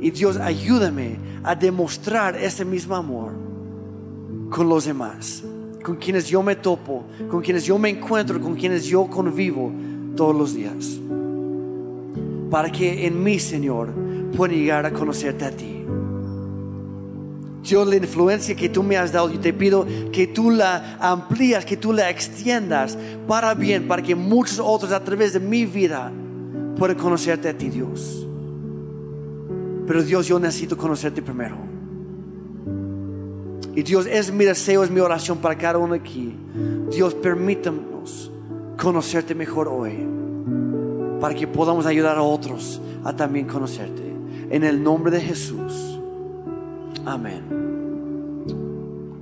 Y 0.00 0.12
Dios, 0.12 0.36
ayúdame 0.36 1.18
a 1.42 1.56
demostrar 1.56 2.36
ese 2.36 2.64
mismo 2.64 2.94
amor 2.94 3.39
con 4.50 4.68
los 4.68 4.84
demás 4.84 5.42
con 5.82 5.96
quienes 5.96 6.28
yo 6.28 6.42
me 6.42 6.56
topo, 6.56 7.04
con 7.28 7.40
quienes 7.40 7.64
yo 7.64 7.78
me 7.78 7.88
encuentro, 7.88 8.40
con 8.40 8.54
quienes 8.54 8.84
yo 8.84 9.06
convivo 9.06 9.72
todos 10.16 10.36
los 10.36 10.54
días. 10.54 10.98
Para 12.50 12.70
que 12.70 13.06
en 13.06 13.22
mí, 13.22 13.38
Señor, 13.38 13.88
pueda 14.36 14.54
llegar 14.54 14.86
a 14.86 14.92
conocerte 14.92 15.44
a 15.44 15.50
ti. 15.50 15.84
Dios, 17.62 17.86
la 17.86 17.96
influencia 17.96 18.56
que 18.56 18.68
tú 18.68 18.82
me 18.82 18.96
has 18.96 19.12
dado, 19.12 19.30
yo 19.30 19.38
te 19.38 19.52
pido 19.52 19.86
que 20.12 20.26
tú 20.26 20.50
la 20.50 20.96
amplías, 20.98 21.64
que 21.64 21.76
tú 21.76 21.92
la 21.92 22.10
extiendas 22.10 22.98
para 23.28 23.54
bien, 23.54 23.86
para 23.86 24.02
que 24.02 24.14
muchos 24.14 24.58
otros 24.58 24.92
a 24.92 25.04
través 25.04 25.34
de 25.34 25.40
mi 25.40 25.66
vida 25.66 26.10
puedan 26.76 26.96
conocerte 26.96 27.48
a 27.48 27.56
ti, 27.56 27.68
Dios. 27.68 28.26
Pero 29.86 30.02
Dios, 30.02 30.26
yo 30.26 30.38
necesito 30.38 30.76
conocerte 30.76 31.20
primero. 31.22 31.69
Y 33.74 33.82
Dios, 33.82 34.06
es 34.06 34.32
mi 34.32 34.44
deseo, 34.44 34.82
es 34.82 34.90
mi 34.90 35.00
oración 35.00 35.38
para 35.38 35.56
cada 35.56 35.78
uno 35.78 35.94
aquí. 35.94 36.34
Dios, 36.90 37.14
permítanos 37.14 38.30
conocerte 38.76 39.34
mejor 39.34 39.68
hoy. 39.68 40.06
Para 41.20 41.34
que 41.34 41.46
podamos 41.46 41.86
ayudar 41.86 42.16
a 42.16 42.22
otros 42.22 42.80
a 43.04 43.14
también 43.14 43.46
conocerte. 43.46 44.02
En 44.50 44.64
el 44.64 44.82
nombre 44.82 45.12
de 45.12 45.20
Jesús. 45.20 46.00
Amén. 47.04 47.42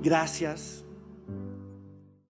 Gracias. 0.03 0.88